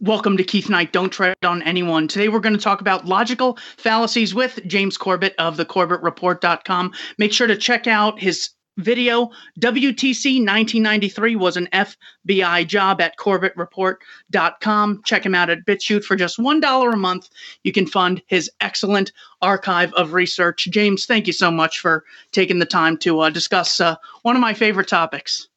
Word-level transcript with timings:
Welcome 0.00 0.36
to 0.36 0.44
Keith 0.44 0.68
Knight. 0.68 0.92
Don't 0.92 1.08
tread 1.08 1.38
on 1.42 1.62
anyone. 1.62 2.06
Today 2.06 2.28
we're 2.28 2.40
going 2.40 2.54
to 2.54 2.60
talk 2.60 2.82
about 2.82 3.06
logical 3.06 3.56
fallacies 3.78 4.34
with 4.34 4.60
James 4.66 4.98
Corbett 4.98 5.34
of 5.38 5.56
thecorbettreport.com. 5.56 6.92
Make 7.16 7.32
sure 7.32 7.46
to 7.46 7.56
check 7.56 7.86
out 7.86 8.20
his 8.20 8.50
video. 8.76 9.30
WTC 9.58 10.44
1993 10.44 11.36
was 11.36 11.56
an 11.56 11.68
FBI 11.72 12.66
job 12.66 13.00
at 13.00 13.16
corbettreport.com. 13.16 15.02
Check 15.06 15.24
him 15.24 15.34
out 15.34 15.48
at 15.48 15.64
BitChute 15.64 16.04
for 16.04 16.14
just 16.14 16.36
$1 16.36 16.92
a 16.92 16.96
month. 16.98 17.30
You 17.64 17.72
can 17.72 17.86
fund 17.86 18.20
his 18.26 18.50
excellent 18.60 19.12
archive 19.40 19.94
of 19.94 20.12
research. 20.12 20.68
James, 20.70 21.06
thank 21.06 21.26
you 21.26 21.32
so 21.32 21.50
much 21.50 21.78
for 21.78 22.04
taking 22.32 22.58
the 22.58 22.66
time 22.66 22.98
to 22.98 23.20
uh, 23.20 23.30
discuss 23.30 23.80
uh, 23.80 23.96
one 24.22 24.36
of 24.36 24.42
my 24.42 24.52
favorite 24.52 24.88
topics. 24.88 25.48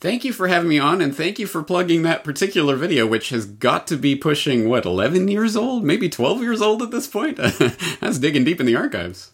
Thank 0.00 0.24
you 0.24 0.32
for 0.32 0.46
having 0.46 0.68
me 0.68 0.78
on, 0.78 1.00
and 1.00 1.12
thank 1.12 1.40
you 1.40 1.48
for 1.48 1.60
plugging 1.60 2.02
that 2.02 2.22
particular 2.22 2.76
video, 2.76 3.04
which 3.04 3.30
has 3.30 3.46
got 3.46 3.88
to 3.88 3.96
be 3.96 4.14
pushing, 4.14 4.68
what, 4.68 4.84
11 4.84 5.26
years 5.26 5.56
old? 5.56 5.82
Maybe 5.82 6.08
12 6.08 6.40
years 6.40 6.62
old 6.62 6.82
at 6.82 6.92
this 6.92 7.08
point? 7.08 7.36
that's 8.00 8.20
digging 8.20 8.44
deep 8.44 8.60
in 8.60 8.66
the 8.66 8.76
archives. 8.76 9.32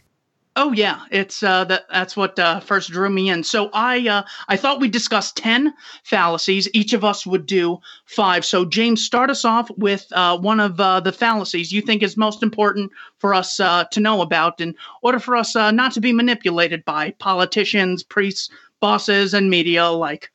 Oh 0.56 0.72
yeah, 0.72 1.04
it's 1.10 1.42
uh, 1.42 1.64
that 1.64 1.82
that's 1.90 2.16
what 2.16 2.38
uh, 2.38 2.60
first 2.60 2.90
drew 2.90 3.10
me 3.10 3.28
in. 3.28 3.42
So 3.42 3.68
I 3.74 4.08
uh, 4.08 4.22
I 4.48 4.56
thought 4.56 4.80
we'd 4.80 4.92
discuss 4.92 5.32
ten 5.32 5.74
fallacies. 6.04 6.68
Each 6.72 6.92
of 6.92 7.04
us 7.04 7.26
would 7.26 7.44
do 7.44 7.80
five. 8.06 8.44
So 8.44 8.64
James, 8.64 9.04
start 9.04 9.30
us 9.30 9.44
off 9.44 9.68
with 9.76 10.06
uh, 10.12 10.38
one 10.38 10.60
of 10.60 10.78
uh, 10.78 11.00
the 11.00 11.12
fallacies 11.12 11.72
you 11.72 11.82
think 11.82 12.04
is 12.04 12.16
most 12.16 12.42
important 12.42 12.92
for 13.18 13.34
us 13.34 13.58
uh, 13.58 13.84
to 13.90 14.00
know 14.00 14.22
about, 14.22 14.60
in 14.60 14.76
order 15.02 15.18
for 15.18 15.34
us 15.34 15.56
not 15.56 15.92
to 15.92 16.00
be 16.00 16.12
manipulated 16.12 16.84
by 16.84 17.10
politicians, 17.18 18.04
priests, 18.04 18.48
bosses, 18.80 19.34
and 19.34 19.50
media 19.50 19.84
alike. 19.84 20.30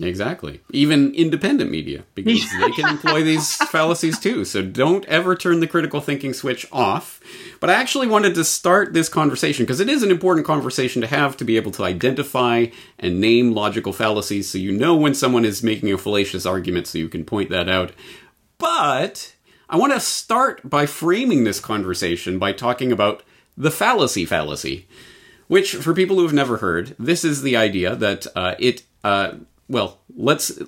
Exactly. 0.00 0.60
Even 0.70 1.14
independent 1.14 1.70
media, 1.70 2.04
because 2.14 2.40
they 2.60 2.70
can 2.70 2.88
employ 2.88 3.22
these 3.22 3.56
fallacies 3.56 4.18
too. 4.18 4.44
So 4.44 4.62
don't 4.62 5.04
ever 5.06 5.34
turn 5.36 5.60
the 5.60 5.66
critical 5.66 6.00
thinking 6.00 6.32
switch 6.32 6.66
off. 6.72 7.20
But 7.60 7.70
I 7.70 7.74
actually 7.74 8.06
wanted 8.06 8.34
to 8.34 8.44
start 8.44 8.92
this 8.92 9.08
conversation 9.08 9.64
because 9.64 9.80
it 9.80 9.88
is 9.88 10.02
an 10.02 10.10
important 10.10 10.46
conversation 10.46 11.02
to 11.02 11.08
have 11.08 11.36
to 11.38 11.44
be 11.44 11.56
able 11.56 11.72
to 11.72 11.84
identify 11.84 12.66
and 12.98 13.20
name 13.20 13.52
logical 13.52 13.92
fallacies 13.92 14.50
so 14.50 14.58
you 14.58 14.72
know 14.72 14.96
when 14.96 15.14
someone 15.14 15.44
is 15.44 15.62
making 15.62 15.92
a 15.92 15.98
fallacious 15.98 16.46
argument 16.46 16.86
so 16.86 16.98
you 16.98 17.08
can 17.08 17.24
point 17.24 17.50
that 17.50 17.68
out. 17.68 17.92
But 18.58 19.34
I 19.68 19.76
want 19.76 19.92
to 19.92 20.00
start 20.00 20.68
by 20.68 20.86
framing 20.86 21.44
this 21.44 21.60
conversation 21.60 22.38
by 22.38 22.52
talking 22.52 22.90
about 22.92 23.22
the 23.56 23.70
fallacy 23.70 24.24
fallacy. 24.24 24.86
Which, 25.46 25.74
for 25.74 25.94
people 25.94 26.16
who 26.16 26.22
have 26.22 26.32
never 26.32 26.58
heard, 26.58 26.94
this 26.96 27.24
is 27.24 27.42
the 27.42 27.56
idea 27.56 27.96
that 27.96 28.24
uh, 28.36 28.54
it 28.60 28.84
uh, 29.02 29.32
well, 29.70 30.00
let's 30.16 30.60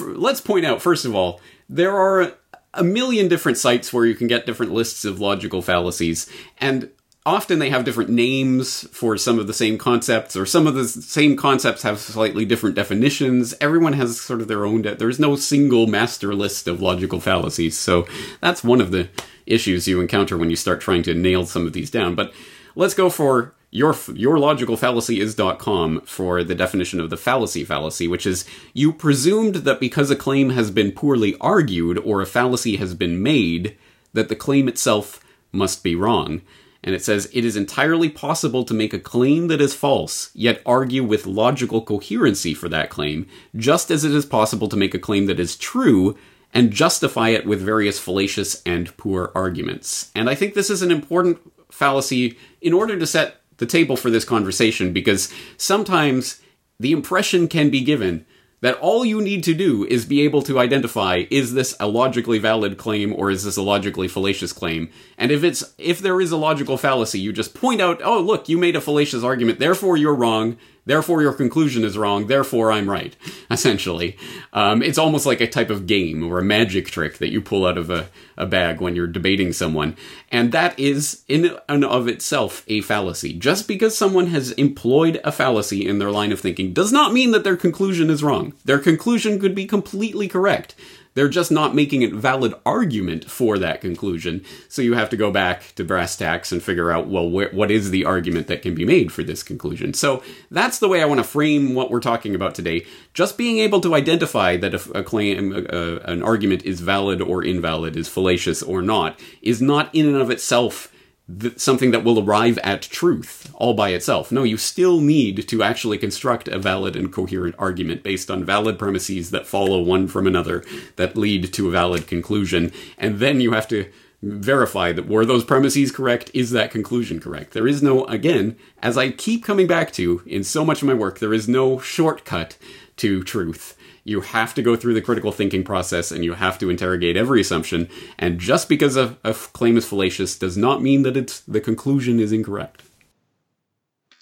let's 0.00 0.40
point 0.40 0.64
out 0.64 0.82
first 0.82 1.04
of 1.04 1.14
all, 1.14 1.40
there 1.68 1.94
are 1.94 2.32
a 2.74 2.82
million 2.82 3.28
different 3.28 3.58
sites 3.58 3.92
where 3.92 4.06
you 4.06 4.14
can 4.14 4.26
get 4.26 4.46
different 4.46 4.72
lists 4.72 5.04
of 5.04 5.20
logical 5.20 5.62
fallacies, 5.62 6.28
and 6.58 6.90
often 7.26 7.58
they 7.58 7.70
have 7.70 7.84
different 7.84 8.08
names 8.08 8.86
for 8.92 9.16
some 9.18 9.38
of 9.38 9.46
the 9.46 9.52
same 9.52 9.76
concepts, 9.76 10.36
or 10.36 10.46
some 10.46 10.66
of 10.66 10.74
the 10.74 10.86
same 10.88 11.36
concepts 11.36 11.82
have 11.82 11.98
slightly 11.98 12.44
different 12.46 12.74
definitions. 12.74 13.54
Everyone 13.60 13.92
has 13.92 14.20
sort 14.20 14.40
of 14.40 14.48
their 14.48 14.64
own. 14.64 14.82
De- 14.82 14.94
There's 14.94 15.20
no 15.20 15.36
single 15.36 15.86
master 15.86 16.34
list 16.34 16.66
of 16.66 16.80
logical 16.80 17.20
fallacies, 17.20 17.76
so 17.76 18.06
that's 18.40 18.64
one 18.64 18.80
of 18.80 18.90
the 18.90 19.08
issues 19.44 19.86
you 19.86 20.00
encounter 20.00 20.38
when 20.38 20.50
you 20.50 20.56
start 20.56 20.80
trying 20.80 21.02
to 21.02 21.14
nail 21.14 21.44
some 21.44 21.66
of 21.66 21.74
these 21.74 21.90
down. 21.90 22.14
But 22.14 22.32
let's 22.74 22.94
go 22.94 23.10
for 23.10 23.54
your 23.70 23.94
your 24.14 24.38
logical 24.38 24.76
fallacy 24.76 25.20
is.com 25.20 26.00
for 26.02 26.44
the 26.44 26.54
definition 26.54 27.00
of 27.00 27.10
the 27.10 27.16
fallacy 27.16 27.64
fallacy, 27.64 28.08
which 28.08 28.26
is 28.26 28.44
you 28.72 28.92
presumed 28.92 29.56
that 29.56 29.80
because 29.80 30.10
a 30.10 30.16
claim 30.16 30.50
has 30.50 30.70
been 30.70 30.92
poorly 30.92 31.36
argued 31.40 31.98
or 31.98 32.20
a 32.20 32.26
fallacy 32.26 32.76
has 32.76 32.94
been 32.94 33.22
made, 33.22 33.76
that 34.12 34.28
the 34.28 34.36
claim 34.36 34.68
itself 34.68 35.22
must 35.52 35.82
be 35.82 35.94
wrong. 35.94 36.42
And 36.82 36.94
it 36.94 37.02
says 37.02 37.28
it 37.32 37.44
is 37.44 37.56
entirely 37.56 38.08
possible 38.08 38.64
to 38.64 38.72
make 38.72 38.94
a 38.94 39.00
claim 39.00 39.48
that 39.48 39.60
is 39.60 39.74
false, 39.74 40.30
yet 40.34 40.62
argue 40.64 41.02
with 41.02 41.26
logical 41.26 41.82
coherency 41.82 42.54
for 42.54 42.68
that 42.68 42.90
claim, 42.90 43.26
just 43.56 43.90
as 43.90 44.04
it 44.04 44.12
is 44.12 44.24
possible 44.24 44.68
to 44.68 44.76
make 44.76 44.94
a 44.94 44.98
claim 44.98 45.26
that 45.26 45.40
is 45.40 45.56
true 45.56 46.16
and 46.54 46.70
justify 46.70 47.30
it 47.30 47.44
with 47.44 47.60
various 47.60 47.98
fallacious 47.98 48.62
and 48.64 48.96
poor 48.96 49.32
arguments. 49.34 50.12
And 50.14 50.30
I 50.30 50.36
think 50.36 50.54
this 50.54 50.70
is 50.70 50.80
an 50.80 50.92
important 50.92 51.38
fallacy 51.72 52.38
in 52.60 52.72
order 52.72 52.96
to 52.96 53.06
set 53.06 53.40
the 53.58 53.66
table 53.66 53.96
for 53.96 54.10
this 54.10 54.24
conversation 54.24 54.92
because 54.92 55.32
sometimes 55.56 56.40
the 56.78 56.92
impression 56.92 57.48
can 57.48 57.70
be 57.70 57.80
given 57.80 58.26
that 58.60 58.78
all 58.78 59.04
you 59.04 59.20
need 59.20 59.44
to 59.44 59.54
do 59.54 59.84
is 59.84 60.04
be 60.04 60.22
able 60.22 60.42
to 60.42 60.58
identify 60.58 61.24
is 61.30 61.52
this 61.54 61.76
a 61.78 61.86
logically 61.86 62.38
valid 62.38 62.78
claim 62.78 63.12
or 63.12 63.30
is 63.30 63.44
this 63.44 63.56
a 63.56 63.62
logically 63.62 64.08
fallacious 64.08 64.52
claim? 64.52 64.90
And 65.18 65.30
if 65.30 65.44
it's 65.44 65.74
if 65.78 66.00
there 66.00 66.20
is 66.20 66.32
a 66.32 66.36
logical 66.36 66.76
fallacy 66.76 67.20
you 67.20 67.32
just 67.32 67.54
point 67.54 67.80
out 67.80 68.00
oh 68.02 68.20
look 68.20 68.48
you 68.48 68.58
made 68.58 68.76
a 68.76 68.80
fallacious 68.80 69.22
argument 69.22 69.58
therefore 69.58 69.96
you're 69.96 70.14
wrong 70.14 70.56
Therefore, 70.86 71.20
your 71.20 71.32
conclusion 71.32 71.84
is 71.84 71.98
wrong. 71.98 72.28
Therefore, 72.28 72.72
I'm 72.72 72.88
right. 72.88 73.14
Essentially, 73.50 74.16
um, 74.52 74.82
it's 74.82 74.98
almost 74.98 75.26
like 75.26 75.40
a 75.40 75.48
type 75.48 75.68
of 75.68 75.86
game 75.86 76.24
or 76.24 76.38
a 76.38 76.44
magic 76.44 76.86
trick 76.86 77.18
that 77.18 77.30
you 77.30 77.42
pull 77.42 77.66
out 77.66 77.76
of 77.76 77.90
a, 77.90 78.08
a 78.36 78.46
bag 78.46 78.80
when 78.80 78.96
you're 78.96 79.06
debating 79.06 79.52
someone, 79.52 79.96
and 80.30 80.52
that 80.52 80.78
is 80.78 81.24
in 81.28 81.56
and 81.68 81.84
of 81.84 82.08
itself 82.08 82.64
a 82.68 82.80
fallacy. 82.80 83.32
Just 83.32 83.68
because 83.68 83.98
someone 83.98 84.28
has 84.28 84.52
employed 84.52 85.20
a 85.24 85.32
fallacy 85.32 85.86
in 85.86 85.98
their 85.98 86.10
line 86.10 86.32
of 86.32 86.40
thinking 86.40 86.72
does 86.72 86.92
not 86.92 87.12
mean 87.12 87.32
that 87.32 87.44
their 87.44 87.56
conclusion 87.56 88.08
is 88.08 88.22
wrong. 88.22 88.52
Their 88.64 88.78
conclusion 88.78 89.40
could 89.40 89.54
be 89.54 89.66
completely 89.66 90.28
correct. 90.28 90.74
They're 91.16 91.30
just 91.30 91.50
not 91.50 91.74
making 91.74 92.04
a 92.04 92.08
valid 92.08 92.52
argument 92.66 93.30
for 93.30 93.58
that 93.58 93.80
conclusion. 93.80 94.44
So 94.68 94.82
you 94.82 94.92
have 94.92 95.08
to 95.08 95.16
go 95.16 95.30
back 95.30 95.74
to 95.76 95.82
brass 95.82 96.14
tacks 96.14 96.52
and 96.52 96.62
figure 96.62 96.92
out, 96.92 97.08
well, 97.08 97.30
wh- 97.30 97.54
what 97.54 97.70
is 97.70 97.90
the 97.90 98.04
argument 98.04 98.48
that 98.48 98.60
can 98.60 98.74
be 98.74 98.84
made 98.84 99.10
for 99.10 99.22
this 99.22 99.42
conclusion? 99.42 99.94
So 99.94 100.22
that's 100.50 100.78
the 100.78 100.88
way 100.88 101.00
I 101.00 101.06
want 101.06 101.18
to 101.18 101.24
frame 101.24 101.74
what 101.74 101.90
we're 101.90 102.00
talking 102.00 102.34
about 102.34 102.54
today. 102.54 102.84
Just 103.14 103.38
being 103.38 103.60
able 103.60 103.80
to 103.80 103.94
identify 103.94 104.58
that 104.58 104.74
a, 104.74 104.98
a 104.98 105.02
claim, 105.02 105.54
a, 105.54 105.96
an 106.04 106.22
argument 106.22 106.66
is 106.66 106.80
valid 106.82 107.22
or 107.22 107.42
invalid, 107.42 107.96
is 107.96 108.08
fallacious 108.08 108.62
or 108.62 108.82
not, 108.82 109.18
is 109.40 109.62
not 109.62 109.92
in 109.94 110.06
and 110.06 110.16
of 110.16 110.30
itself 110.30 110.92
th- 111.40 111.58
something 111.58 111.90
that 111.90 112.04
will 112.04 112.22
arrive 112.22 112.58
at 112.58 112.82
truth 112.82 113.50
all 113.54 113.74
by 113.74 113.90
itself. 113.90 114.30
No, 114.30 114.42
you 114.42 114.56
still 114.56 115.00
need 115.00 115.48
to 115.48 115.62
actually 115.62 115.98
construct 115.98 116.48
a 116.48 116.58
valid 116.58 116.96
and 116.96 117.12
coherent 117.12 117.54
argument 117.58 118.02
based 118.02 118.30
on 118.30 118.44
valid 118.44 118.78
premises 118.78 119.30
that 119.30 119.46
follow 119.46 119.80
one 119.80 120.08
from 120.08 120.26
another 120.26 120.64
that 120.96 121.16
lead 121.16 121.52
to 121.54 121.68
a 121.68 121.72
valid 121.72 122.06
conclusion. 122.06 122.72
And 122.98 123.18
then 123.18 123.40
you 123.40 123.52
have 123.52 123.68
to 123.68 123.90
verify 124.22 124.92
that 124.92 125.08
were 125.08 125.26
those 125.26 125.44
premises 125.44 125.92
correct? 125.92 126.30
Is 126.34 126.50
that 126.50 126.70
conclusion 126.70 127.20
correct? 127.20 127.52
There 127.52 127.68
is 127.68 127.82
no, 127.82 128.04
again, 128.06 128.56
as 128.82 128.96
I 128.96 129.10
keep 129.10 129.44
coming 129.44 129.66
back 129.66 129.92
to 129.92 130.22
in 130.26 130.42
so 130.42 130.64
much 130.64 130.82
of 130.82 130.88
my 130.88 130.94
work, 130.94 131.18
there 131.18 131.34
is 131.34 131.48
no 131.48 131.78
shortcut 131.78 132.56
to 132.96 133.22
truth. 133.22 133.75
You 134.06 134.20
have 134.20 134.54
to 134.54 134.62
go 134.62 134.76
through 134.76 134.94
the 134.94 135.02
critical 135.02 135.32
thinking 135.32 135.64
process 135.64 136.12
and 136.12 136.24
you 136.24 136.34
have 136.34 136.60
to 136.60 136.70
interrogate 136.70 137.16
every 137.16 137.40
assumption. 137.40 137.88
And 138.20 138.38
just 138.38 138.68
because 138.68 138.96
a, 138.96 139.18
a 139.24 139.34
claim 139.34 139.76
is 139.76 139.84
fallacious 139.84 140.38
does 140.38 140.56
not 140.56 140.80
mean 140.80 141.02
that 141.02 141.16
it's 141.16 141.40
the 141.40 141.60
conclusion 141.60 142.20
is 142.20 142.30
incorrect. 142.30 142.84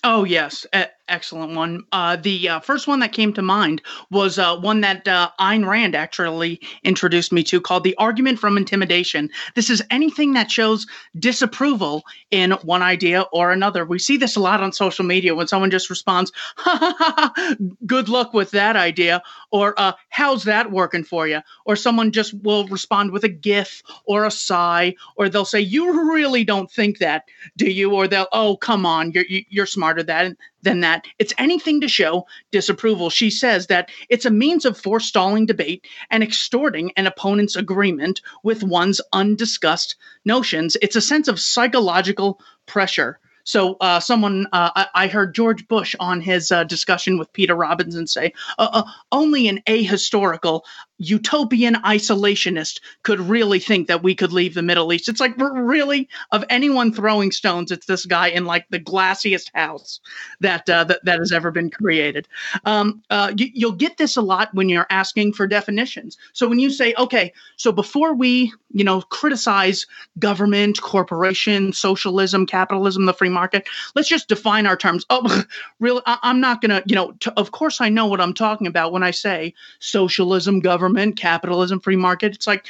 Oh 0.03 0.25
yes, 0.25 0.67
excellent 1.09 1.55
one. 1.55 1.85
Uh, 1.93 2.17
the 2.17 2.49
uh, 2.49 2.61
first 2.61 2.87
one 2.87 3.01
that 3.01 3.13
came 3.13 3.33
to 3.33 3.43
mind 3.43 3.83
was 4.11 4.39
uh, 4.39 4.57
one 4.57 4.81
that 4.81 5.07
uh, 5.07 5.31
Ayn 5.41 5.67
Rand 5.67 5.95
actually 5.95 6.61
introduced 6.83 7.33
me 7.33 7.43
to, 7.45 7.61
called 7.61 7.85
"The 7.85 7.97
Argument 7.97 8.39
from 8.39 8.57
Intimidation." 8.57 9.31
This 9.55 9.71
is 9.71 9.83
anything 9.91 10.33
that 10.35 10.51
shows 10.51 10.87
disapproval 11.19 12.05
in 12.31 12.53
one 12.63 12.83
idea 12.83 13.23
or 13.33 13.53
another. 13.53 13.85
We 13.85 13.99
see 13.99 14.17
this 14.17 14.37
a 14.37 14.41
lot 14.41 14.63
on 14.63 14.73
social 14.73 15.05
media 15.05 15.35
when 15.35 15.47
someone 15.47 15.71
just 15.71 15.91
responds, 15.91 16.33
"Ha 16.57 16.79
ha 16.81 16.95
ha! 17.37 17.55
Good 17.87 18.09
luck 18.09 18.33
with 18.33 18.51
that 18.53 18.77
idea," 18.77 19.23
or 19.51 19.75
uh, 19.79 19.93
"How's 20.09 20.45
that 20.45 20.71
working 20.71 21.05
for 21.05 21.29
you?" 21.29 21.41
Or 21.65 21.77
someone 21.77 22.13
just 22.13 22.35
will 22.43 22.67
respond 22.69 23.11
with 23.11 23.25
a 23.25 23.29
GIF 23.29 23.83
or 24.05 24.25
a 24.25 24.31
sigh, 24.31 24.95
or 25.17 25.29
they'll 25.29 25.45
say, 25.45 25.61
"You 25.61 26.13
really 26.13 26.45
don't 26.45 26.71
think 26.71 26.99
that, 26.99 27.25
do 27.57 27.71
you?" 27.71 27.93
Or 27.93 28.09
they'll, 28.09 28.29
"Oh, 28.33 28.57
come 28.57 28.87
on, 28.87 29.13
you're 29.13 29.25
you're 29.29 29.67
smarter 29.67 30.03
than 30.03 30.37
than 30.65 30.81
that. 30.81 31.07
It's 31.19 31.35
anything 31.39 31.83
to 31.83 31.89
show 31.89 32.27
disapproval. 32.51 33.11
She 33.11 33.31
says 33.31 33.69
that 33.69 33.91
it's 34.09 34.25
a 34.25 34.31
means 34.31 34.65
of 34.65 34.77
forestalling 34.79 35.47
debate 35.47 35.87
and 36.11 36.23
extorting 36.23 36.93
an 36.97 37.07
opponent's 37.07 37.57
agreement 37.57 38.21
with 38.43 38.63
one's 38.63 39.01
undiscussed 39.13 39.97
notions. 40.25 40.77
It's 40.83 40.97
a 40.97 41.01
sense 41.01 41.29
of 41.29 41.39
psychological 41.39 42.41
pressure. 42.67 43.19
So, 43.45 43.77
uh, 43.81 44.01
someone 44.01 44.47
uh, 44.53 44.87
I, 44.95 45.07
heard 45.07 45.35
George 45.35 45.69
Bush 45.69 45.95
on 46.01 46.21
his 46.21 46.51
uh, 46.51 46.65
discussion 46.65 47.19
with 47.19 47.33
Peter 47.33 47.55
Robinson 47.55 48.07
say, 48.07 48.33
uh, 48.59 48.69
uh, 48.73 48.83
"Only 49.13 49.49
an 49.49 49.61
ahistorical, 49.67 50.63
utopian 50.99 51.75
isolationist 51.75 52.81
could 53.03 53.21
really 53.21 53.59
think 53.59 53.89
that 53.89 54.03
we 54.03 54.15
could 54.15 54.33
leave 54.33 54.55
the 54.55 54.63
Middle 54.63 54.93
East." 54.93 55.09
It's 55.09 55.21
like, 55.21 55.35
really, 55.39 56.09
of 56.33 56.45
anyone 56.49 56.93
throwing 56.93 57.33
stones, 57.33 57.71
it's 57.71 57.87
this 57.87 58.07
guy 58.07 58.29
in 58.29 58.47
like 58.47 58.67
the 58.71 58.81
glassiest 58.81 59.51
house 59.55 60.01
that 60.41 60.69
uh, 60.71 60.85
that, 60.85 61.05
that 61.05 61.19
has 61.19 61.33
ever 61.33 61.51
been 61.51 61.71
created. 61.71 62.27
Um, 62.65 63.03
you, 63.37 63.51
you'll 63.53 63.73
get 63.73 63.99
this 63.99 64.17
a 64.17 64.23
lot 64.23 64.55
when 64.55 64.71
you're 64.71 64.87
asking 64.89 65.35
for 65.35 65.47
definitions. 65.47 66.17
So 66.33 66.49
when 66.49 66.59
you 66.59 66.71
say, 66.71 66.95
"Okay, 66.97 67.33
so 67.57 67.73
before 67.73 68.15
we, 68.15 68.53
you 68.73 68.85
know, 68.85 69.03
criticize 69.03 69.87
government, 70.19 70.81
corporation, 70.81 71.73
socialism, 71.73 72.47
capitalism, 72.47 73.05
the 73.05 73.13
free 73.13 73.34
market. 73.35 73.69
Let's 73.95 74.09
just 74.09 74.29
define 74.29 74.67
our 74.67 74.77
terms. 74.77 75.05
Oh, 75.11 75.45
really? 75.81 76.03
I, 76.07 76.19
am 76.23 76.41
not 76.41 76.61
going 76.61 76.71
to, 76.71 76.83
you 76.87 76.95
know, 76.95 77.13
t- 77.21 77.31
of 77.37 77.51
course 77.51 77.81
I 77.81 77.89
know 77.89 78.07
what 78.07 78.21
I'm 78.21 78.35
talking 78.35 78.67
about 78.67 78.93
when 78.93 79.03
I 79.03 79.11
say 79.11 79.55
socialism, 79.81 80.61
government, 80.61 81.17
capitalism, 81.17 81.81
free 81.81 81.97
market. 81.97 82.35
It's 82.35 82.47
like, 82.47 82.67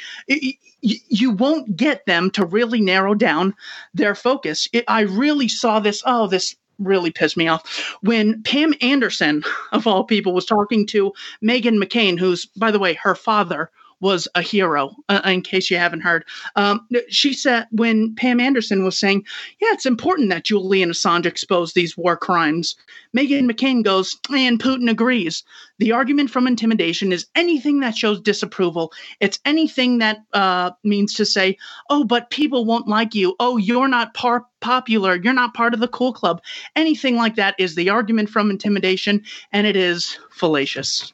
you 0.81 1.31
won't 1.31 1.75
get 1.75 2.05
them 2.05 2.29
to 2.31 2.45
really 2.45 2.81
narrow 2.81 3.15
down 3.15 3.55
their 3.93 4.15
focus. 4.15 4.67
It, 4.73 4.83
I 4.87 5.01
really 5.01 5.47
saw 5.47 5.79
this. 5.79 6.03
Oh, 6.05 6.27
this 6.27 6.55
really 6.79 7.11
pissed 7.11 7.37
me 7.37 7.47
off 7.47 7.95
when 8.01 8.43
Pam 8.43 8.73
Anderson, 8.81 9.43
of 9.71 9.87
all 9.87 10.03
people, 10.03 10.33
was 10.33 10.45
talking 10.45 10.85
to 10.87 11.13
Meghan 11.43 11.81
McCain, 11.81 12.19
who's, 12.19 12.45
by 12.45 12.71
the 12.71 12.79
way, 12.79 12.93
her 12.95 13.15
father 13.15 13.71
was 14.05 14.27
a 14.35 14.41
hero, 14.43 14.95
uh, 15.09 15.19
in 15.25 15.41
case 15.41 15.71
you 15.71 15.77
haven't 15.77 16.01
heard. 16.01 16.23
Um, 16.55 16.87
she 17.09 17.33
said 17.33 17.65
when 17.71 18.13
Pam 18.13 18.39
Anderson 18.39 18.83
was 18.83 18.99
saying, 18.99 19.25
Yeah, 19.59 19.69
it's 19.71 19.87
important 19.87 20.29
that 20.29 20.43
Julian 20.43 20.91
Assange 20.91 21.25
expose 21.25 21.73
these 21.73 21.97
war 21.97 22.15
crimes. 22.15 22.75
Meghan 23.17 23.49
McCain 23.49 23.83
goes, 23.83 24.15
And 24.31 24.61
Putin 24.61 24.91
agrees. 24.91 25.43
The 25.79 25.91
argument 25.91 26.29
from 26.29 26.45
intimidation 26.45 27.11
is 27.11 27.25
anything 27.33 27.79
that 27.79 27.97
shows 27.97 28.21
disapproval. 28.21 28.93
It's 29.19 29.39
anything 29.43 29.97
that 29.97 30.19
uh, 30.33 30.69
means 30.83 31.15
to 31.15 31.25
say, 31.25 31.57
Oh, 31.89 32.03
but 32.03 32.29
people 32.29 32.63
won't 32.63 32.87
like 32.87 33.15
you. 33.15 33.35
Oh, 33.39 33.57
you're 33.57 33.87
not 33.87 34.13
par- 34.13 34.45
popular. 34.59 35.15
You're 35.15 35.33
not 35.33 35.55
part 35.55 35.73
of 35.73 35.79
the 35.79 35.87
cool 35.87 36.13
club. 36.13 36.43
Anything 36.75 37.15
like 37.15 37.37
that 37.37 37.55
is 37.57 37.73
the 37.73 37.89
argument 37.89 38.29
from 38.29 38.51
intimidation, 38.51 39.23
and 39.51 39.65
it 39.65 39.75
is 39.75 40.19
fallacious. 40.29 41.11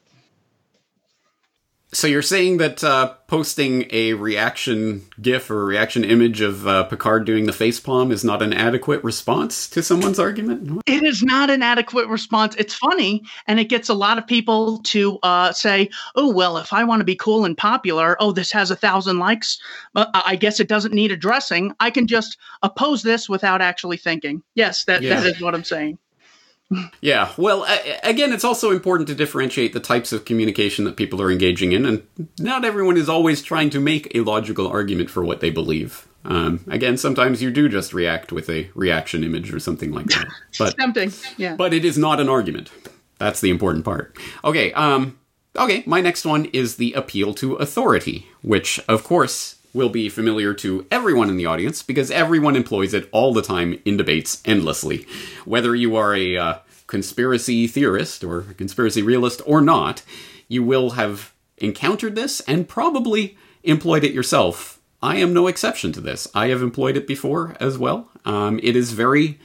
So 1.94 2.06
you're 2.06 2.22
saying 2.22 2.56
that 2.56 2.82
uh, 2.82 3.12
posting 3.26 3.84
a 3.90 4.14
reaction 4.14 5.02
GIF 5.20 5.50
or 5.50 5.62
reaction 5.62 6.04
image 6.04 6.40
of 6.40 6.66
uh, 6.66 6.84
Picard 6.84 7.26
doing 7.26 7.44
the 7.44 7.52
facepalm 7.52 8.10
is 8.10 8.24
not 8.24 8.40
an 8.40 8.54
adequate 8.54 9.04
response 9.04 9.68
to 9.68 9.82
someone's 9.82 10.18
argument? 10.18 10.82
It 10.86 11.02
is 11.02 11.22
not 11.22 11.50
an 11.50 11.62
adequate 11.62 12.08
response. 12.08 12.56
It's 12.56 12.72
funny, 12.72 13.24
and 13.46 13.60
it 13.60 13.68
gets 13.68 13.90
a 13.90 13.94
lot 13.94 14.16
of 14.16 14.26
people 14.26 14.78
to 14.84 15.18
uh, 15.22 15.52
say, 15.52 15.90
"Oh 16.14 16.32
well, 16.32 16.56
if 16.56 16.72
I 16.72 16.82
want 16.84 17.00
to 17.00 17.04
be 17.04 17.14
cool 17.14 17.44
and 17.44 17.58
popular, 17.58 18.16
oh 18.20 18.32
this 18.32 18.52
has 18.52 18.70
a 18.70 18.76
thousand 18.76 19.18
likes, 19.18 19.60
I 19.94 20.36
guess 20.36 20.60
it 20.60 20.68
doesn't 20.68 20.94
need 20.94 21.12
addressing. 21.12 21.74
I 21.78 21.90
can 21.90 22.06
just 22.06 22.38
oppose 22.62 23.02
this 23.02 23.28
without 23.28 23.60
actually 23.60 23.98
thinking." 23.98 24.42
Yes, 24.54 24.84
that 24.84 25.02
yeah. 25.02 25.20
that 25.20 25.26
is 25.26 25.42
what 25.42 25.54
I'm 25.54 25.64
saying. 25.64 25.98
Yeah, 27.00 27.32
well, 27.36 27.66
again, 28.02 28.32
it's 28.32 28.44
also 28.44 28.70
important 28.70 29.08
to 29.08 29.14
differentiate 29.14 29.72
the 29.72 29.80
types 29.80 30.12
of 30.12 30.24
communication 30.24 30.84
that 30.84 30.96
people 30.96 31.20
are 31.20 31.30
engaging 31.30 31.72
in, 31.72 31.84
and 31.84 32.06
not 32.38 32.64
everyone 32.64 32.96
is 32.96 33.08
always 33.08 33.42
trying 33.42 33.70
to 33.70 33.80
make 33.80 34.14
a 34.14 34.20
logical 34.20 34.66
argument 34.66 35.10
for 35.10 35.24
what 35.24 35.40
they 35.40 35.50
believe. 35.50 36.06
Um, 36.24 36.64
again, 36.68 36.96
sometimes 36.96 37.42
you 37.42 37.50
do 37.50 37.68
just 37.68 37.92
react 37.92 38.32
with 38.32 38.48
a 38.48 38.70
reaction 38.74 39.24
image 39.24 39.52
or 39.52 39.58
something 39.58 39.92
like 39.92 40.06
that. 40.06 40.26
But, 40.58 40.76
tempting, 40.78 41.12
yeah. 41.36 41.56
But 41.56 41.74
it 41.74 41.84
is 41.84 41.98
not 41.98 42.20
an 42.20 42.28
argument. 42.28 42.70
That's 43.18 43.40
the 43.40 43.50
important 43.50 43.84
part. 43.84 44.16
Okay, 44.44 44.72
um, 44.72 45.18
okay. 45.56 45.82
My 45.86 46.00
next 46.00 46.24
one 46.24 46.46
is 46.46 46.76
the 46.76 46.92
appeal 46.92 47.34
to 47.34 47.54
authority, 47.56 48.26
which, 48.42 48.80
of 48.88 49.04
course, 49.04 49.56
will 49.74 49.88
be 49.88 50.08
familiar 50.08 50.52
to 50.54 50.86
everyone 50.90 51.30
in 51.30 51.36
the 51.36 51.46
audience 51.46 51.82
because 51.82 52.10
everyone 52.10 52.56
employs 52.56 52.92
it 52.92 53.08
all 53.12 53.32
the 53.32 53.42
time 53.42 53.80
in 53.84 53.96
debates 53.96 54.42
endlessly. 54.44 55.06
Whether 55.44 55.74
you 55.74 55.96
are 55.96 56.14
a 56.14 56.36
uh, 56.36 56.58
conspiracy 56.86 57.66
theorist 57.66 58.22
or 58.22 58.40
a 58.40 58.54
conspiracy 58.54 59.02
realist 59.02 59.40
or 59.46 59.60
not, 59.60 60.02
you 60.48 60.62
will 60.62 60.90
have 60.90 61.32
encountered 61.58 62.14
this 62.14 62.40
and 62.42 62.68
probably 62.68 63.36
employed 63.62 64.04
it 64.04 64.12
yourself. 64.12 64.80
I 65.02 65.16
am 65.16 65.32
no 65.32 65.46
exception 65.46 65.92
to 65.92 66.00
this. 66.00 66.28
I 66.34 66.48
have 66.48 66.62
employed 66.62 66.96
it 66.96 67.06
before 67.06 67.56
as 67.58 67.78
well. 67.78 68.10
Um, 68.24 68.60
it 68.62 68.76
is 68.76 68.92
very 68.92 69.40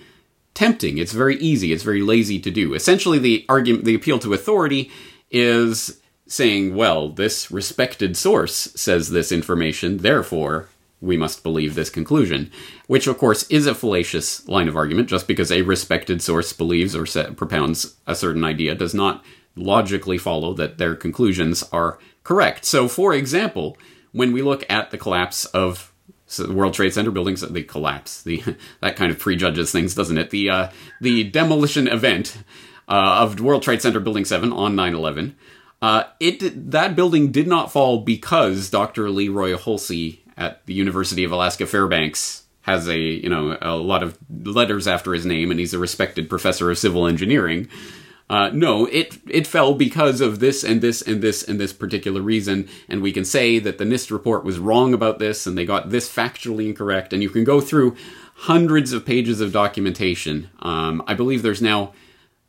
tempting. 0.53 0.97
It's 0.97 1.13
very 1.13 1.37
easy. 1.37 1.71
It's 1.71 1.83
very 1.83 2.01
lazy 2.01 2.39
to 2.39 2.51
do. 2.51 2.73
Essentially, 2.73 3.19
the 3.19 3.45
argument, 3.47 3.85
the 3.85 3.95
appeal 3.95 4.19
to 4.19 4.33
authority 4.33 4.91
is 5.31 6.01
saying, 6.27 6.75
well, 6.75 7.09
this 7.09 7.49
respected 7.49 8.17
source 8.17 8.53
says 8.75 9.09
this 9.09 9.31
information, 9.31 9.97
therefore 9.97 10.69
we 10.99 11.17
must 11.17 11.43
believe 11.43 11.75
this 11.75 11.89
conclusion, 11.89 12.51
which 12.87 13.07
of 13.07 13.17
course 13.17 13.43
is 13.49 13.67
a 13.67 13.75
fallacious 13.75 14.47
line 14.47 14.67
of 14.67 14.75
argument. 14.75 15.09
Just 15.09 15.27
because 15.27 15.51
a 15.51 15.61
respected 15.61 16.21
source 16.21 16.53
believes 16.53 16.95
or 16.95 17.05
propounds 17.33 17.95
a 18.07 18.15
certain 18.15 18.43
idea 18.43 18.75
does 18.75 18.93
not 18.93 19.23
logically 19.55 20.17
follow 20.17 20.53
that 20.53 20.77
their 20.77 20.95
conclusions 20.95 21.63
are 21.71 21.99
correct. 22.23 22.65
So, 22.65 22.87
for 22.87 23.13
example, 23.13 23.77
when 24.11 24.31
we 24.31 24.41
look 24.41 24.65
at 24.69 24.91
the 24.91 24.97
collapse 24.97 25.45
of 25.45 25.91
the 26.35 26.51
World 26.51 26.73
Trade 26.73 26.93
Center 26.93 27.11
buildings, 27.11 27.41
the 27.41 27.63
collapse, 27.63 28.21
the 28.23 28.43
that 28.81 28.95
kind 28.95 29.11
of 29.11 29.19
prejudges 29.19 29.71
things, 29.71 29.95
doesn't 29.95 30.17
it? 30.17 30.31
The 30.31 30.49
uh, 30.49 30.69
the 30.99 31.23
demolition 31.25 31.87
event 31.87 32.37
uh, 32.89 33.21
of 33.21 33.39
World 33.39 33.63
Trade 33.63 33.81
Center 33.81 33.99
Building 33.99 34.25
Seven 34.25 34.51
on 34.51 34.75
9/11 34.75 35.35
uh, 35.81 36.03
it 36.19 36.71
that 36.71 36.95
building 36.95 37.31
did 37.31 37.47
not 37.47 37.71
fall 37.71 38.01
because 38.01 38.69
Dr. 38.69 39.09
Leroy 39.09 39.53
Hulsey 39.53 40.19
at 40.35 40.65
the 40.65 40.73
University 40.73 41.23
of 41.23 41.31
Alaska 41.31 41.65
Fairbanks 41.65 42.43
has 42.61 42.87
a 42.87 42.97
you 42.97 43.29
know 43.29 43.57
a 43.61 43.75
lot 43.75 44.03
of 44.03 44.17
letters 44.29 44.87
after 44.87 45.13
his 45.13 45.25
name, 45.25 45.51
and 45.51 45.59
he's 45.59 45.73
a 45.73 45.79
respected 45.79 46.29
professor 46.29 46.69
of 46.71 46.77
civil 46.77 47.07
engineering. 47.07 47.67
Uh, 48.29 48.49
no, 48.53 48.85
it 48.87 49.19
it 49.29 49.47
fell 49.47 49.73
because 49.73 50.19
of 50.19 50.39
this 50.39 50.63
and 50.63 50.81
this 50.81 51.01
and 51.01 51.21
this 51.21 51.43
and 51.43 51.59
this 51.59 51.71
particular 51.73 52.21
reason, 52.21 52.67
and 52.89 53.01
we 53.01 53.13
can 53.13 53.23
say 53.23 53.57
that 53.59 53.77
the 53.77 53.85
NIST 53.85 54.11
report 54.11 54.43
was 54.43 54.59
wrong 54.59 54.93
about 54.93 55.19
this, 55.19 55.47
and 55.47 55.57
they 55.57 55.65
got 55.65 55.91
this 55.91 56.13
factually 56.13 56.67
incorrect, 56.67 57.13
and 57.13 57.23
you 57.23 57.29
can 57.29 57.43
go 57.43 57.61
through 57.61 57.95
hundreds 58.35 58.93
of 58.93 59.05
pages 59.05 59.41
of 59.41 59.53
documentation. 59.53 60.49
Um, 60.59 61.01
I 61.07 61.13
believe 61.13 61.41
there's 61.41 61.61
now 61.61 61.93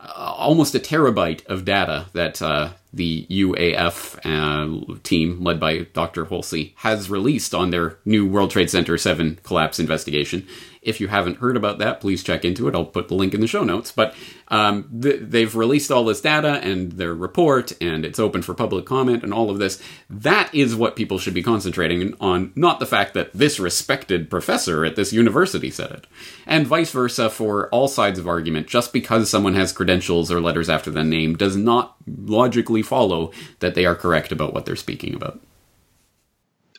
uh, 0.00 0.34
almost 0.36 0.74
a 0.74 0.80
terabyte 0.80 1.46
of 1.46 1.64
data 1.64 2.06
that 2.12 2.42
uh, 2.42 2.70
the 2.92 3.26
UAF 3.30 4.18
uh, 4.24 4.98
team, 5.02 5.42
led 5.42 5.60
by 5.60 5.78
Dr. 5.92 6.26
Hulsey, 6.26 6.72
has 6.76 7.10
released 7.10 7.54
on 7.54 7.70
their 7.70 7.98
new 8.04 8.26
World 8.26 8.50
Trade 8.50 8.70
Center 8.70 8.96
7 8.96 9.38
collapse 9.42 9.78
investigation. 9.78 10.46
If 10.82 11.00
you 11.00 11.08
haven't 11.08 11.38
heard 11.38 11.56
about 11.56 11.78
that, 11.78 12.00
please 12.00 12.22
check 12.22 12.44
into 12.44 12.68
it. 12.68 12.74
I'll 12.74 12.84
put 12.84 13.08
the 13.08 13.14
link 13.14 13.34
in 13.34 13.40
the 13.40 13.46
show 13.46 13.64
notes. 13.64 13.92
But 13.92 14.14
um, 14.48 14.88
th- 15.02 15.20
they've 15.22 15.54
released 15.54 15.90
all 15.90 16.04
this 16.04 16.20
data 16.20 16.60
and 16.62 16.92
their 16.92 17.14
report, 17.14 17.72
and 17.80 18.04
it's 18.04 18.18
open 18.18 18.42
for 18.42 18.54
public 18.54 18.86
comment 18.86 19.22
and 19.22 19.32
all 19.32 19.50
of 19.50 19.58
this. 19.58 19.82
That 20.08 20.54
is 20.54 20.76
what 20.76 20.96
people 20.96 21.18
should 21.18 21.34
be 21.34 21.42
concentrating 21.42 22.14
on, 22.20 22.52
not 22.54 22.80
the 22.80 22.86
fact 22.86 23.14
that 23.14 23.32
this 23.32 23.58
respected 23.60 24.30
professor 24.30 24.84
at 24.84 24.96
this 24.96 25.12
university 25.12 25.70
said 25.70 25.90
it. 25.90 26.06
And 26.46 26.66
vice 26.66 26.90
versa 26.90 27.30
for 27.30 27.68
all 27.70 27.88
sides 27.88 28.18
of 28.18 28.28
argument. 28.28 28.66
Just 28.66 28.92
because 28.92 29.28
someone 29.28 29.54
has 29.54 29.72
credentials 29.72 30.30
or 30.30 30.40
letters 30.40 30.68
after 30.68 30.90
their 30.90 31.04
name 31.04 31.36
does 31.36 31.56
not 31.56 31.96
logically 32.06 32.82
follow 32.82 33.32
that 33.60 33.74
they 33.74 33.84
are 33.84 33.94
correct 33.94 34.32
about 34.32 34.54
what 34.54 34.64
they're 34.64 34.76
speaking 34.76 35.14
about. 35.14 35.40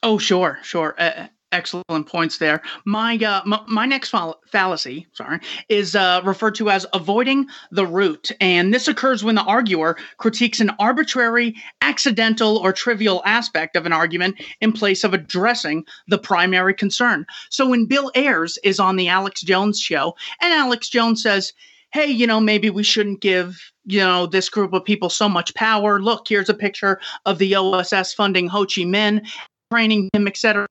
Oh, 0.01 0.17
sure, 0.17 0.59
sure. 0.63 0.95
Uh, 0.97 1.27
excellent 1.51 2.07
points 2.07 2.37
there. 2.37 2.61
My 2.85 3.17
uh, 3.17 3.41
m- 3.45 3.65
my 3.67 3.85
next 3.85 4.09
fall- 4.09 4.41
fallacy, 4.51 5.07
sorry, 5.13 5.39
is 5.67 5.95
uh, 5.95 6.21
referred 6.23 6.55
to 6.55 6.69
as 6.69 6.85
avoiding 6.93 7.47
the 7.71 7.85
root, 7.85 8.31
and 8.39 8.73
this 8.73 8.87
occurs 8.87 9.23
when 9.23 9.35
the 9.35 9.43
arguer 9.43 9.97
critiques 10.17 10.59
an 10.59 10.71
arbitrary, 10.79 11.55
accidental, 11.81 12.57
or 12.57 12.71
trivial 12.73 13.21
aspect 13.25 13.75
of 13.75 13.85
an 13.85 13.93
argument 13.93 14.35
in 14.61 14.71
place 14.71 15.03
of 15.03 15.13
addressing 15.13 15.85
the 16.07 16.17
primary 16.17 16.73
concern. 16.73 17.25
So 17.49 17.67
when 17.67 17.85
Bill 17.85 18.11
Ayers 18.15 18.57
is 18.63 18.79
on 18.79 18.95
the 18.95 19.07
Alex 19.07 19.41
Jones 19.41 19.79
show, 19.79 20.15
and 20.41 20.53
Alex 20.53 20.89
Jones 20.89 21.23
says, 21.23 21.53
"Hey, 21.91 22.07
you 22.07 22.27
know, 22.27 22.39
maybe 22.39 22.69
we 22.69 22.83
shouldn't 22.83 23.21
give." 23.21 23.59
You 23.85 24.01
know, 24.01 24.27
this 24.27 24.49
group 24.49 24.73
of 24.73 24.85
people 24.85 25.09
so 25.09 25.27
much 25.27 25.51
power. 25.55 25.99
Look, 25.99 26.27
here's 26.27 26.49
a 26.49 26.53
picture 26.53 26.99
of 27.25 27.39
the 27.39 27.55
OSS 27.55 28.13
funding 28.13 28.47
Ho 28.47 28.59
Chi 28.63 28.83
Minh 28.83 29.27
training 29.71 30.09
him, 30.13 30.27
etc 30.27 30.67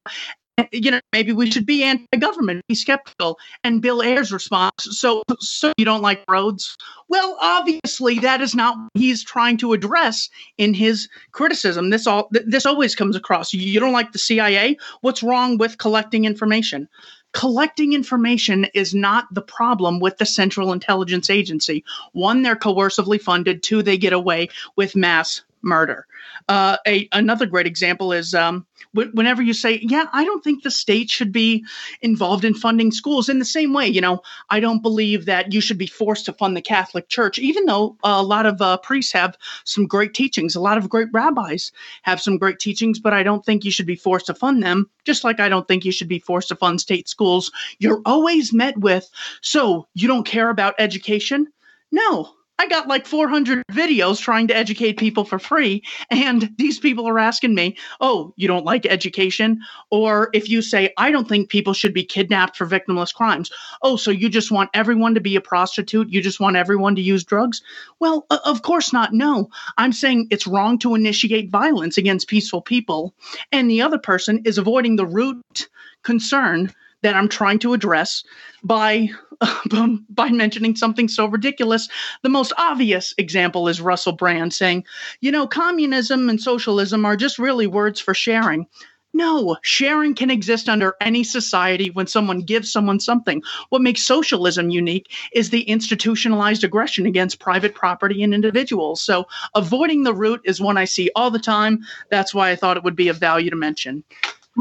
you 0.73 0.91
know, 0.91 1.01
maybe 1.13 1.33
we 1.33 1.51
should 1.51 1.67
be 1.67 1.83
anti-government, 1.83 2.63
be 2.69 2.75
skeptical. 2.75 3.39
And 3.65 3.83
Bill 3.83 4.03
Ayers' 4.03 4.33
response, 4.33 4.73
so 4.79 5.23
so 5.41 5.73
you 5.77 5.85
don't 5.85 6.03
like 6.03 6.25
roads? 6.29 6.77
Well, 7.09 7.37
obviously 7.41 8.19
that 8.21 8.41
is 8.41 8.55
not 8.55 8.77
what 8.77 8.91
he's 8.95 9.25
trying 9.25 9.57
to 9.59 9.73
address 9.73 10.29
in 10.59 10.75
his 10.75 11.09
criticism. 11.33 11.91
This 11.91 12.07
all 12.07 12.29
this 12.31 12.67
always 12.67 12.95
comes 12.95 13.17
across. 13.17 13.53
You 13.53 13.81
don't 13.81 13.93
like 13.93 14.13
the 14.13 14.19
CIA? 14.19 14.77
What's 15.01 15.23
wrong 15.23 15.59
with 15.59 15.79
collecting 15.79 16.25
information? 16.25 16.89
collecting 17.35 17.93
information 17.93 18.67
is 18.75 18.95
not 18.95 19.27
the 19.33 19.43
problem 19.43 20.01
with 20.01 20.17
the 20.17 20.27
Central 20.27 20.73
Intelligence 20.73 21.29
Agency. 21.31 21.85
One, 22.13 22.43
they're 22.43 22.57
coercively 22.57 23.21
funded. 23.21 23.63
Two, 23.63 23.83
they 23.83 23.99
get 23.99 24.13
away 24.13 24.49
with 24.77 24.97
mass 24.97 25.43
murder. 25.63 26.07
Uh, 26.49 26.77
a, 26.87 27.09
another 27.13 27.47
great 27.47 27.67
example 27.67 28.13
is 28.13 28.35
um, 28.35 28.67
whenever 28.93 29.43
you 29.43 29.53
say, 29.53 29.79
Yeah, 29.83 30.07
I 30.13 30.25
don't 30.25 30.43
think 30.43 30.63
the 30.63 30.71
state 30.71 31.11
should 31.11 31.33
be 31.33 31.65
involved 32.01 32.45
in 32.45 32.55
funding 32.55 32.91
schools 32.91 33.29
in 33.29 33.39
the 33.39 33.45
same 33.45 33.73
way. 33.73 33.87
You 33.87 34.01
know, 34.01 34.23
I 34.51 34.61
don't 34.61 34.83
believe 34.83 35.27
that 35.27 35.53
you 35.53 35.61
should 35.61 35.79
be 35.79 35.87
forced 35.87 36.27
to 36.27 36.33
fund 36.33 36.57
the 36.57 36.63
Catholic 36.63 37.09
Church, 37.09 37.39
even 37.39 37.67
though 37.67 37.97
a 38.03 38.23
lot 38.23 38.47
of 38.47 38.61
uh, 38.61 38.79
priests 38.79 39.13
have 39.13 39.37
some 39.65 39.87
great 39.87 40.15
teachings. 40.15 40.55
A 40.55 40.61
lot 40.61 40.79
of 40.79 40.89
great 40.89 41.09
rabbis 41.13 41.73
have 42.03 42.21
some 42.21 42.39
great 42.39 42.59
teachings, 42.59 42.99
but 42.99 43.13
I 43.13 43.23
don't 43.23 43.45
think 43.45 43.65
you 43.65 43.71
should 43.71 43.87
be 43.87 43.97
forced 43.97 44.27
to 44.27 44.35
fund 44.35 44.63
them, 44.63 44.89
just 45.05 45.25
like 45.25 45.41
I 45.41 45.49
don't 45.49 45.67
think 45.69 45.85
you 45.85 45.93
should 45.93 46.09
be 46.09 46.19
forced 46.19 46.49
to 46.49 46.57
fund 46.57 46.81
state 46.81 47.09
schools. 47.09 47.51
You're 47.79 48.03
always 48.05 48.53
met 48.53 48.79
with, 48.79 49.09
So 49.41 49.87
you 49.95 50.09
don't 50.09 50.27
care 50.27 50.51
about 50.51 50.75
education? 50.79 51.49
No, 51.91 52.35
I 52.59 52.67
got 52.67 52.89
like 52.89 53.07
400 53.07 53.63
videos 53.71 54.21
trying 54.21 54.49
to 54.49 54.57
educate 54.57 54.99
people 54.99 55.25
for 55.25 55.39
free. 55.39 55.83
And 56.11 56.51
these 56.59 56.79
people 56.79 57.09
are 57.09 57.19
asking 57.19 57.55
me, 57.55 57.77
oh, 58.01 58.35
you 58.37 58.49
don't 58.49 58.65
like 58.65 58.85
education? 58.87 59.61
Or 59.91 60.31
if 60.33 60.49
you 60.49 60.61
say, 60.63 60.93
I 60.97 61.11
don't 61.11 61.29
think 61.29 61.51
people 61.51 61.73
should 61.73 61.95
be 61.95 62.05
kidnapped 62.05 62.57
for 62.57 62.67
victimless 62.67 63.15
crimes. 63.15 63.51
Oh, 63.83 63.97
so 63.97 64.11
you 64.11 64.29
just 64.29 64.51
want 64.51 64.71
everyone 64.75 65.15
to 65.15 65.21
be 65.21 65.37
a 65.37 65.41
prostitute? 65.41 66.09
You 66.09 66.21
just 66.21 66.41
want 66.41 66.57
everyone 66.57 66.97
to 66.97 67.03
use 67.03 67.25
drugs? 67.25 67.63
Well, 68.01 68.27
of 68.31 68.63
course 68.63 68.93
not. 68.93 69.13
No. 69.13 69.51
I'm 69.77 69.93
saying 69.93 70.29
it's 70.31 70.47
wrong 70.47 70.79
to 70.81 70.95
initiate 70.95 71.51
violence 71.51 71.97
against 71.97 72.29
peaceful 72.29 72.63
people. 72.63 73.15
And 73.53 73.71
the 73.71 73.83
other 73.83 73.99
person 73.99 74.43
is 74.45 74.59
avoiding 74.59 74.97
the 74.97 75.07
root 75.07 75.69
concern 76.03 76.73
that 77.03 77.15
I'm 77.15 77.29
trying 77.29 77.61
to 77.61 77.75
address 77.75 78.25
by 78.65 79.11
by 80.11 80.31
mentioning 80.31 80.77
something 80.77 81.09
so 81.09 81.27
ridiculous. 81.27 81.89
The 82.23 82.29
most 82.29 82.53
obvious 82.59 83.15
example 83.19 83.69
is 83.69 83.81
Russell 83.81 84.13
Brand 84.13 84.53
saying, 84.53 84.85
you 85.21 85.31
know, 85.31 85.47
communism 85.47 86.29
and 86.29 86.41
socialism 86.41 87.05
are 87.05 87.17
just 87.17 87.39
really 87.39 87.67
words 87.67 88.01
for 88.01 88.15
sharing. 88.15 88.67
No, 89.15 89.57
sharing 89.63 90.15
can 90.15 90.31
exist 90.31 90.69
under 90.69 90.95
any 91.01 91.25
society 91.25 91.91
when 91.91 92.07
someone 92.07 92.41
gives 92.41 92.71
someone 92.71 93.01
something. 93.01 93.43
What 93.71 93.81
makes 93.81 94.03
socialism 94.03 94.69
unique 94.69 95.11
is 95.33 95.49
the 95.49 95.63
institutionalized 95.63 96.63
aggression 96.63 97.07
against 97.07 97.41
private 97.41 97.75
property 97.75 98.23
and 98.23 98.35
individuals. 98.35 99.01
So, 99.01 99.27
avoiding 99.55 100.03
the 100.03 100.15
root 100.15 100.43
is 100.45 100.61
one 100.61 100.77
I 100.77 100.85
see 100.85 101.11
all 101.17 101.31
the 101.31 101.39
time. 101.39 101.81
That's 102.11 102.35
why 102.35 102.51
I 102.51 102.57
thought 102.57 102.77
it 102.77 102.85
would 102.85 102.97
be 102.97 103.09
of 103.09 103.19
value 103.19 103.49
to 103.51 103.57
mention. 103.57 104.05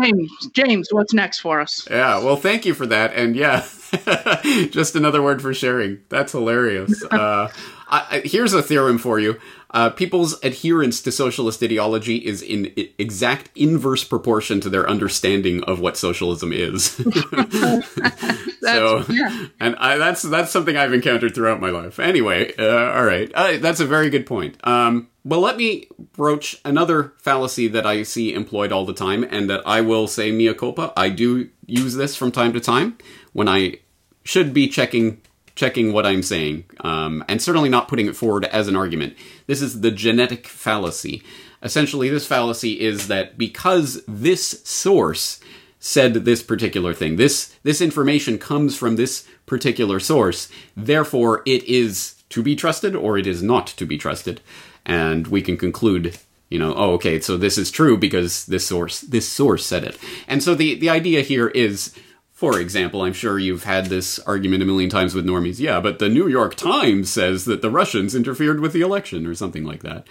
James, 0.01 0.31
James, 0.53 0.89
what's 0.91 1.13
next 1.13 1.39
for 1.39 1.59
us? 1.59 1.87
Yeah, 1.89 2.19
well, 2.23 2.35
thank 2.35 2.65
you 2.65 2.73
for 2.73 2.85
that. 2.87 3.13
And 3.13 3.35
yeah, 3.35 3.65
just 4.69 4.95
another 4.95 5.21
word 5.21 5.41
for 5.41 5.53
sharing. 5.53 5.99
That's 6.09 6.31
hilarious. 6.31 7.03
Uh, 7.17 7.49
I, 7.89 8.05
I, 8.11 8.19
here's 8.25 8.53
a 8.53 8.61
theorem 8.61 8.97
for 8.97 9.17
you. 9.17 9.39
Uh, 9.71 9.89
people's 9.89 10.41
adherence 10.43 11.01
to 11.01 11.11
socialist 11.11 11.63
ideology 11.63 12.17
is 12.17 12.41
in 12.41 12.71
exact 12.97 13.49
inverse 13.55 14.03
proportion 14.03 14.61
to 14.61 14.69
their 14.69 14.89
understanding 14.89 15.63
of 15.63 15.79
what 15.79 15.97
socialism 15.97 16.53
is. 16.53 16.83
so, 18.61 19.03
yeah. 19.09 19.47
and 19.59 19.75
I, 19.77 19.97
that's 19.97 20.21
that's 20.21 20.51
something 20.51 20.77
I've 20.77 20.93
encountered 20.93 21.33
throughout 21.33 21.59
my 21.59 21.69
life. 21.69 21.99
Anyway, 21.99 22.53
uh, 22.57 22.93
all 22.93 23.05
right, 23.05 23.31
uh, 23.33 23.57
that's 23.57 23.79
a 23.79 23.85
very 23.85 24.09
good 24.09 24.25
point. 24.25 24.57
Um, 24.67 25.09
well, 25.27 25.41
let 25.41 25.57
me 25.57 25.87
broach 26.13 26.55
another 26.63 27.11
fallacy 27.17 27.67
that 27.67 27.85
I 27.85 28.03
see 28.03 28.33
employed 28.33 28.71
all 28.71 28.85
the 28.85 28.93
time, 28.93 29.27
and 29.29 29.49
that 29.49 29.61
I 29.65 29.81
will 29.81 30.07
say 30.07 30.31
mea 30.31 30.53
culpa. 30.53 30.93
I 30.95 31.09
do 31.09 31.49
use 31.65 31.95
this 31.95 32.15
from 32.15 32.31
time 32.31 32.53
to 32.53 32.61
time 32.61 32.97
when 33.33 33.49
I 33.49 33.79
should 34.23 34.53
be 34.53 34.69
checking 34.69 35.21
checking 35.53 35.91
what 35.91 36.05
I'm 36.05 36.23
saying, 36.23 36.63
um, 36.81 37.25
and 37.27 37.41
certainly 37.41 37.67
not 37.67 37.89
putting 37.89 38.07
it 38.07 38.15
forward 38.15 38.45
as 38.45 38.69
an 38.69 38.75
argument. 38.75 39.17
This 39.47 39.61
is 39.61 39.81
the 39.81 39.91
genetic 39.91 40.47
fallacy. 40.47 41.23
Essentially, 41.61 42.09
this 42.09 42.27
fallacy 42.27 42.79
is 42.79 43.07
that 43.07 43.37
because 43.37 44.03
this 44.07 44.61
source 44.63 45.41
said 45.79 46.13
this 46.13 46.41
particular 46.41 46.93
thing, 46.93 47.17
this 47.17 47.53
this 47.63 47.81
information 47.81 48.37
comes 48.37 48.77
from 48.77 48.95
this 48.95 49.27
particular 49.45 49.99
source, 49.99 50.47
therefore 50.77 51.41
it 51.45 51.63
is 51.65 52.15
to 52.29 52.41
be 52.41 52.55
trusted 52.55 52.95
or 52.95 53.17
it 53.17 53.27
is 53.27 53.43
not 53.43 53.67
to 53.67 53.85
be 53.85 53.97
trusted, 53.97 54.39
and 54.87 55.27
we 55.27 55.43
can 55.43 55.57
conclude 55.57 56.17
you 56.49 56.57
know 56.57 56.73
oh 56.75 56.93
okay 56.93 57.19
so 57.19 57.37
this 57.37 57.59
is 57.59 57.69
true 57.69 57.95
because 57.95 58.47
this 58.47 58.65
source 58.65 59.01
this 59.01 59.29
source 59.29 59.63
said 59.63 59.83
it 59.83 59.99
and 60.27 60.41
so 60.41 60.55
the 60.55 60.73
the 60.79 60.89
idea 60.89 61.21
here 61.21 61.49
is 61.49 61.93
for 62.37 62.59
example, 62.59 63.01
I'm 63.01 63.13
sure 63.13 63.39
you've 63.39 63.63
had 63.63 63.87
this 63.87 64.19
argument 64.19 64.61
a 64.61 64.65
million 64.67 64.91
times 64.91 65.15
with 65.15 65.25
normies. 65.25 65.57
Yeah, 65.57 65.79
but 65.79 65.97
the 65.97 66.07
New 66.07 66.27
York 66.27 66.53
Times 66.53 67.09
says 67.09 67.45
that 67.45 67.63
the 67.63 67.71
Russians 67.71 68.13
interfered 68.13 68.59
with 68.59 68.73
the 68.73 68.81
election 68.81 69.25
or 69.25 69.33
something 69.33 69.63
like 69.63 69.81
that. 69.81 70.05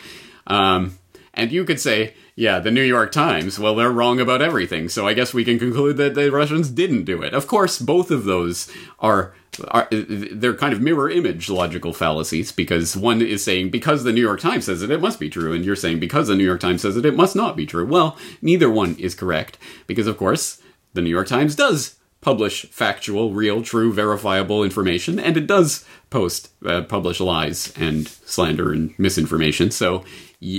Um, 0.49 0.99
and 1.35 1.53
you 1.53 1.65
could 1.65 1.79
say, 1.79 2.15
yeah, 2.39 2.59
the 2.61 2.71
New 2.71 2.83
York 2.83 3.13
Times, 3.13 3.59
well, 3.59 3.75
they're 3.75 3.91
wrong 3.91 4.21
about 4.21 4.43
everything. 4.43 4.91
So 4.91 5.09
I 5.09 5.15
guess 5.15 5.33
we 5.33 5.43
can 5.43 5.59
conclude 5.59 5.97
that 5.97 6.15
the 6.15 6.31
Russians 6.31 6.69
didn't 6.69 7.05
do 7.05 7.23
it. 7.23 7.33
Of 7.33 7.47
course, 7.47 7.79
both 7.79 8.11
of 8.11 8.25
those 8.25 8.71
are, 8.99 9.35
are 9.69 9.89
they're 9.91 10.55
kind 10.55 10.75
of 10.75 10.83
mirror 10.83 11.09
image 11.09 11.49
logical 11.49 11.95
fallacies 11.95 12.53
because 12.53 12.95
one 12.95 13.23
is 13.23 13.43
saying 13.43 13.71
because 13.71 14.05
the 14.05 14.13
New 14.13 14.21
York 14.21 14.41
Times 14.41 14.67
says 14.67 14.83
it, 14.83 14.91
it 14.91 15.01
must 15.01 15.19
be 15.19 15.31
true. 15.31 15.55
And 15.55 15.65
you're 15.65 15.75
saying 15.75 15.99
because 15.99 16.29
the 16.29 16.37
New 16.37 16.45
York 16.45 16.61
Times 16.61 16.83
says 16.83 16.99
it, 16.99 17.07
it 17.07 17.17
must 17.17 17.35
not 17.35 17.57
be 17.57 17.65
true. 17.65 17.87
Well, 17.87 18.19
neither 18.43 18.71
one 18.71 18.97
is 18.97 19.15
correct 19.15 19.57
because, 19.87 20.07
of 20.07 20.19
course, 20.19 20.61
the 20.93 21.01
New 21.01 21.11
York 21.11 21.29
Times 21.29 21.57
does 21.57 21.96
publish 22.21 22.67
factual, 22.67 23.33
real, 23.33 23.63
true, 23.63 23.93
verifiable 23.93 24.65
information, 24.65 25.19
and 25.19 25.37
it 25.37 25.47
does 25.47 25.85
post, 26.11 26.51
uh, 26.65 26.83
publish 26.83 27.21
lies 27.21 27.73
and 27.77 28.09
slander 28.09 28.73
and 28.73 28.99
misinformation. 28.99 29.71
So, 29.71 30.05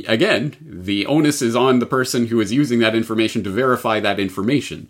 again, 0.07 0.55
the 0.61 1.05
onus 1.05 1.41
is 1.41 1.55
on 1.55 1.79
the 1.79 1.85
person 1.85 2.27
who 2.27 2.39
is 2.39 2.53
using 2.53 2.79
that 2.79 2.95
information 2.95 3.43
to 3.43 3.49
verify 3.49 3.99
that 3.99 4.19
information. 4.19 4.89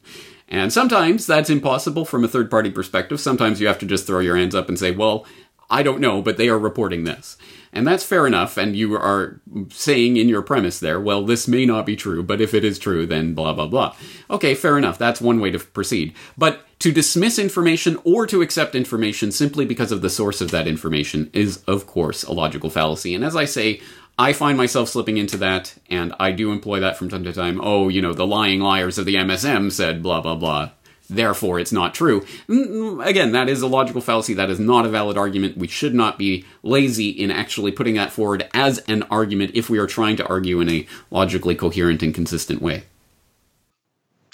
And 0.50 0.72
sometimes 0.72 1.26
that's 1.28 1.50
impossible 1.50 2.06
from 2.06 2.24
a 2.24 2.28
third 2.28 2.50
party 2.50 2.72
perspective. 2.72 3.20
Sometimes 3.20 3.60
you 3.60 3.68
have 3.68 3.80
to 3.80 3.86
just 3.86 4.08
throw 4.08 4.20
your 4.20 4.38
hands 4.38 4.56
up 4.56 4.70
and 4.70 4.80
say, 4.80 4.92
well, 4.92 5.26
I 5.70 5.84
don't 5.84 6.00
know, 6.00 6.22
but 6.22 6.38
they 6.38 6.50
are 6.50 6.60
reporting 6.60 7.04
this. 7.04 7.38
And 7.74 7.86
that's 7.86 8.04
fair 8.04 8.26
enough, 8.26 8.58
and 8.58 8.76
you 8.76 8.96
are 8.96 9.42
saying 9.70 10.18
in 10.18 10.30
your 10.30 10.42
premise 10.42 10.80
there, 10.80 11.00
well, 11.00 11.24
this 11.24 11.48
may 11.48 11.66
not 11.66 11.86
be 11.86 11.96
true, 11.96 12.24
but 12.24 12.42
if 12.42 12.54
it 12.54 12.64
is 12.64 12.80
true, 12.80 13.06
then 13.06 13.34
blah, 13.34 13.54
blah, 13.54 13.68
blah. 13.68 13.96
Okay, 14.30 14.56
fair 14.56 14.78
enough. 14.78 14.98
That's 14.98 15.22
one 15.22 15.40
way 15.40 15.52
to 15.52 15.60
proceed. 15.60 16.16
But 16.38 16.62
to 16.80 16.92
dismiss 16.92 17.38
information 17.38 18.00
or 18.04 18.26
to 18.28 18.42
accept 18.42 18.74
information 18.74 19.32
simply 19.32 19.66
because 19.66 19.92
of 19.92 20.02
the 20.02 20.10
source 20.10 20.42
of 20.42 20.52
that 20.52 20.68
information 20.68 21.30
is, 21.34 21.64
of 21.68 21.86
course, 21.86 22.24
a 22.24 22.34
logical 22.34 22.70
fallacy. 22.70 23.14
And 23.14 23.26
as 23.26 23.36
I 23.36 23.46
say, 23.46 23.82
I 24.18 24.34
find 24.34 24.58
myself 24.58 24.90
slipping 24.90 25.18
into 25.18 25.38
that, 25.38 25.76
and 25.90 26.14
I 26.20 26.32
do 26.32 26.52
employ 26.52 26.80
that 26.80 26.98
from 26.98 27.10
time 27.10 27.26
to 27.26 27.34
time. 27.34 27.60
Oh, 27.62 27.90
you 27.90 28.02
know, 28.02 28.14
the 28.14 28.26
lying 28.26 28.62
liars 28.62 28.98
of 28.98 29.06
the 29.06 29.16
MSM 29.16 29.72
said 29.72 30.02
blah, 30.02 30.22
blah, 30.22 30.36
blah 30.36 30.72
therefore 31.10 31.60
it's 31.60 31.72
not 31.72 31.94
true. 31.94 32.26
Again, 32.50 33.32
that 33.32 33.50
is 33.50 33.62
a 33.62 33.68
logical 33.68 34.02
fallacy. 34.02 34.34
That 34.34 34.50
is 34.50 34.60
not 34.60 34.86
a 34.86 34.90
valid 34.90 35.18
argument. 35.18 35.58
We 35.58 35.68
should 35.68 35.94
not 35.94 36.18
be 36.18 36.46
lazy 36.64 37.10
in 37.10 37.32
actually 37.32 37.72
putting 37.72 37.96
that 37.96 38.12
forward 38.12 38.48
as 38.54 38.80
an 38.80 39.04
argument 39.04 39.52
if 39.54 39.70
we 39.70 39.80
are 39.80 39.88
trying 39.88 40.18
to 40.18 40.28
argue 40.28 40.60
in 40.60 40.70
a 40.70 40.88
logically 41.12 41.56
coherent 41.56 42.04
and 42.04 42.14
consistent 42.14 42.62
way. 42.62 42.84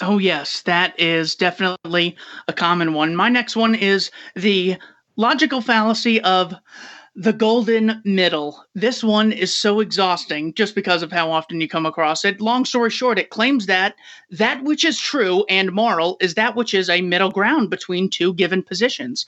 Oh, 0.00 0.18
yes, 0.18 0.62
that 0.62 0.98
is 0.98 1.36
definitely 1.36 2.16
a 2.48 2.52
common 2.52 2.94
one. 2.94 3.14
My 3.14 3.28
next 3.28 3.54
one 3.54 3.74
is 3.74 4.10
the 4.34 4.76
logical 5.16 5.60
fallacy 5.60 6.20
of 6.22 6.52
the 7.16 7.32
golden 7.32 8.02
middle. 8.04 8.64
This 8.74 9.04
one 9.04 9.30
is 9.30 9.54
so 9.54 9.80
exhausting 9.80 10.52
just 10.54 10.74
because 10.74 11.02
of 11.02 11.12
how 11.12 11.30
often 11.30 11.60
you 11.60 11.68
come 11.68 11.86
across 11.86 12.24
it. 12.24 12.40
Long 12.40 12.64
story 12.64 12.90
short, 12.90 13.18
it 13.18 13.30
claims 13.30 13.66
that 13.66 13.94
that 14.30 14.64
which 14.64 14.84
is 14.84 14.98
true 14.98 15.44
and 15.48 15.72
moral 15.72 16.16
is 16.20 16.34
that 16.34 16.56
which 16.56 16.74
is 16.74 16.90
a 16.90 17.02
middle 17.02 17.30
ground 17.30 17.70
between 17.70 18.10
two 18.10 18.34
given 18.34 18.62
positions 18.62 19.26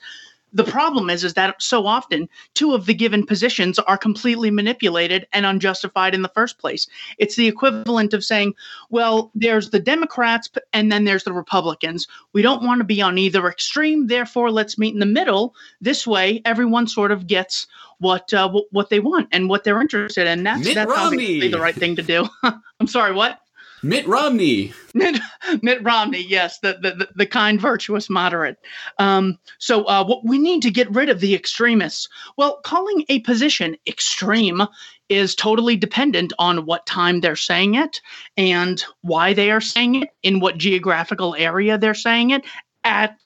the 0.53 0.63
problem 0.63 1.09
is 1.09 1.23
is 1.23 1.33
that 1.33 1.61
so 1.61 1.85
often 1.85 2.29
two 2.53 2.73
of 2.73 2.85
the 2.85 2.93
given 2.93 3.25
positions 3.25 3.79
are 3.79 3.97
completely 3.97 4.49
manipulated 4.49 5.27
and 5.33 5.45
unjustified 5.45 6.15
in 6.15 6.21
the 6.21 6.29
first 6.29 6.57
place. 6.57 6.87
It's 7.17 7.35
the 7.35 7.47
equivalent 7.47 8.13
of 8.13 8.23
saying 8.23 8.53
well 8.89 9.31
there's 9.35 9.69
the 9.69 9.79
democrats 9.79 10.49
and 10.73 10.91
then 10.91 11.03
there's 11.03 11.23
the 11.23 11.33
republicans. 11.33 12.07
We 12.33 12.41
don't 12.41 12.63
want 12.63 12.79
to 12.79 12.85
be 12.85 13.01
on 13.01 13.17
either 13.17 13.47
extreme 13.47 14.07
therefore 14.07 14.51
let's 14.51 14.77
meet 14.77 14.93
in 14.93 14.99
the 14.99 15.05
middle. 15.05 15.55
This 15.81 16.07
way 16.07 16.41
everyone 16.45 16.87
sort 16.87 17.11
of 17.11 17.27
gets 17.27 17.67
what 17.99 18.33
uh, 18.33 18.49
what 18.71 18.89
they 18.89 18.99
want 18.99 19.29
and 19.31 19.49
what 19.49 19.63
they're 19.63 19.81
interested 19.81 20.27
in. 20.27 20.43
That's 20.43 20.63
Mitt 20.63 20.75
that's 20.75 20.89
Romney. 20.89 21.23
obviously 21.23 21.47
the 21.49 21.59
right 21.59 21.75
thing 21.75 21.95
to 21.95 22.03
do. 22.03 22.27
I'm 22.79 22.87
sorry 22.87 23.13
what 23.13 23.41
Mitt 23.83 24.07
Romney. 24.07 24.73
Mitt, 24.93 25.19
Mitt 25.61 25.83
Romney, 25.83 26.25
yes, 26.27 26.59
the, 26.59 26.77
the, 26.81 27.07
the 27.15 27.25
kind, 27.25 27.61
virtuous 27.61 28.09
moderate. 28.09 28.57
Um, 28.97 29.37
so, 29.59 29.83
uh, 29.83 30.03
what 30.03 30.25
we 30.25 30.39
need 30.39 30.63
to 30.63 30.71
get 30.71 30.91
rid 30.91 31.09
of 31.09 31.19
the 31.19 31.35
extremists. 31.35 32.09
Well, 32.37 32.59
calling 32.63 33.05
a 33.09 33.19
position 33.19 33.77
extreme 33.85 34.63
is 35.09 35.35
totally 35.35 35.75
dependent 35.75 36.33
on 36.39 36.65
what 36.65 36.85
time 36.85 37.21
they're 37.21 37.35
saying 37.35 37.75
it 37.75 38.01
and 38.35 38.83
why 39.01 39.33
they 39.33 39.51
are 39.51 39.61
saying 39.61 39.95
it, 39.95 40.09
in 40.23 40.39
what 40.39 40.57
geographical 40.57 41.35
area 41.35 41.77
they're 41.77 41.93
saying 41.93 42.31
it, 42.31 42.43
at 42.83 43.17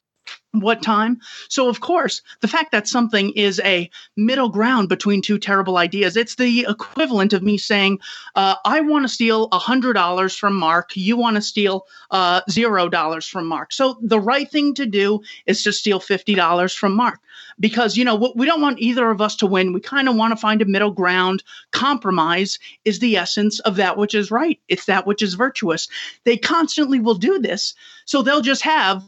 what 0.53 0.81
time. 0.81 1.19
So, 1.47 1.69
of 1.69 1.79
course, 1.79 2.21
the 2.41 2.47
fact 2.47 2.71
that 2.73 2.87
something 2.87 3.31
is 3.31 3.61
a 3.63 3.89
middle 4.17 4.49
ground 4.49 4.89
between 4.89 5.21
two 5.21 5.37
terrible 5.37 5.77
ideas, 5.77 6.17
it's 6.17 6.35
the 6.35 6.65
equivalent 6.67 7.31
of 7.31 7.41
me 7.41 7.57
saying, 7.57 7.99
uh, 8.35 8.55
I 8.65 8.81
want 8.81 9.05
to 9.05 9.09
steal 9.09 9.49
$100 9.49 10.37
from 10.37 10.55
Mark, 10.55 10.95
you 10.95 11.15
want 11.15 11.37
to 11.37 11.41
steal 11.41 11.85
uh, 12.11 12.41
$0 12.49 13.29
from 13.29 13.47
Mark. 13.47 13.71
So, 13.71 13.97
the 14.01 14.19
right 14.19 14.49
thing 14.49 14.73
to 14.75 14.85
do 14.85 15.21
is 15.45 15.63
to 15.63 15.71
steal 15.71 15.99
$50 15.99 16.75
from 16.75 16.95
Mark 16.95 17.19
because, 17.59 17.95
you 17.95 18.03
know, 18.03 18.33
we 18.35 18.45
don't 18.45 18.61
want 18.61 18.79
either 18.79 19.09
of 19.09 19.21
us 19.21 19.37
to 19.37 19.47
win. 19.47 19.71
We 19.71 19.79
kind 19.79 20.09
of 20.09 20.15
want 20.15 20.31
to 20.31 20.37
find 20.37 20.61
a 20.61 20.65
middle 20.65 20.91
ground. 20.91 21.43
Compromise 21.71 22.59
is 22.83 22.99
the 22.99 23.15
essence 23.15 23.59
of 23.61 23.77
that 23.77 23.97
which 23.97 24.15
is 24.15 24.31
right, 24.31 24.59
it's 24.67 24.85
that 24.85 25.07
which 25.07 25.21
is 25.21 25.35
virtuous. 25.35 25.87
They 26.25 26.35
constantly 26.35 26.99
will 26.99 27.15
do 27.15 27.39
this. 27.39 27.73
So, 28.03 28.21
they'll 28.21 28.41
just 28.41 28.63
have 28.63 29.07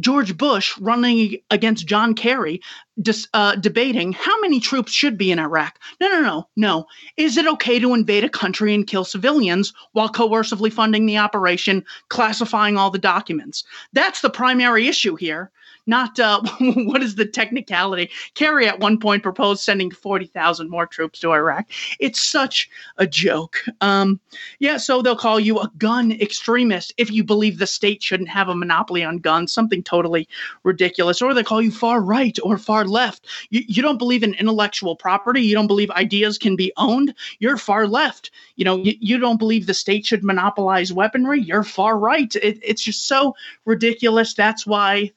George 0.00 0.36
Bush 0.36 0.76
running 0.78 1.38
against 1.50 1.86
John 1.86 2.14
Kerry, 2.14 2.60
dis, 3.00 3.28
uh, 3.34 3.56
debating 3.56 4.12
how 4.12 4.40
many 4.40 4.60
troops 4.60 4.92
should 4.92 5.16
be 5.16 5.30
in 5.30 5.38
Iraq. 5.38 5.78
No, 6.00 6.08
no, 6.08 6.20
no, 6.20 6.48
no. 6.56 6.86
Is 7.16 7.36
it 7.36 7.46
okay 7.46 7.78
to 7.78 7.94
invade 7.94 8.24
a 8.24 8.28
country 8.28 8.74
and 8.74 8.86
kill 8.86 9.04
civilians 9.04 9.72
while 9.92 10.08
coercively 10.08 10.72
funding 10.72 11.06
the 11.06 11.18
operation, 11.18 11.84
classifying 12.08 12.76
all 12.76 12.90
the 12.90 12.98
documents? 12.98 13.64
That's 13.92 14.20
the 14.20 14.30
primary 14.30 14.88
issue 14.88 15.16
here 15.16 15.50
not 15.86 16.18
uh, 16.18 16.40
what 16.60 17.02
is 17.02 17.14
the 17.14 17.26
technicality. 17.26 18.10
Kerry 18.34 18.66
at 18.66 18.80
one 18.80 18.98
point 18.98 19.22
proposed 19.22 19.62
sending 19.62 19.90
40,000 19.90 20.70
more 20.70 20.86
troops 20.86 21.20
to 21.20 21.32
Iraq. 21.32 21.66
It's 22.00 22.22
such 22.22 22.70
a 22.98 23.06
joke. 23.06 23.58
Um, 23.80 24.20
yeah, 24.58 24.76
so 24.76 25.02
they'll 25.02 25.16
call 25.16 25.38
you 25.38 25.58
a 25.58 25.70
gun 25.78 26.12
extremist 26.12 26.94
if 26.96 27.10
you 27.10 27.24
believe 27.24 27.58
the 27.58 27.66
state 27.66 28.02
shouldn't 28.02 28.28
have 28.28 28.48
a 28.48 28.54
monopoly 28.54 29.04
on 29.04 29.18
guns, 29.18 29.52
something 29.52 29.82
totally 29.82 30.28
ridiculous. 30.62 31.20
Or 31.20 31.34
they 31.34 31.42
call 31.42 31.62
you 31.62 31.70
far 31.70 32.00
right 32.00 32.38
or 32.42 32.58
far 32.58 32.84
left. 32.84 33.26
You, 33.50 33.62
you 33.66 33.82
don't 33.82 33.98
believe 33.98 34.22
in 34.22 34.34
intellectual 34.34 34.96
property. 34.96 35.42
You 35.42 35.54
don't 35.54 35.66
believe 35.66 35.90
ideas 35.90 36.38
can 36.38 36.56
be 36.56 36.72
owned. 36.76 37.14
You're 37.38 37.56
far 37.56 37.86
left. 37.86 38.30
You 38.56 38.64
know, 38.64 38.76
you, 38.76 38.94
you 39.00 39.18
don't 39.18 39.38
believe 39.38 39.66
the 39.66 39.74
state 39.74 40.06
should 40.06 40.24
monopolize 40.24 40.92
weaponry. 40.92 41.40
You're 41.40 41.64
far 41.64 41.98
right. 41.98 42.34
It, 42.36 42.58
it's 42.62 42.82
just 42.82 43.06
so 43.06 43.34
ridiculous. 43.64 44.34
That's 44.34 44.66
why 44.66 45.12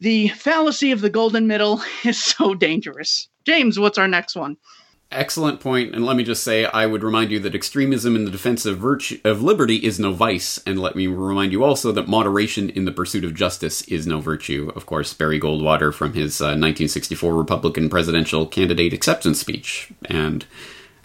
the 0.00 0.28
fallacy 0.28 0.92
of 0.92 1.00
the 1.00 1.10
golden 1.10 1.46
middle 1.46 1.82
is 2.04 2.22
so 2.22 2.54
dangerous. 2.54 3.28
James, 3.44 3.78
what's 3.78 3.98
our 3.98 4.08
next 4.08 4.36
one? 4.36 4.56
Excellent 5.12 5.60
point, 5.60 5.94
and 5.94 6.04
let 6.04 6.16
me 6.16 6.24
just 6.24 6.42
say, 6.42 6.64
I 6.64 6.84
would 6.84 7.04
remind 7.04 7.30
you 7.30 7.38
that 7.38 7.54
extremism 7.54 8.16
in 8.16 8.24
the 8.24 8.30
defense 8.30 8.66
of 8.66 8.78
virtue 8.78 9.20
of 9.24 9.40
liberty 9.40 9.76
is 9.76 10.00
no 10.00 10.12
vice, 10.12 10.60
and 10.66 10.80
let 10.80 10.96
me 10.96 11.06
remind 11.06 11.52
you 11.52 11.62
also 11.62 11.92
that 11.92 12.08
moderation 12.08 12.70
in 12.70 12.86
the 12.86 12.92
pursuit 12.92 13.24
of 13.24 13.32
justice 13.32 13.82
is 13.82 14.04
no 14.04 14.18
virtue. 14.18 14.72
Of 14.74 14.86
course, 14.86 15.14
Barry 15.14 15.38
Goldwater 15.38 15.94
from 15.94 16.14
his 16.14 16.40
uh, 16.40 16.58
1964 16.58 17.36
Republican 17.36 17.88
presidential 17.88 18.46
candidate 18.46 18.92
acceptance 18.92 19.38
speech, 19.38 19.92
and 20.06 20.44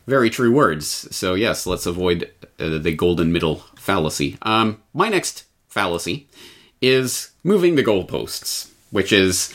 very 0.07 0.31
true 0.31 0.51
words. 0.51 1.15
So 1.15 1.35
yes, 1.35 1.67
let's 1.67 1.85
avoid 1.85 2.31
uh, 2.59 2.79
the 2.79 2.95
golden 2.95 3.31
middle 3.31 3.57
fallacy. 3.75 4.39
Um, 4.41 4.81
my 4.95 5.09
next 5.09 5.43
fallacy 5.67 6.27
is 6.81 7.31
moving 7.43 7.75
the 7.75 7.83
goalposts 7.83 8.70
which 8.91 9.11
is 9.11 9.53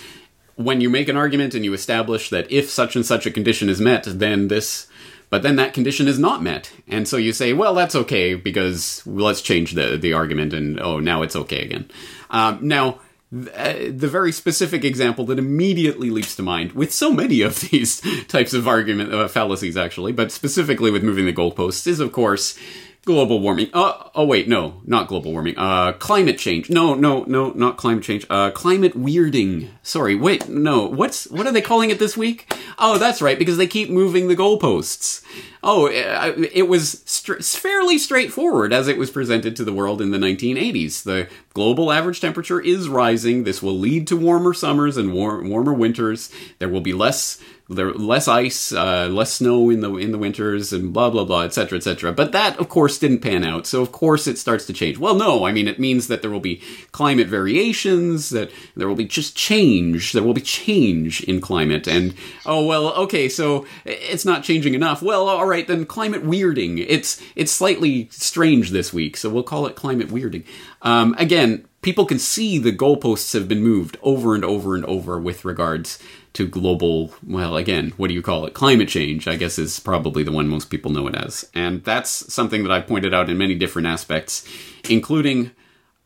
when 0.57 0.81
you 0.81 0.90
make 0.90 1.09
an 1.09 1.16
argument 1.16 1.55
and 1.55 1.64
you 1.64 1.73
establish 1.73 2.31
that 2.31 2.50
if 2.50 2.69
such 2.71 2.97
and 2.97 3.07
such 3.07 3.26
a 3.26 3.31
condition 3.31 3.69
is 3.69 3.81
met, 3.81 4.05
then 4.05 4.49
this, 4.49 4.87
but 5.31 5.43
then 5.43 5.57
that 5.57 5.75
condition 5.75 6.09
is 6.09 6.19
not 6.19 6.43
met. 6.43 6.73
And 6.88 7.07
so 7.07 7.16
you 7.16 7.33
say, 7.33 7.52
well, 7.52 7.75
that's 7.75 7.95
okay 7.95 8.35
because 8.35 9.07
let's 9.07 9.43
change 9.43 9.73
the, 9.73 9.97
the 9.97 10.14
argument 10.14 10.52
and 10.52 10.81
oh, 10.81 10.99
now 10.99 11.23
it's 11.23 11.37
okay 11.37 11.62
again. 11.62 11.90
Um, 12.31 12.59
now, 12.66 13.00
uh, 13.35 13.75
the 13.90 14.09
very 14.09 14.31
specific 14.31 14.85
example 14.85 15.26
that 15.26 15.38
immediately 15.38 16.11
leaps 16.11 16.37
to 16.37 16.45
mind 16.45 16.73
with 16.73 16.93
so 16.93 17.12
many 17.12 17.43
of 17.43 17.61
these 17.71 18.00
types 18.28 18.55
of 18.55 18.69
argument 18.69 19.12
uh, 19.12 19.26
fallacies 19.26 19.76
actually 19.76 20.12
but 20.12 20.31
specifically 20.31 20.93
with 20.93 21.02
moving 21.02 21.26
the 21.26 21.33
goalposts 21.33 21.88
is 21.88 21.99
of 21.99 22.12
course 22.12 22.57
global 23.06 23.40
warming. 23.40 23.70
Uh, 23.72 24.10
oh 24.14 24.26
wait, 24.26 24.48
no, 24.48 24.82
not 24.84 25.08
global 25.08 25.32
warming. 25.32 25.54
Uh, 25.56 25.92
climate 25.92 26.38
change. 26.38 26.68
No, 26.68 26.94
no, 26.94 27.25
no, 27.25 27.50
not 27.52 27.78
climate 27.78 28.04
change. 28.04 28.26
Uh, 28.28 28.50
climate 28.50 28.92
weirding. 28.94 29.70
Sorry, 29.82 30.14
wait, 30.14 30.48
no. 30.50 30.86
What's 30.86 31.30
what 31.30 31.46
are 31.46 31.52
they 31.52 31.62
calling 31.62 31.88
it 31.88 31.98
this 31.98 32.16
week? 32.18 32.52
Oh, 32.78 32.98
that's 32.98 33.22
right, 33.22 33.38
because 33.38 33.56
they 33.56 33.66
keep 33.66 33.88
moving 33.88 34.28
the 34.28 34.36
goalposts. 34.36 35.22
Oh, 35.68 35.88
uh, 35.88 36.32
it 36.52 36.68
was 36.68 36.94
fairly 37.40 37.99
straightforward 37.99 38.73
as 38.73 38.87
it 38.87 38.96
was 38.96 39.11
presented 39.11 39.56
to 39.56 39.64
the 39.64 39.73
world 39.73 40.00
in 40.00 40.12
the 40.12 40.18
1980s. 40.18 41.02
The 41.02 41.28
global 41.54 41.90
average 41.90 42.20
temperature 42.20 42.61
is 42.61 42.88
rising. 42.88 43.42
This 43.42 43.64
will 43.64 43.76
lead 43.76 44.06
to 44.06 44.16
warmer 44.16 44.54
summers 44.54 44.96
and 44.96 45.12
war- 45.12 45.43
warmer 45.43 45.75
winters. 45.75 46.30
There 46.60 46.69
will 46.69 46.82
be 46.82 46.93
less 46.93 47.41
there 47.69 47.93
less 47.93 48.28
ice, 48.28 48.73
uh, 48.73 49.08
less 49.10 49.32
snow 49.34 49.71
in 49.71 49.80
the 49.80 49.93
in 49.97 50.12
the 50.12 50.19
winters, 50.19 50.73
and 50.73 50.93
blah 50.93 51.10
blah 51.10 51.25
blah, 51.25 51.43
etc. 51.43 51.78
etc. 51.78 52.12
But 52.12 52.32
that, 52.32 52.58
of 52.58 52.69
course, 52.69 52.99
didn't 52.99 53.21
pan 53.21 53.45
out. 53.45 53.67
So 53.67 53.82
of 53.82 53.91
course 53.91 54.26
it 54.26 54.38
starts 54.38 54.67
to 54.67 54.73
change. 54.73 54.99
Well, 54.99 55.17
no, 55.17 55.45
I 55.45 55.52
mean 55.52 55.67
it 55.67 55.80
means 55.80 56.06
that 56.06 56.23
there 56.23 56.30
will 56.30 56.41
be 56.41 56.62
climate 56.93 57.26
variations, 57.26 58.30
that 58.30 58.50
there 58.76 58.86
will 58.86 58.95
be 58.95 59.04
just 59.04 59.36
change. 59.36 60.12
There 60.12 60.23
will 60.23 60.34
be 60.34 60.41
change 60.41 61.23
in 61.25 61.41
climate, 61.41 61.88
and 61.88 62.14
oh 62.45 62.64
well, 62.64 62.95
okay, 62.95 63.28
so 63.28 63.67
it's 63.84 64.25
not 64.25 64.45
changing 64.45 64.75
enough. 64.75 65.02
Well, 65.02 65.28
all 65.28 65.47
right, 65.47 65.55
then 65.62 65.86
climate 65.86 66.25
weirding. 66.25 66.84
It's 66.88 67.21
it's 67.34 67.52
slightly 67.52 68.08
strange 68.10 68.71
this 68.71 68.92
week, 68.92 69.16
so 69.16 69.30
we'll 69.30 69.42
call 69.42 69.66
it 69.66 69.76
climate 69.76 70.08
weirding. 70.08 70.45
Um, 70.82 71.14
again, 71.19 71.66
people 71.82 72.04
can 72.04 72.19
see 72.19 72.58
the 72.58 72.73
goalposts 72.73 73.32
have 73.32 73.47
been 73.47 73.62
moved 73.62 73.97
over 74.02 74.34
and 74.34 74.45
over 74.45 74.75
and 74.75 74.84
over 74.86 75.19
with 75.21 75.45
regards 75.45 75.99
to 76.32 76.47
global, 76.47 77.14
well, 77.26 77.56
again, 77.56 77.92
what 77.97 78.08
do 78.08 78.14
you 78.14 78.21
call 78.21 78.45
it? 78.45 78.52
Climate 78.52 78.88
change, 78.88 79.26
I 79.26 79.36
guess, 79.36 79.58
is 79.58 79.80
probably 79.80 80.23
the 80.23 80.32
one 80.32 80.49
most 80.49 80.69
people 80.69 80.90
know 80.90 81.06
it 81.06 81.14
as. 81.14 81.49
And 81.54 81.82
that's 81.84 82.10
something 82.32 82.62
that 82.62 82.73
I've 82.73 82.86
pointed 82.86 83.14
out 83.14 83.30
in 83.30 83.38
many 83.38 83.54
different 83.54 83.88
aspects, 83.88 84.47
including 84.90 85.52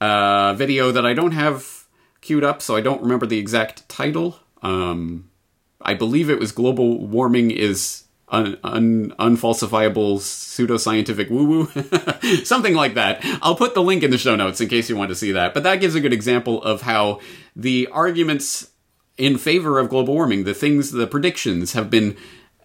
a 0.00 0.54
video 0.56 0.92
that 0.92 1.04
I 1.04 1.14
don't 1.14 1.32
have 1.32 1.86
queued 2.20 2.44
up, 2.44 2.62
so 2.62 2.76
I 2.76 2.80
don't 2.80 3.02
remember 3.02 3.26
the 3.26 3.38
exact 3.38 3.88
title. 3.88 4.38
Um, 4.62 5.30
I 5.80 5.94
believe 5.94 6.30
it 6.30 6.38
was 6.38 6.52
Global 6.52 7.06
Warming 7.06 7.50
is 7.50 8.04
un, 8.30 8.58
un, 8.64 9.14
unfalsifiable 9.18 10.18
pseudoscientific 10.18 11.30
woo 11.30 11.44
woo, 11.44 12.44
something 12.44 12.74
like 12.74 12.94
that. 12.94 13.20
I'll 13.42 13.56
put 13.56 13.74
the 13.74 13.82
link 13.82 14.02
in 14.02 14.10
the 14.10 14.18
show 14.18 14.36
notes 14.36 14.60
in 14.60 14.68
case 14.68 14.88
you 14.88 14.96
want 14.96 15.10
to 15.10 15.14
see 15.14 15.32
that. 15.32 15.54
But 15.54 15.62
that 15.64 15.80
gives 15.80 15.94
a 15.94 16.00
good 16.00 16.12
example 16.12 16.62
of 16.62 16.82
how 16.82 17.20
the 17.56 17.88
arguments 17.92 18.70
in 19.20 19.36
favor 19.36 19.78
of 19.78 19.88
global 19.88 20.14
warming. 20.14 20.44
The 20.44 20.54
things, 20.54 20.92
the 20.92 21.06
predictions 21.06 21.74
have 21.74 21.90
been 21.90 22.16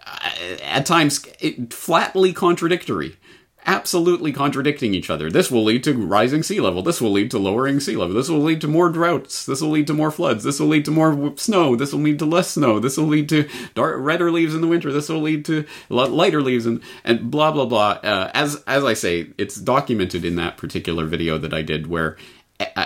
uh, 0.05 0.29
at 0.63 0.85
times 0.85 1.25
flatly 1.69 2.31
contradictory, 2.31 3.17
absolutely 3.65 4.31
contradicting 4.31 4.93
each 4.93 5.09
other. 5.09 5.29
This 5.29 5.49
will 5.49 5.63
lead 5.63 5.83
to 5.85 5.93
rising 5.93 6.43
sea 6.43 6.59
level. 6.59 6.81
This 6.81 7.01
will 7.01 7.11
lead 7.11 7.31
to 7.31 7.39
lowering 7.39 7.79
sea 7.79 7.95
level. 7.95 8.15
This 8.15 8.29
will 8.29 8.39
lead 8.39 8.61
to 8.61 8.67
more 8.67 8.89
droughts. 8.89 9.45
This 9.45 9.61
will 9.61 9.69
lead 9.69 9.87
to 9.87 9.93
more 9.93 10.11
floods. 10.11 10.43
This 10.43 10.59
will 10.59 10.67
lead 10.67 10.85
to 10.85 10.91
more 10.91 11.35
snow. 11.37 11.75
This 11.75 11.93
will 11.93 12.01
lead 12.01 12.19
to 12.19 12.25
less 12.25 12.51
snow. 12.51 12.79
This 12.79 12.97
will 12.97 13.07
lead 13.07 13.29
to 13.29 13.47
dark, 13.73 13.97
redder 13.99 14.31
leaves 14.31 14.55
in 14.55 14.61
the 14.61 14.67
winter. 14.67 14.91
This 14.91 15.09
will 15.09 15.21
lead 15.21 15.45
to 15.45 15.65
lighter 15.89 16.41
leaves 16.41 16.65
and, 16.65 16.81
and 17.03 17.31
blah 17.31 17.51
blah 17.51 17.65
blah. 17.65 17.99
Uh, 18.03 18.31
as 18.33 18.63
as 18.67 18.83
I 18.83 18.93
say, 18.93 19.27
it's 19.37 19.55
documented 19.55 20.23
in 20.23 20.35
that 20.35 20.57
particular 20.57 21.05
video 21.05 21.37
that 21.37 21.53
I 21.53 21.61
did 21.61 21.87
where 21.87 22.17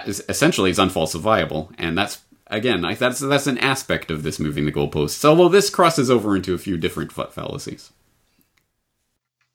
essentially 0.08 0.70
it's 0.70 0.80
unfalsifiable, 0.80 1.74
and 1.78 1.98
that's 1.98 2.22
again, 2.48 2.84
I, 2.84 2.96
that's 2.96 3.20
that's 3.20 3.48
an 3.48 3.58
aspect 3.60 4.12
of 4.12 4.24
this 4.24 4.40
moving 4.40 4.66
the 4.66 4.72
goalposts. 4.72 5.24
Although 5.24 5.50
this 5.50 5.70
crosses 5.70 6.10
over 6.10 6.36
into 6.36 6.54
a 6.54 6.58
few 6.58 6.78
different 6.78 7.12
fallacies. 7.12 7.92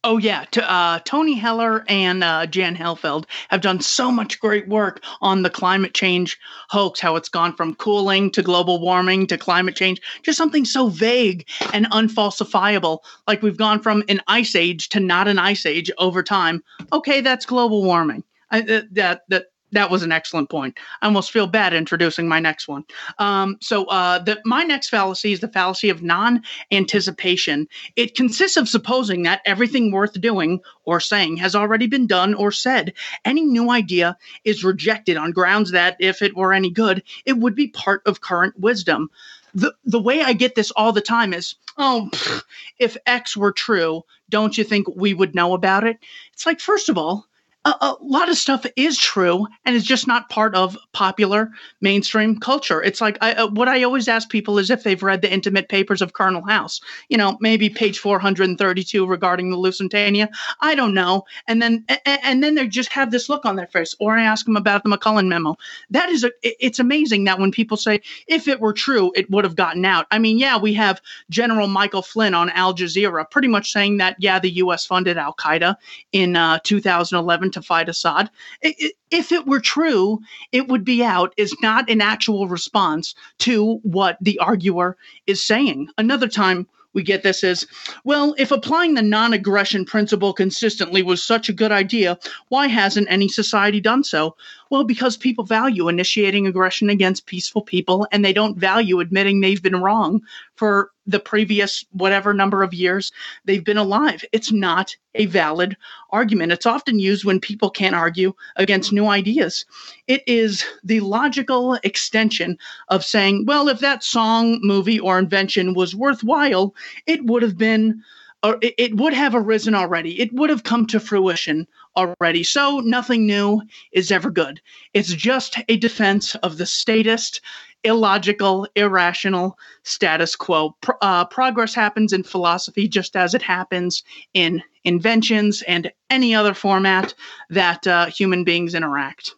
Oh 0.07 0.19
yeah, 0.19 0.45
uh, 0.59 0.99
Tony 1.07 1.33
Heller 1.33 1.83
and 1.89 2.23
uh, 2.23 2.45
Jan 2.45 2.77
Helfeld 2.77 3.25
have 3.49 3.63
done 3.63 3.81
so 3.81 4.13
much 4.13 4.39
great 4.39 4.69
work 4.69 5.03
on 5.23 5.43
the 5.43 5.49
climate 5.49 5.95
change 5.95 6.39
hoax. 6.69 7.01
How 7.01 7.17
it's 7.17 7.31
gone 7.31 7.57
from 7.57 7.75
cooling 7.77 8.31
to 8.33 8.43
global 8.43 8.83
warming 8.83 9.27
to 9.29 9.39
climate 9.39 9.77
change, 9.77 10.03
just 10.23 10.37
something 10.37 10.67
so 10.67 10.89
vague 10.89 11.49
and 11.73 11.87
unfalsifiable. 11.87 12.99
Like 13.27 13.41
we've 13.41 13.57
gone 13.57 13.81
from 13.81 14.05
an 14.11 14.21
ice 14.27 14.55
age 14.55 14.91
to 14.91 15.01
not 15.01 15.27
an 15.27 15.39
ice 15.39 15.65
age 15.65 15.91
over 15.97 16.23
time. 16.23 16.63
Okay, 16.93 17.23
that's 17.23 17.47
global 17.47 17.83
warming. 17.83 18.25
I, 18.51 18.61
that 18.61 19.23
that 19.29 19.47
that 19.75 19.91
was 19.91 20.03
an 20.03 20.13
excellent 20.13 20.49
point. 20.49 20.79
I 21.03 21.07
almost 21.07 21.31
feel 21.31 21.47
bad 21.47 21.75
introducing 21.75 22.29
my 22.29 22.41
next 22.41 22.67
one. 22.67 22.85
Um, 23.19 23.59
so, 23.61 23.85
uh, 23.85 24.19
the, 24.21 24.41
my 24.45 24.63
next 24.63 24.89
fallacy 24.89 25.33
is 25.33 25.41
the 25.41 25.49
fallacy 25.49 25.91
of 25.91 26.03
non 26.03 26.43
anticipation. 26.71 27.69
It 27.97 28.15
consists 28.15 28.57
of 28.57 28.69
supposing 28.69 29.23
that 29.25 29.43
everything 29.45 29.91
worth 29.91 30.21
doing 30.21 30.61
or 30.85 31.01
saying 31.01 31.37
has 31.39 31.55
already 31.55 31.87
been 31.87 32.07
done 32.07 32.35
or 32.35 32.51
said. 32.51 32.95
Any 33.25 33.43
new 33.43 33.71
idea 33.71 34.17
is 34.45 34.65
rejected 34.65 35.17
on 35.17 35.33
grounds 35.33 35.73
that, 35.73 35.97
if 36.01 36.23
it 36.23 36.37
were 36.37 36.53
any 36.53 36.71
good, 36.71 37.03
it 37.27 37.37
would 37.37 37.55
be 37.55 37.69
part 37.69 38.03
of 38.07 38.21
current 38.21 38.59
wisdom. 38.59 39.11
The, 39.55 39.73
the 39.85 40.01
way 40.01 40.21
I 40.21 40.33
get 40.33 40.55
this 40.57 40.73
all 40.73 40.93
the 40.93 41.01
time 41.01 41.33
is, 41.33 41.55
oh, 41.79 42.09
pff, 42.13 42.43
if 42.79 42.97
X 43.07 43.37
were 43.37 43.53
true, 43.53 44.03
don't 44.29 44.57
you 44.57 44.65
think 44.65 44.89
we 44.89 45.15
would 45.15 45.35
know 45.35 45.55
about 45.55 45.85
it? 45.85 45.99
It's 46.33 46.47
like, 46.47 46.61
first 46.61 46.89
of 46.89 46.99
all, 46.99 47.27
a, 47.65 47.71
a, 47.81 47.97
lot 48.03 48.29
of 48.29 48.37
stuff 48.37 48.67
is 48.77 48.99
true 48.99 49.47
and 49.65 49.75
it's 49.75 49.87
just 49.87 50.07
not 50.07 50.29
part 50.29 50.55
of 50.55 50.77
popular 50.93 51.51
mainstream 51.81 52.39
culture. 52.39 52.83
It's 52.83 53.01
like 53.01 53.17
I, 53.23 53.33
uh, 53.33 53.49
what 53.49 53.69
I 53.69 53.83
always 53.83 54.07
ask 54.07 54.29
people 54.29 54.59
is 54.59 54.71
if 54.71 54.83
they've 54.83 55.03
read 55.03 55.23
the 55.23 55.33
intimate 55.33 55.69
papers 55.69 56.03
of 56.03 56.13
Colonel 56.13 56.43
House. 56.47 56.81
You 57.09 57.17
know, 57.17 57.39
maybe 57.41 57.71
page 57.71 57.99
432 57.99 59.07
regarding 59.07 59.51
the 59.51 59.57
Lusitania. 59.57 60.29
I 60.61 60.75
don't 60.75 60.95
know. 60.95 61.25
And 61.49 61.63
then 61.63 61.85
and, 61.89 62.01
and 62.23 62.45
then 62.45 62.55
they 62.55 62.69
just 62.69 62.93
have 62.93 63.11
this 63.11 63.29
look 63.29 63.47
on 63.47 63.57
their 63.57 63.67
face. 63.67 63.95
Or 63.99 64.17
I 64.17 64.25
ask 64.25 64.45
them 64.45 64.57
about 64.57 64.83
the 64.83 64.91
McClellan 64.91 65.29
memo. 65.29 65.57
That 65.91 66.11
is 66.11 66.25
a. 66.25 66.33
It's 66.43 66.79
amazing 66.79 67.25
that 67.25 67.39
when 67.39 67.51
people 67.51 67.77
say 67.77 68.03
if 68.27 68.47
it 68.47 68.61
were 68.61 68.75
true, 68.75 69.11
it 69.17 69.31
would 69.31 69.45
have 69.45 69.57
gotten 69.57 69.85
out. 69.85 70.07
I 70.11 70.19
mean, 70.19 70.39
yeah, 70.39 70.59
we 70.59 70.75
have 70.75 71.01
General 71.31 71.67
Michael 71.67 72.03
Flynn 72.03 72.35
on 72.35 72.51
Al 72.51 72.75
Jazeera 72.75 73.31
pretty 73.31 73.49
much 73.49 73.73
saying 73.73 73.97
that 73.99 74.17
yeah, 74.19 74.39
the 74.39 74.51
U.S. 74.51 74.85
funded 74.85 75.17
Al 75.17 75.35
Qaeda 75.35 75.77
in 76.13 76.37
uh, 76.37 76.59
2011 76.65 77.54
to 77.55 77.63
fight 77.63 77.89
Assad. 77.89 78.31
If 78.63 79.33
it 79.33 79.47
were 79.47 79.61
true, 79.61 80.21
it 80.53 80.69
would 80.69 80.85
be 80.85 81.03
out 81.03 81.35
is 81.37 81.57
not 81.63 81.89
an 81.91 82.01
actual 82.01 82.49
response 82.49 83.15
to 83.41 83.81
what 83.83 84.19
the 84.21 84.39
arguer 84.39 84.97
is 85.27 85.43
saying. 85.43 85.89
Another 85.99 86.29
time 86.29 86.67
we 86.95 87.03
get 87.03 87.23
this 87.23 87.45
is 87.45 87.67
well, 88.05 88.35
if 88.39 88.51
applying 88.51 88.95
the 88.95 89.03
non 89.03 89.33
aggression 89.33 89.85
principle 89.85 90.33
consistently 90.33 91.03
was 91.03 91.23
such 91.23 91.49
a 91.49 91.53
good 91.53 91.73
idea, 91.73 92.19
why 92.49 92.69
hasn't 92.69 93.09
any 93.11 93.29
society 93.29 93.81
done 93.81 94.05
so? 94.05 94.37
Well, 94.75 94.83
because 94.83 95.17
people 95.17 95.45
value 95.45 95.87
initiating 95.87 96.49
aggression 96.49 96.91
against 96.91 97.27
peaceful 97.27 97.63
people 97.63 98.09
and 98.11 98.25
they 98.25 98.33
don't 98.33 98.59
value 98.59 98.99
admitting 98.99 99.41
they've 99.41 99.63
been 99.63 99.81
wrong 99.81 100.21
for 100.57 100.91
the 101.07 101.21
previous 101.21 101.85
whatever 101.93 102.35
number 102.35 102.65
of 102.65 102.75
years 102.75 103.13
they've 103.45 103.65
been 103.65 103.77
alive. 103.77 104.25
It's 104.33 104.51
not 104.51 104.97
a 105.15 105.27
valid 105.27 105.77
argument. 106.11 106.51
It's 106.51 106.67
often 106.67 106.99
used 106.99 107.25
when 107.25 107.39
people 107.39 107.71
can't 107.71 107.95
argue 107.95 108.33
against 108.57 108.93
new 108.93 109.07
ideas. 109.07 109.65
It 110.09 110.25
is 110.27 110.65
the 110.83 110.99
logical 110.99 111.75
extension 111.85 112.59
of 112.89 113.05
saying, 113.05 113.45
well, 113.47 113.69
if 113.69 113.79
that 113.79 114.03
song, 114.03 114.59
movie, 114.61 114.99
or 114.99 115.21
invention 115.21 115.75
was 115.75 115.95
worthwhile, 115.95 116.75
it 117.07 117.25
would 117.27 117.43
have 117.43 117.57
been 117.57 118.03
or 118.43 118.59
it, 118.61 118.97
would 118.97 119.15
have 119.15 119.35
arisen 119.35 119.75
already. 119.75 120.21
It 120.21 120.33
would 120.35 120.51
have 120.51 120.65
come 120.65 120.87
to 120.89 121.01
fruition 121.01 121.67
already. 121.97 122.43
So 122.43 122.81
nothing 122.81 123.27
new 123.27 123.63
is 123.93 124.11
ever 124.11 124.31
good. 124.31 124.61
It's 124.93 125.13
just 125.13 125.59
a 125.69 125.77
defense 125.77 126.35
of 126.37 126.59
the 126.59 126.67
statist 126.67 127.41
illogical, 127.85 128.67
irrational 128.75 129.59
status 129.83 130.35
quo. 130.35 130.77
Pro- 130.81 130.97
uh, 131.03 131.27
progress 131.27 131.75
happens 131.75 132.13
in 132.13 132.23
philosophy 132.23 132.89
just 132.89 133.15
as 133.15 133.35
it 133.35 133.43
happens 133.43 134.03
in 134.33 134.63
inventions 134.85 135.63
and 135.63 135.93
any 136.11 136.35
other 136.35 136.55
format 136.55 137.15
that 137.51 137.87
uh, 137.87 138.07
human 138.07 138.43
beings 138.43 138.75
interact. 138.75 139.33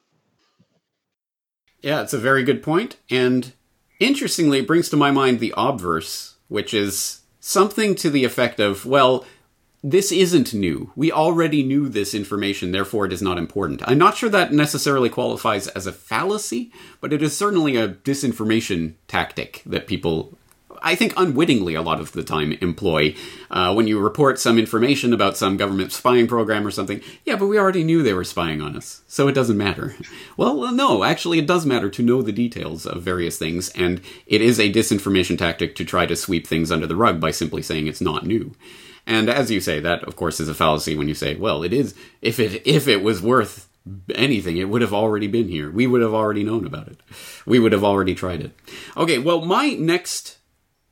Yeah, 1.80 2.02
it's 2.02 2.12
a 2.12 2.18
very 2.18 2.42
good 2.42 2.62
point. 2.62 2.96
And 3.10 3.52
interestingly, 4.00 4.60
it 4.60 4.66
brings 4.66 4.88
to 4.90 4.96
my 4.96 5.10
mind 5.10 5.40
the 5.40 5.54
obverse, 5.56 6.36
which 6.48 6.72
is 6.72 7.22
something 7.40 7.94
to 7.96 8.10
the 8.10 8.24
effect 8.24 8.60
of, 8.60 8.86
well, 8.86 9.24
this 9.88 10.10
isn't 10.10 10.52
new. 10.52 10.90
We 10.96 11.12
already 11.12 11.62
knew 11.62 11.88
this 11.88 12.12
information, 12.12 12.72
therefore 12.72 13.06
it 13.06 13.12
is 13.12 13.22
not 13.22 13.38
important. 13.38 13.86
I'm 13.86 13.98
not 13.98 14.16
sure 14.16 14.28
that 14.30 14.52
necessarily 14.52 15.08
qualifies 15.08 15.68
as 15.68 15.86
a 15.86 15.92
fallacy, 15.92 16.72
but 17.00 17.12
it 17.12 17.22
is 17.22 17.36
certainly 17.36 17.76
a 17.76 17.90
disinformation 17.90 18.94
tactic 19.06 19.62
that 19.64 19.86
people, 19.86 20.36
I 20.82 20.96
think 20.96 21.14
unwittingly 21.16 21.76
a 21.76 21.82
lot 21.82 22.00
of 22.00 22.10
the 22.10 22.24
time, 22.24 22.50
employ. 22.60 23.14
Uh, 23.48 23.74
when 23.74 23.86
you 23.86 24.00
report 24.00 24.40
some 24.40 24.58
information 24.58 25.12
about 25.12 25.36
some 25.36 25.56
government 25.56 25.92
spying 25.92 26.26
program 26.26 26.66
or 26.66 26.72
something, 26.72 27.00
yeah, 27.24 27.36
but 27.36 27.46
we 27.46 27.56
already 27.56 27.84
knew 27.84 28.02
they 28.02 28.12
were 28.12 28.24
spying 28.24 28.60
on 28.60 28.76
us, 28.76 29.02
so 29.06 29.28
it 29.28 29.34
doesn't 29.34 29.56
matter. 29.56 29.94
Well, 30.36 30.70
no, 30.72 31.02
actually 31.02 31.38
it 31.38 31.46
does 31.46 31.64
matter 31.64 31.88
to 31.88 32.02
know 32.02 32.20
the 32.20 32.32
details 32.32 32.84
of 32.84 33.02
various 33.02 33.38
things, 33.38 33.70
and 33.70 34.02
it 34.26 34.42
is 34.42 34.58
a 34.58 34.70
disinformation 34.70 35.38
tactic 35.38 35.74
to 35.76 35.84
try 35.84 36.04
to 36.06 36.16
sweep 36.16 36.46
things 36.46 36.70
under 36.70 36.86
the 36.86 36.96
rug 36.96 37.20
by 37.20 37.30
simply 37.30 37.62
saying 37.62 37.86
it's 37.86 38.02
not 38.02 38.26
new. 38.26 38.54
And 39.06 39.28
as 39.28 39.50
you 39.50 39.60
say, 39.60 39.80
that 39.80 40.02
of 40.04 40.16
course 40.16 40.40
is 40.40 40.48
a 40.48 40.54
fallacy 40.54 40.96
when 40.96 41.08
you 41.08 41.14
say, 41.14 41.36
well, 41.36 41.62
it 41.62 41.72
is 41.72 41.94
if 42.22 42.40
it 42.40 42.62
if 42.66 42.88
it 42.88 43.02
was 43.02 43.22
worth 43.22 43.68
anything, 44.14 44.56
it 44.56 44.68
would 44.68 44.82
have 44.82 44.94
already 44.94 45.28
been 45.28 45.48
here. 45.48 45.70
We 45.70 45.86
would 45.86 46.02
have 46.02 46.14
already 46.14 46.42
known 46.42 46.66
about 46.66 46.88
it. 46.88 47.00
We 47.46 47.58
would 47.58 47.72
have 47.72 47.84
already 47.84 48.14
tried 48.14 48.42
it. 48.42 48.52
Okay, 48.96 49.18
well, 49.18 49.44
my 49.44 49.70
next 49.70 50.38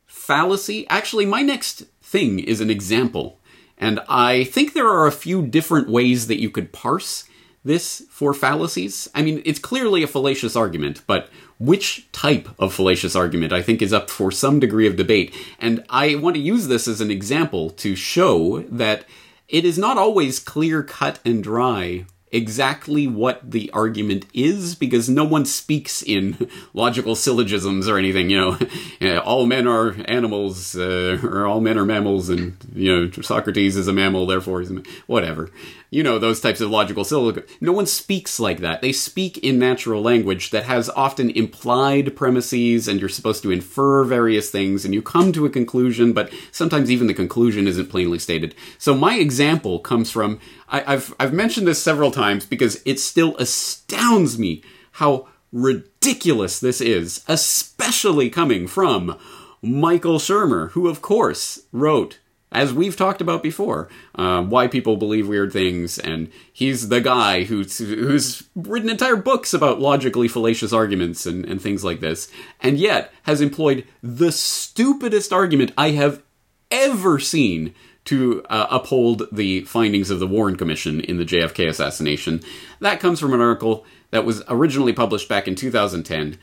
fallacy, 0.05 0.87
actually, 0.89 1.25
my 1.25 1.41
next 1.41 1.83
thing 2.01 2.39
is 2.39 2.61
an 2.61 2.69
example. 2.69 3.39
And 3.77 3.99
I 4.07 4.45
think 4.45 4.73
there 4.73 4.87
are 4.87 5.07
a 5.07 5.11
few 5.11 5.45
different 5.45 5.89
ways 5.89 6.27
that 6.27 6.39
you 6.39 6.49
could 6.49 6.71
parse 6.71 7.25
this 7.65 8.03
for 8.09 8.33
fallacies. 8.33 9.09
I 9.13 9.21
mean, 9.21 9.41
it's 9.43 9.59
clearly 9.59 10.03
a 10.03 10.07
fallacious 10.07 10.55
argument, 10.55 11.01
but 11.07 11.29
which 11.57 12.11
type 12.11 12.49
of 12.59 12.73
fallacious 12.73 13.15
argument 13.15 13.53
I 13.53 13.61
think 13.61 13.81
is 13.81 13.93
up 13.93 14.09
for 14.09 14.31
some 14.31 14.59
degree 14.59 14.87
of 14.87 14.95
debate. 14.95 15.33
And 15.59 15.83
I 15.89 16.15
want 16.15 16.35
to 16.35 16.41
use 16.41 16.67
this 16.67 16.87
as 16.87 17.01
an 17.01 17.11
example 17.11 17.69
to 17.71 17.95
show 17.95 18.61
that 18.63 19.05
it 19.47 19.63
is 19.63 19.77
not 19.77 19.97
always 19.97 20.39
clear 20.39 20.83
cut 20.83 21.19
and 21.23 21.43
dry 21.43 22.05
exactly 22.35 23.07
what 23.07 23.49
the 23.49 23.71
argument 23.71 24.25
is 24.33 24.75
because 24.75 25.07
no 25.07 25.23
one 25.23 25.45
speaks 25.45 26.01
in 26.01 26.49
logical 26.73 27.15
syllogisms 27.15 27.87
or 27.87 27.97
anything. 27.97 28.29
You 28.29 28.57
know, 29.01 29.19
all 29.25 29.45
men 29.45 29.67
are 29.67 29.95
animals, 30.05 30.75
uh, 30.75 31.17
or 31.23 31.45
all 31.45 31.61
men 31.61 31.77
are 31.77 31.85
mammals, 31.85 32.29
and 32.29 32.57
you 32.73 32.95
know, 32.95 33.11
Socrates 33.21 33.77
is 33.77 33.87
a 33.87 33.93
mammal, 33.93 34.25
therefore 34.25 34.61
he's 34.61 34.71
whatever 35.07 35.49
you 35.95 36.03
know, 36.03 36.19
those 36.19 36.41
types 36.41 36.59
of 36.59 36.69
logical 36.69 37.05
syllogisms. 37.05 37.49
No 37.61 37.71
one 37.71 37.85
speaks 37.85 38.37
like 38.37 38.59
that. 38.59 38.81
They 38.81 38.91
speak 38.91 39.37
in 39.37 39.57
natural 39.57 40.01
language 40.01 40.49
that 40.49 40.65
has 40.65 40.89
often 40.89 41.29
implied 41.29 42.17
premises, 42.17 42.89
and 42.89 42.99
you're 42.99 43.07
supposed 43.07 43.43
to 43.43 43.51
infer 43.51 44.03
various 44.03 44.49
things, 44.49 44.83
and 44.83 44.93
you 44.93 45.01
come 45.01 45.31
to 45.31 45.45
a 45.45 45.49
conclusion, 45.49 46.11
but 46.11 46.33
sometimes 46.51 46.91
even 46.91 47.07
the 47.07 47.13
conclusion 47.13 47.65
isn't 47.65 47.89
plainly 47.89 48.19
stated. 48.19 48.53
So 48.77 48.93
my 48.93 49.15
example 49.15 49.79
comes 49.79 50.11
from 50.11 50.39
I, 50.69 50.79
have 50.91 51.13
I've 51.19 51.33
mentioned 51.33 51.67
this 51.67 51.81
several 51.81 52.11
times 52.11 52.45
because 52.45 52.81
it 52.85 52.99
still 52.99 53.35
astounds 53.37 54.39
me 54.39 54.63
how 54.93 55.27
ridiculous 55.51 56.59
this 56.59 56.81
is, 56.81 57.23
especially 57.27 58.29
coming 58.29 58.67
from 58.67 59.17
Michael 59.61 60.19
Shermer, 60.19 60.71
who 60.71 60.87
of 60.87 61.01
course 61.01 61.63
wrote 61.71 62.19
as 62.55 62.73
we've 62.73 62.95
talked 62.95 63.19
about 63.19 63.43
before, 63.43 63.89
um, 64.15 64.49
why 64.49 64.67
people 64.67 64.95
believe 64.95 65.27
weird 65.27 65.51
things, 65.51 65.99
and 65.99 66.31
he's 66.53 66.87
the 66.87 67.01
guy 67.01 67.43
who's 67.43 67.79
who's 67.79 68.43
written 68.55 68.89
entire 68.89 69.17
books 69.17 69.53
about 69.53 69.81
logically 69.81 70.29
fallacious 70.29 70.71
arguments 70.71 71.25
and, 71.25 71.45
and 71.45 71.61
things 71.61 71.83
like 71.83 71.99
this, 71.99 72.31
and 72.61 72.77
yet 72.77 73.11
has 73.23 73.41
employed 73.41 73.85
the 74.01 74.31
stupidest 74.31 75.33
argument 75.33 75.73
I 75.77 75.91
have 75.91 76.23
ever 76.71 77.19
seen 77.19 77.75
to 78.05 78.43
uh, 78.49 78.67
uphold 78.69 79.23
the 79.31 79.61
findings 79.61 80.09
of 80.09 80.19
the 80.19 80.27
Warren 80.27 80.55
Commission 80.55 81.01
in 81.01 81.17
the 81.17 81.25
JFK 81.25 81.67
assassination. 81.67 82.41
That 82.79 82.99
comes 82.99 83.19
from 83.19 83.33
an 83.33 83.41
article 83.41 83.85
that 84.11 84.25
was 84.25 84.43
originally 84.47 84.93
published 84.93 85.27
back 85.27 85.47
in 85.47 85.55
2010. 85.55 86.37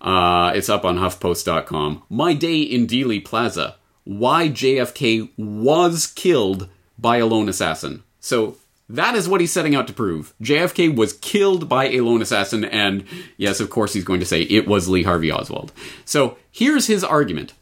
Uh, 0.00 0.52
it's 0.54 0.68
up 0.68 0.84
on 0.84 0.98
HuffPost.com. 0.98 2.02
My 2.10 2.34
Day 2.34 2.60
in 2.60 2.86
Dealey 2.86 3.24
Plaza 3.24 3.76
why 4.06 4.48
JFK 4.48 5.30
was 5.36 6.06
killed 6.06 6.68
by 6.96 7.18
a 7.18 7.26
lone 7.26 7.48
assassin. 7.48 8.04
So 8.20 8.56
that 8.88 9.16
is 9.16 9.28
what 9.28 9.40
he's 9.40 9.52
setting 9.52 9.74
out 9.74 9.88
to 9.88 9.92
prove. 9.92 10.32
JFK 10.40 10.94
was 10.94 11.12
killed 11.14 11.68
by 11.68 11.88
a 11.88 12.00
lone 12.00 12.22
assassin, 12.22 12.64
and 12.64 13.04
yes, 13.36 13.58
of 13.58 13.68
course, 13.68 13.92
he's 13.92 14.04
going 14.04 14.20
to 14.20 14.26
say 14.26 14.42
it 14.42 14.68
was 14.68 14.88
Lee 14.88 15.02
Harvey 15.02 15.30
Oswald. 15.30 15.72
So 16.04 16.38
here's 16.52 16.86
his 16.86 17.02
argument. 17.02 17.52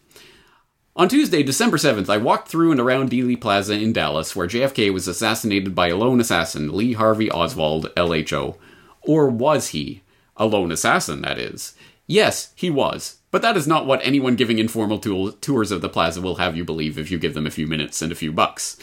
On 0.97 1.09
Tuesday, 1.09 1.43
December 1.43 1.77
7th, 1.77 2.09
I 2.09 2.19
walked 2.19 2.47
through 2.47 2.71
and 2.71 2.79
around 2.79 3.11
Dealey 3.11 3.41
Plaza 3.41 3.75
in 3.75 3.93
Dallas, 3.93 4.37
where 4.37 4.47
JFK 4.47 4.93
was 4.93 5.09
assassinated 5.09 5.75
by 5.75 5.89
a 5.89 5.97
lone 5.97 6.21
assassin, 6.21 6.77
Lee 6.77 6.93
Harvey 6.93 7.29
Oswald, 7.33 7.93
LHO. 7.97 8.57
Or 9.03 9.29
was 9.29 9.71
he? 9.71 10.03
A 10.37 10.47
lone 10.47 10.71
assassin, 10.71 11.23
that 11.23 11.37
is. 11.37 11.75
Yes, 12.07 12.53
he 12.55 12.71
was. 12.71 13.17
But 13.33 13.43
that 13.43 13.57
is 13.57 13.67
not 13.67 13.87
what 13.87 14.07
anyone 14.07 14.37
giving 14.37 14.61
informal 14.61 15.01
tool- 15.01 15.33
tours 15.33 15.73
of 15.73 15.81
the 15.81 15.89
plaza 15.89 16.21
will 16.21 16.37
have 16.37 16.57
you 16.57 16.65
believe 16.65 16.97
if 16.97 17.11
you 17.11 17.19
give 17.19 17.35
them 17.35 17.49
a 17.49 17.51
few 17.51 17.67
minutes 17.67 18.01
and 18.01 18.13
a 18.13 18.17
few 18.17 18.31
bucks. 18.31 18.77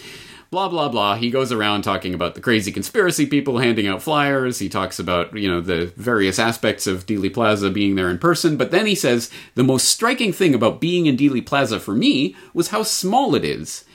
Blah, 0.51 0.67
blah, 0.67 0.89
blah. 0.89 1.15
He 1.15 1.31
goes 1.31 1.53
around 1.53 1.83
talking 1.83 2.13
about 2.13 2.35
the 2.35 2.41
crazy 2.41 2.73
conspiracy 2.73 3.25
people 3.25 3.59
handing 3.59 3.87
out 3.87 4.03
flyers. 4.03 4.59
He 4.59 4.67
talks 4.67 4.99
about, 4.99 5.33
you 5.33 5.49
know, 5.49 5.61
the 5.61 5.93
various 5.95 6.39
aspects 6.39 6.87
of 6.87 7.05
Dealey 7.05 7.33
Plaza 7.33 7.69
being 7.69 7.95
there 7.95 8.09
in 8.09 8.17
person. 8.17 8.57
But 8.57 8.69
then 8.69 8.85
he 8.85 8.93
says, 8.93 9.31
the 9.55 9.63
most 9.63 9.87
striking 9.87 10.33
thing 10.33 10.53
about 10.53 10.81
being 10.81 11.05
in 11.05 11.15
Dealey 11.15 11.45
Plaza 11.45 11.79
for 11.79 11.95
me 11.95 12.35
was 12.53 12.67
how 12.67 12.83
small 12.83 13.33
it 13.33 13.45
is. 13.45 13.85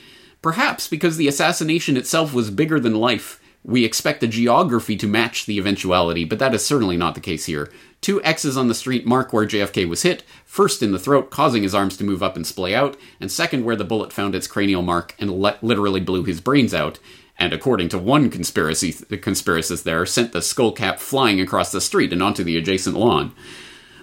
Perhaps 0.40 0.88
because 0.88 1.18
the 1.18 1.28
assassination 1.28 1.94
itself 1.94 2.32
was 2.32 2.50
bigger 2.50 2.80
than 2.80 2.94
life 2.94 3.38
we 3.66 3.84
expect 3.84 4.20
the 4.20 4.28
geography 4.28 4.96
to 4.96 5.08
match 5.08 5.44
the 5.44 5.58
eventuality, 5.58 6.24
but 6.24 6.38
that 6.38 6.54
is 6.54 6.64
certainly 6.64 6.96
not 6.96 7.16
the 7.16 7.20
case 7.20 7.46
here. 7.46 7.68
Two 8.00 8.22
X's 8.22 8.56
on 8.56 8.68
the 8.68 8.74
street 8.74 9.04
mark 9.04 9.32
where 9.32 9.44
JFK 9.44 9.88
was 9.88 10.02
hit, 10.02 10.22
first 10.44 10.84
in 10.84 10.92
the 10.92 11.00
throat, 11.00 11.30
causing 11.30 11.64
his 11.64 11.74
arms 11.74 11.96
to 11.96 12.04
move 12.04 12.22
up 12.22 12.36
and 12.36 12.46
splay 12.46 12.76
out, 12.76 12.96
and 13.20 13.30
second 13.30 13.64
where 13.64 13.74
the 13.74 13.84
bullet 13.84 14.12
found 14.12 14.36
its 14.36 14.46
cranial 14.46 14.82
mark 14.82 15.16
and 15.18 15.32
le- 15.32 15.58
literally 15.62 15.98
blew 16.00 16.22
his 16.22 16.40
brains 16.40 16.72
out. 16.72 16.98
and 17.38 17.52
according 17.52 17.88
to 17.90 17.98
one 17.98 18.30
conspiracy 18.30 18.92
the 18.92 19.18
conspiracist 19.18 19.82
there, 19.82 20.06
sent 20.06 20.32
the 20.32 20.38
skullcap 20.38 20.98
flying 20.98 21.40
across 21.40 21.70
the 21.70 21.80
street 21.82 22.12
and 22.12 22.22
onto 22.22 22.42
the 22.42 22.56
adjacent 22.56 22.96
lawn. 22.96 23.34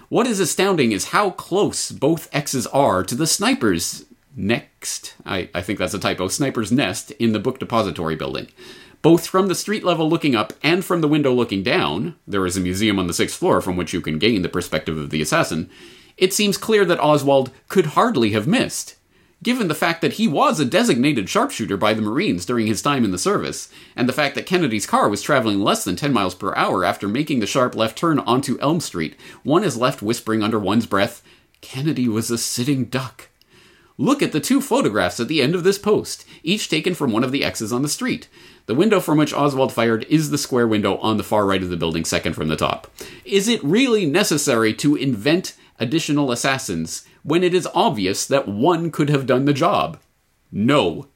What 0.08 0.26
is 0.26 0.38
astounding 0.38 0.92
is 0.92 1.06
how 1.06 1.30
close 1.30 1.90
both 1.90 2.28
X's 2.32 2.66
are 2.68 3.02
to 3.02 3.14
the 3.16 3.26
sniper's 3.26 4.04
next, 4.36 5.14
I, 5.24 5.48
I 5.54 5.62
think 5.62 5.78
that's 5.78 5.94
a 5.94 5.98
typo, 5.98 6.28
sniper's 6.28 6.70
nest 6.70 7.10
in 7.12 7.32
the 7.32 7.40
book 7.40 7.58
depository 7.58 8.14
building. 8.14 8.48
Both 9.04 9.26
from 9.26 9.48
the 9.48 9.54
street 9.54 9.84
level 9.84 10.08
looking 10.08 10.34
up 10.34 10.54
and 10.62 10.82
from 10.82 11.02
the 11.02 11.08
window 11.08 11.30
looking 11.30 11.62
down, 11.62 12.14
there 12.26 12.46
is 12.46 12.56
a 12.56 12.60
museum 12.60 12.98
on 12.98 13.06
the 13.06 13.12
sixth 13.12 13.38
floor 13.38 13.60
from 13.60 13.76
which 13.76 13.92
you 13.92 14.00
can 14.00 14.18
gain 14.18 14.40
the 14.40 14.48
perspective 14.48 14.96
of 14.96 15.10
the 15.10 15.20
assassin. 15.20 15.68
It 16.16 16.32
seems 16.32 16.56
clear 16.56 16.86
that 16.86 17.04
Oswald 17.04 17.50
could 17.68 17.86
hardly 17.88 18.30
have 18.30 18.46
missed 18.46 18.96
given 19.42 19.68
the 19.68 19.74
fact 19.74 20.00
that 20.00 20.14
he 20.14 20.26
was 20.26 20.58
a 20.58 20.64
designated 20.64 21.28
sharpshooter 21.28 21.76
by 21.76 21.92
the 21.92 22.00
Marines 22.00 22.46
during 22.46 22.66
his 22.66 22.80
time 22.80 23.04
in 23.04 23.10
the 23.10 23.18
service, 23.18 23.68
and 23.94 24.08
the 24.08 24.12
fact 24.12 24.34
that 24.34 24.46
Kennedy's 24.46 24.86
car 24.86 25.06
was 25.06 25.20
traveling 25.20 25.60
less 25.60 25.84
than 25.84 25.96
10 25.96 26.14
miles 26.14 26.34
per 26.34 26.54
hour 26.54 26.82
after 26.82 27.06
making 27.06 27.40
the 27.40 27.46
sharp 27.46 27.74
left 27.74 27.98
turn 27.98 28.18
onto 28.20 28.58
Elm 28.60 28.80
Street, 28.80 29.16
one 29.42 29.62
is 29.62 29.76
left 29.76 30.00
whispering 30.00 30.42
under 30.42 30.58
one's 30.58 30.86
breath, 30.86 31.22
Kennedy 31.60 32.08
was 32.08 32.30
a 32.30 32.38
sitting 32.38 32.86
duck. 32.86 33.28
Look 33.96 34.22
at 34.22 34.32
the 34.32 34.40
two 34.40 34.60
photographs 34.60 35.20
at 35.20 35.28
the 35.28 35.40
end 35.40 35.54
of 35.54 35.62
this 35.62 35.78
post, 35.78 36.24
each 36.42 36.68
taken 36.68 36.94
from 36.94 37.12
one 37.12 37.22
of 37.22 37.30
the 37.30 37.44
X's 37.44 37.72
on 37.72 37.82
the 37.82 37.88
street. 37.88 38.28
The 38.66 38.74
window 38.74 38.98
from 38.98 39.18
which 39.18 39.34
Oswald 39.34 39.72
fired 39.72 40.06
is 40.08 40.30
the 40.30 40.38
square 40.38 40.66
window 40.66 40.96
on 40.98 41.18
the 41.18 41.22
far 41.22 41.44
right 41.44 41.62
of 41.62 41.68
the 41.68 41.76
building, 41.76 42.04
second 42.04 42.32
from 42.32 42.48
the 42.48 42.56
top. 42.56 42.90
Is 43.24 43.46
it 43.46 43.62
really 43.62 44.06
necessary 44.06 44.72
to 44.74 44.96
invent 44.96 45.54
additional 45.78 46.32
assassins 46.32 47.06
when 47.22 47.44
it 47.44 47.52
is 47.52 47.68
obvious 47.74 48.26
that 48.26 48.48
one 48.48 48.90
could 48.90 49.10
have 49.10 49.26
done 49.26 49.44
the 49.44 49.52
job? 49.52 49.98
No. 50.50 51.08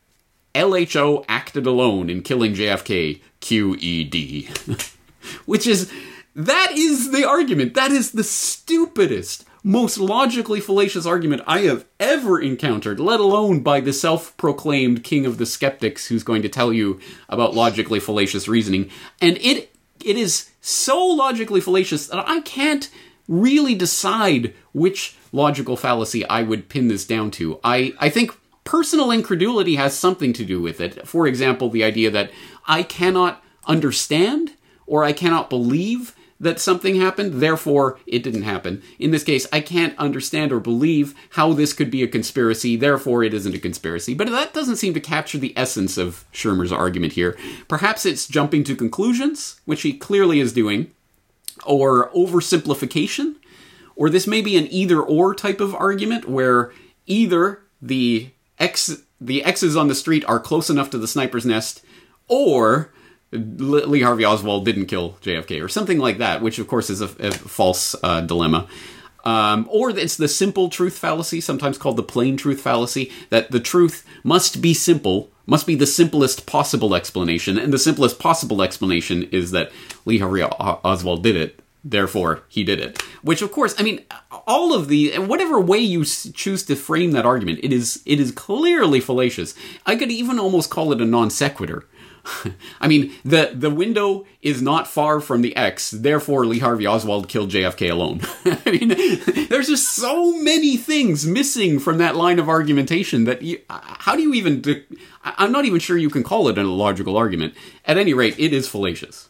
LHO 0.54 1.24
acted 1.28 1.66
alone 1.66 2.10
in 2.10 2.22
killing 2.22 2.54
JFK, 2.54 3.22
QED. 3.40 4.92
Which 5.46 5.66
is, 5.66 5.90
that 6.34 6.72
is 6.72 7.12
the 7.12 7.26
argument. 7.26 7.74
That 7.74 7.92
is 7.92 8.12
the 8.12 8.24
stupidest, 8.24 9.46
most 9.68 9.98
logically 9.98 10.60
fallacious 10.60 11.04
argument 11.04 11.42
I 11.46 11.60
have 11.60 11.84
ever 12.00 12.40
encountered, 12.40 12.98
let 12.98 13.20
alone 13.20 13.60
by 13.60 13.80
the 13.80 13.92
self 13.92 14.34
proclaimed 14.38 15.04
king 15.04 15.26
of 15.26 15.36
the 15.36 15.44
skeptics 15.44 16.06
who's 16.06 16.24
going 16.24 16.40
to 16.40 16.48
tell 16.48 16.72
you 16.72 16.98
about 17.28 17.54
logically 17.54 18.00
fallacious 18.00 18.48
reasoning. 18.48 18.90
And 19.20 19.36
it 19.36 19.70
it 20.02 20.16
is 20.16 20.48
so 20.62 21.04
logically 21.04 21.60
fallacious 21.60 22.06
that 22.06 22.26
I 22.26 22.40
can't 22.40 22.88
really 23.28 23.74
decide 23.74 24.54
which 24.72 25.18
logical 25.32 25.76
fallacy 25.76 26.24
I 26.24 26.44
would 26.44 26.70
pin 26.70 26.88
this 26.88 27.06
down 27.06 27.30
to. 27.32 27.60
I, 27.62 27.92
I 27.98 28.08
think 28.08 28.34
personal 28.64 29.10
incredulity 29.10 29.74
has 29.74 29.94
something 29.94 30.32
to 30.32 30.46
do 30.46 30.62
with 30.62 30.80
it. 30.80 31.06
For 31.06 31.26
example, 31.26 31.68
the 31.68 31.84
idea 31.84 32.10
that 32.10 32.30
I 32.66 32.82
cannot 32.82 33.44
understand 33.66 34.52
or 34.86 35.04
I 35.04 35.12
cannot 35.12 35.50
believe 35.50 36.14
that 36.40 36.60
something 36.60 37.00
happened, 37.00 37.34
therefore 37.34 37.98
it 38.06 38.22
didn't 38.22 38.42
happen. 38.42 38.82
In 38.98 39.10
this 39.10 39.24
case, 39.24 39.46
I 39.52 39.60
can't 39.60 39.98
understand 39.98 40.52
or 40.52 40.60
believe 40.60 41.14
how 41.30 41.52
this 41.52 41.72
could 41.72 41.90
be 41.90 42.02
a 42.02 42.08
conspiracy, 42.08 42.76
therefore 42.76 43.24
it 43.24 43.34
isn't 43.34 43.54
a 43.54 43.58
conspiracy. 43.58 44.14
But 44.14 44.30
that 44.30 44.54
doesn't 44.54 44.76
seem 44.76 44.94
to 44.94 45.00
capture 45.00 45.38
the 45.38 45.52
essence 45.56 45.98
of 45.98 46.24
Shermer's 46.32 46.72
argument 46.72 47.14
here. 47.14 47.36
Perhaps 47.66 48.06
it's 48.06 48.28
jumping 48.28 48.62
to 48.64 48.76
conclusions, 48.76 49.60
which 49.64 49.82
he 49.82 49.92
clearly 49.92 50.38
is 50.38 50.52
doing, 50.52 50.92
or 51.64 52.08
oversimplification, 52.10 53.34
or 53.96 54.08
this 54.08 54.28
may 54.28 54.40
be 54.40 54.56
an 54.56 54.68
either 54.70 55.00
or 55.00 55.34
type 55.34 55.60
of 55.60 55.74
argument 55.74 56.28
where 56.28 56.72
either 57.06 57.60
the 57.82 58.30
X 58.58 59.02
the 59.20 59.42
X's 59.42 59.76
on 59.76 59.88
the 59.88 59.94
street 59.96 60.24
are 60.26 60.38
close 60.38 60.70
enough 60.70 60.90
to 60.90 60.98
the 60.98 61.08
sniper's 61.08 61.44
nest, 61.44 61.84
or 62.28 62.92
Lee 63.30 64.00
Harvey 64.00 64.24
Oswald 64.24 64.64
didn't 64.64 64.86
kill 64.86 65.18
JFK, 65.22 65.62
or 65.62 65.68
something 65.68 65.98
like 65.98 66.18
that, 66.18 66.40
which 66.40 66.58
of 66.58 66.66
course 66.66 66.88
is 66.88 67.00
a, 67.00 67.10
a 67.18 67.30
false 67.32 67.94
uh, 68.02 68.20
dilemma. 68.22 68.66
Um, 69.24 69.68
or 69.70 69.90
it's 69.90 70.16
the 70.16 70.28
simple 70.28 70.70
truth 70.70 70.96
fallacy, 70.96 71.40
sometimes 71.40 71.76
called 71.76 71.96
the 71.96 72.02
plain 72.02 72.36
truth 72.36 72.60
fallacy, 72.60 73.12
that 73.28 73.50
the 73.50 73.60
truth 73.60 74.06
must 74.24 74.62
be 74.62 74.72
simple, 74.72 75.30
must 75.44 75.66
be 75.66 75.74
the 75.74 75.86
simplest 75.86 76.46
possible 76.46 76.94
explanation, 76.94 77.58
and 77.58 77.72
the 77.72 77.78
simplest 77.78 78.18
possible 78.18 78.62
explanation 78.62 79.24
is 79.24 79.50
that 79.50 79.70
Lee 80.06 80.18
Harvey 80.18 80.42
Oswald 80.42 81.22
did 81.22 81.36
it, 81.36 81.60
therefore 81.84 82.44
he 82.48 82.64
did 82.64 82.80
it. 82.80 83.02
Which, 83.20 83.42
of 83.42 83.52
course, 83.52 83.74
I 83.78 83.82
mean, 83.82 84.04
all 84.46 84.72
of 84.72 84.88
the 84.88 85.18
whatever 85.18 85.60
way 85.60 85.78
you 85.78 86.04
choose 86.04 86.62
to 86.64 86.76
frame 86.76 87.12
that 87.12 87.26
argument, 87.26 87.60
it 87.62 87.72
is 87.72 88.02
it 88.06 88.20
is 88.20 88.32
clearly 88.32 89.00
fallacious. 89.00 89.54
I 89.84 89.96
could 89.96 90.10
even 90.10 90.38
almost 90.38 90.70
call 90.70 90.92
it 90.92 91.02
a 91.02 91.04
non 91.04 91.28
sequitur. 91.28 91.84
I 92.80 92.88
mean, 92.88 93.12
the 93.24 93.52
the 93.54 93.70
window 93.70 94.26
is 94.42 94.62
not 94.62 94.86
far 94.86 95.20
from 95.20 95.42
the 95.42 95.54
X, 95.56 95.90
therefore 95.90 96.46
Lee 96.46 96.58
Harvey 96.58 96.86
Oswald 96.86 97.28
killed 97.28 97.50
JFK 97.50 97.90
alone. 97.90 98.20
I 98.66 98.70
mean, 98.70 98.88
there's 99.48 99.68
just 99.68 99.90
so 99.90 100.40
many 100.40 100.76
things 100.76 101.26
missing 101.26 101.78
from 101.78 101.98
that 101.98 102.16
line 102.16 102.38
of 102.38 102.48
argumentation 102.48 103.24
that 103.24 103.42
you, 103.42 103.60
how 103.68 104.16
do 104.16 104.22
you 104.22 104.34
even? 104.34 104.62
I'm 105.22 105.52
not 105.52 105.64
even 105.64 105.80
sure 105.80 105.96
you 105.96 106.10
can 106.10 106.22
call 106.22 106.48
it 106.48 106.58
a 106.58 106.62
logical 106.62 107.16
argument. 107.16 107.54
At 107.84 107.98
any 107.98 108.14
rate, 108.14 108.38
it 108.38 108.52
is 108.52 108.68
fallacious. 108.68 109.28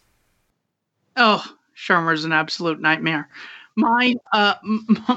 Oh, 1.17 1.45
Shermer's 1.77 2.25
an 2.25 2.33
absolute 2.33 2.81
nightmare. 2.81 3.29
My, 3.79 4.17
uh, 4.33 4.55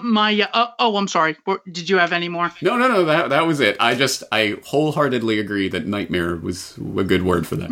my, 0.04 0.48
uh, 0.54 0.68
oh, 0.78 0.96
I'm 0.96 1.08
sorry. 1.08 1.36
Did 1.72 1.90
you 1.90 1.98
have 1.98 2.14
any 2.14 2.30
more? 2.30 2.52
No, 2.62 2.78
no, 2.78 2.88
no. 2.88 3.06
That 3.06 3.30
that 3.30 3.48
was 3.48 3.60
it. 3.60 3.76
I 3.80 3.96
just, 3.96 4.24
I 4.32 4.60
wholeheartedly 4.64 5.40
agree 5.40 5.68
that 5.70 5.88
nightmare 5.88 6.36
was 6.36 6.78
a 6.78 7.04
good 7.04 7.24
word 7.24 7.48
for 7.48 7.56
that. 7.56 7.72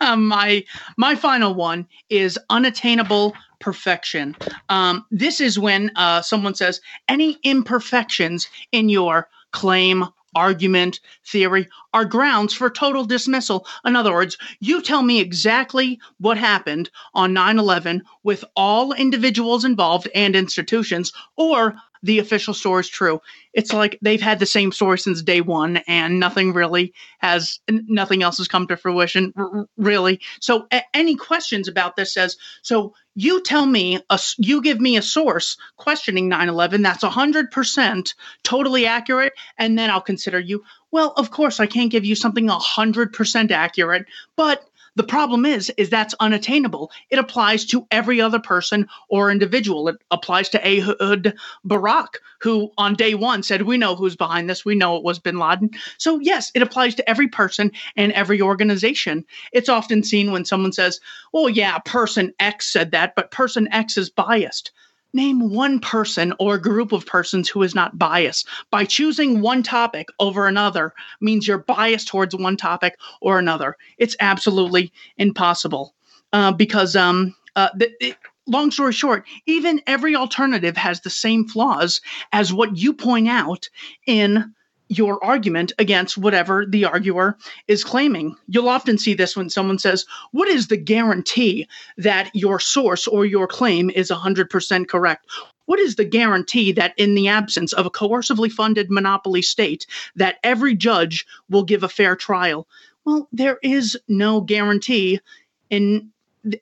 my, 0.18 0.62
my 0.98 1.14
final 1.14 1.54
one 1.54 1.88
is 2.10 2.38
unattainable 2.50 3.32
perfection. 3.60 4.36
Um, 4.68 5.06
this 5.10 5.40
is 5.40 5.58
when 5.58 5.90
uh, 5.96 6.20
someone 6.20 6.54
says 6.54 6.82
any 7.08 7.38
imperfections 7.42 8.46
in 8.72 8.90
your 8.90 9.30
claim, 9.52 10.04
argument, 10.38 11.00
theory 11.26 11.66
are 11.92 12.04
grounds 12.04 12.54
for 12.54 12.70
total 12.70 13.04
dismissal. 13.04 13.66
In 13.84 13.96
other 13.96 14.12
words, 14.12 14.38
you 14.60 14.80
tell 14.80 15.02
me 15.02 15.18
exactly 15.18 15.98
what 16.18 16.38
happened 16.38 16.90
on 17.12 17.32
9 17.32 17.58
11 17.58 18.02
with 18.22 18.44
all 18.54 18.92
individuals 18.92 19.64
involved 19.64 20.08
and 20.14 20.36
institutions, 20.36 21.12
or 21.36 21.74
the 22.02 22.18
official 22.18 22.54
story 22.54 22.80
is 22.80 22.88
true. 22.88 23.20
It's 23.52 23.72
like 23.72 23.98
they've 24.02 24.20
had 24.20 24.38
the 24.38 24.46
same 24.46 24.72
story 24.72 24.98
since 24.98 25.22
day 25.22 25.40
one, 25.40 25.78
and 25.88 26.20
nothing 26.20 26.52
really 26.52 26.92
has, 27.18 27.60
nothing 27.68 28.22
else 28.22 28.38
has 28.38 28.48
come 28.48 28.66
to 28.68 28.76
fruition, 28.76 29.32
r- 29.36 29.66
really. 29.76 30.20
So, 30.40 30.66
a- 30.72 30.82
any 30.94 31.16
questions 31.16 31.68
about 31.68 31.96
this 31.96 32.14
says, 32.14 32.36
so 32.62 32.94
you 33.14 33.42
tell 33.42 33.66
me, 33.66 34.00
a, 34.10 34.20
you 34.38 34.62
give 34.62 34.80
me 34.80 34.96
a 34.96 35.02
source 35.02 35.56
questioning 35.76 36.28
9 36.28 36.48
11 36.48 36.82
that's 36.82 37.02
100% 37.04 38.14
totally 38.44 38.86
accurate, 38.86 39.32
and 39.58 39.78
then 39.78 39.90
I'll 39.90 40.00
consider 40.00 40.38
you. 40.38 40.62
Well, 40.90 41.12
of 41.16 41.30
course, 41.30 41.60
I 41.60 41.66
can't 41.66 41.90
give 41.90 42.04
you 42.04 42.14
something 42.14 42.48
100% 42.48 43.50
accurate, 43.50 44.06
but 44.36 44.64
the 44.98 45.04
problem 45.04 45.46
is, 45.46 45.70
is 45.76 45.90
that's 45.90 46.14
unattainable. 46.18 46.90
It 47.08 47.20
applies 47.20 47.64
to 47.66 47.86
every 47.92 48.20
other 48.20 48.40
person 48.40 48.88
or 49.08 49.30
individual. 49.30 49.86
It 49.86 49.96
applies 50.10 50.48
to 50.50 50.68
Ehud 50.68 51.34
Barak, 51.64 52.20
who 52.40 52.72
on 52.76 52.94
day 52.94 53.14
one 53.14 53.44
said, 53.44 53.62
"We 53.62 53.78
know 53.78 53.94
who's 53.94 54.16
behind 54.16 54.50
this. 54.50 54.64
We 54.64 54.74
know 54.74 54.96
it 54.96 55.04
was 55.04 55.20
Bin 55.20 55.38
Laden." 55.38 55.70
So 55.98 56.18
yes, 56.18 56.50
it 56.52 56.62
applies 56.62 56.96
to 56.96 57.08
every 57.08 57.28
person 57.28 57.70
and 57.96 58.10
every 58.12 58.42
organization. 58.42 59.24
It's 59.52 59.68
often 59.68 60.02
seen 60.02 60.32
when 60.32 60.44
someone 60.44 60.72
says, 60.72 61.00
"Well, 61.32 61.48
yeah, 61.48 61.78
person 61.78 62.34
X 62.40 62.66
said 62.66 62.90
that, 62.90 63.14
but 63.14 63.30
person 63.30 63.68
X 63.72 63.96
is 63.96 64.10
biased." 64.10 64.72
Name 65.14 65.50
one 65.50 65.80
person 65.80 66.34
or 66.38 66.58
group 66.58 66.92
of 66.92 67.06
persons 67.06 67.48
who 67.48 67.62
is 67.62 67.74
not 67.74 67.98
biased. 67.98 68.46
By 68.70 68.84
choosing 68.84 69.40
one 69.40 69.62
topic 69.62 70.08
over 70.18 70.46
another 70.46 70.92
means 71.20 71.48
you're 71.48 71.58
biased 71.58 72.08
towards 72.08 72.34
one 72.34 72.56
topic 72.56 72.96
or 73.20 73.38
another. 73.38 73.76
It's 73.96 74.16
absolutely 74.20 74.92
impossible 75.16 75.94
uh, 76.32 76.52
because, 76.52 76.94
um, 76.94 77.34
uh, 77.56 77.70
it, 77.78 78.16
long 78.46 78.70
story 78.70 78.92
short, 78.92 79.24
even 79.46 79.80
every 79.86 80.14
alternative 80.14 80.76
has 80.76 81.00
the 81.00 81.10
same 81.10 81.46
flaws 81.46 82.00
as 82.32 82.52
what 82.52 82.76
you 82.76 82.92
point 82.92 83.28
out 83.28 83.68
in 84.06 84.54
your 84.88 85.22
argument 85.24 85.72
against 85.78 86.18
whatever 86.18 86.66
the 86.66 86.86
arguer 86.86 87.36
is 87.66 87.84
claiming. 87.84 88.34
You'll 88.46 88.68
often 88.68 88.98
see 88.98 89.14
this 89.14 89.36
when 89.36 89.50
someone 89.50 89.78
says, 89.78 90.06
What 90.32 90.48
is 90.48 90.68
the 90.68 90.76
guarantee 90.76 91.68
that 91.98 92.30
your 92.34 92.58
source 92.58 93.06
or 93.06 93.24
your 93.24 93.46
claim 93.46 93.90
is 93.90 94.10
100% 94.10 94.88
correct? 94.88 95.26
What 95.66 95.78
is 95.78 95.96
the 95.96 96.04
guarantee 96.04 96.72
that 96.72 96.94
in 96.96 97.14
the 97.14 97.28
absence 97.28 97.74
of 97.74 97.84
a 97.84 97.90
coercively 97.90 98.50
funded 98.50 98.90
monopoly 98.90 99.42
state 99.42 99.86
that 100.16 100.38
every 100.42 100.74
judge 100.74 101.26
will 101.50 101.64
give 101.64 101.82
a 101.82 101.88
fair 101.90 102.16
trial? 102.16 102.66
Well, 103.04 103.28
there 103.32 103.58
is 103.62 103.98
no 104.08 104.40
guarantee 104.40 105.20
in 105.68 106.10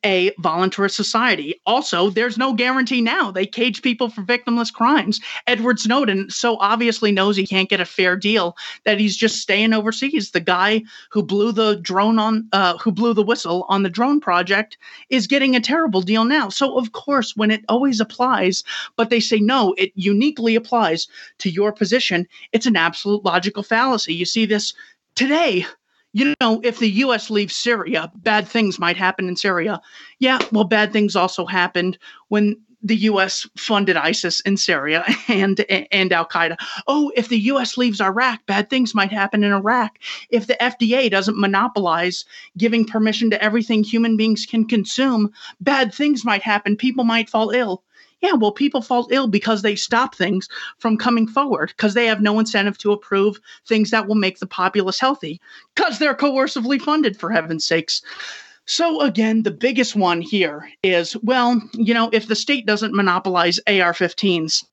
a 0.04 0.30
voluntarist 0.42 0.94
society. 0.94 1.60
Also, 1.66 2.10
there's 2.10 2.38
no 2.38 2.52
guarantee 2.52 3.00
now. 3.00 3.30
They 3.30 3.46
cage 3.46 3.82
people 3.82 4.08
for 4.08 4.22
victimless 4.22 4.72
crimes. 4.72 5.20
Edward 5.46 5.78
Snowden 5.78 6.30
so 6.30 6.56
obviously 6.58 7.12
knows 7.12 7.36
he 7.36 7.46
can't 7.46 7.68
get 7.68 7.80
a 7.80 7.84
fair 7.84 8.16
deal 8.16 8.56
that 8.84 8.98
he's 8.98 9.16
just 9.16 9.40
staying 9.40 9.72
overseas. 9.72 10.30
The 10.30 10.40
guy 10.40 10.82
who 11.10 11.22
blew 11.22 11.52
the 11.52 11.76
drone 11.76 12.18
on, 12.18 12.48
uh, 12.52 12.78
who 12.78 12.92
blew 12.92 13.14
the 13.14 13.22
whistle 13.22 13.66
on 13.68 13.82
the 13.82 13.90
drone 13.90 14.20
project, 14.20 14.78
is 15.10 15.26
getting 15.26 15.56
a 15.56 15.60
terrible 15.60 16.02
deal 16.02 16.24
now. 16.24 16.48
So, 16.48 16.78
of 16.78 16.92
course, 16.92 17.36
when 17.36 17.50
it 17.50 17.64
always 17.68 18.00
applies, 18.00 18.64
but 18.96 19.10
they 19.10 19.20
say 19.20 19.38
no, 19.38 19.74
it 19.76 19.92
uniquely 19.94 20.54
applies 20.54 21.08
to 21.38 21.50
your 21.50 21.72
position, 21.72 22.26
it's 22.52 22.66
an 22.66 22.76
absolute 22.76 23.24
logical 23.24 23.62
fallacy. 23.62 24.14
You 24.14 24.24
see 24.24 24.46
this 24.46 24.74
today 25.14 25.66
you 26.16 26.34
know, 26.40 26.62
if 26.64 26.78
the 26.78 26.88
U.S. 27.04 27.28
leaves 27.28 27.54
Syria, 27.54 28.10
bad 28.16 28.48
things 28.48 28.78
might 28.78 28.96
happen 28.96 29.28
in 29.28 29.36
Syria. 29.36 29.82
Yeah, 30.18 30.38
well, 30.50 30.64
bad 30.64 30.90
things 30.90 31.14
also 31.14 31.44
happened 31.44 31.98
when 32.28 32.56
the 32.82 32.96
U.S. 32.96 33.46
funded 33.58 33.98
ISIS 33.98 34.40
in 34.40 34.56
Syria 34.56 35.04
and 35.28 35.60
and 35.68 36.12
Al 36.14 36.26
Qaeda. 36.26 36.56
Oh, 36.86 37.12
if 37.14 37.28
the 37.28 37.40
U.S. 37.40 37.76
leaves 37.76 38.00
Iraq, 38.00 38.46
bad 38.46 38.70
things 38.70 38.94
might 38.94 39.12
happen 39.12 39.44
in 39.44 39.52
Iraq. 39.52 39.98
If 40.30 40.46
the 40.46 40.56
FDA 40.58 41.10
doesn't 41.10 41.38
monopolize 41.38 42.24
giving 42.56 42.86
permission 42.86 43.28
to 43.30 43.44
everything 43.44 43.84
human 43.84 44.16
beings 44.16 44.46
can 44.46 44.66
consume, 44.66 45.34
bad 45.60 45.92
things 45.92 46.24
might 46.24 46.42
happen. 46.42 46.76
People 46.76 47.04
might 47.04 47.28
fall 47.28 47.50
ill. 47.50 47.82
Yeah, 48.22 48.32
well, 48.32 48.52
people 48.52 48.80
fall 48.80 49.08
ill 49.10 49.28
because 49.28 49.62
they 49.62 49.76
stop 49.76 50.14
things 50.14 50.48
from 50.78 50.96
coming 50.96 51.28
forward 51.28 51.68
because 51.76 51.94
they 51.94 52.06
have 52.06 52.22
no 52.22 52.38
incentive 52.38 52.78
to 52.78 52.92
approve 52.92 53.38
things 53.66 53.90
that 53.90 54.08
will 54.08 54.14
make 54.14 54.38
the 54.38 54.46
populace 54.46 54.98
healthy 54.98 55.40
because 55.74 55.98
they're 55.98 56.14
coercively 56.14 56.80
funded, 56.80 57.18
for 57.18 57.30
heaven's 57.30 57.66
sakes. 57.66 58.00
So, 58.64 59.00
again, 59.02 59.42
the 59.42 59.50
biggest 59.50 59.94
one 59.94 60.20
here 60.22 60.68
is 60.82 61.16
well, 61.18 61.60
you 61.74 61.94
know, 61.94 62.08
if 62.12 62.26
the 62.26 62.34
state 62.34 62.66
doesn't 62.66 62.94
monopolize 62.94 63.60
AR 63.66 63.92
15s, 63.92 64.64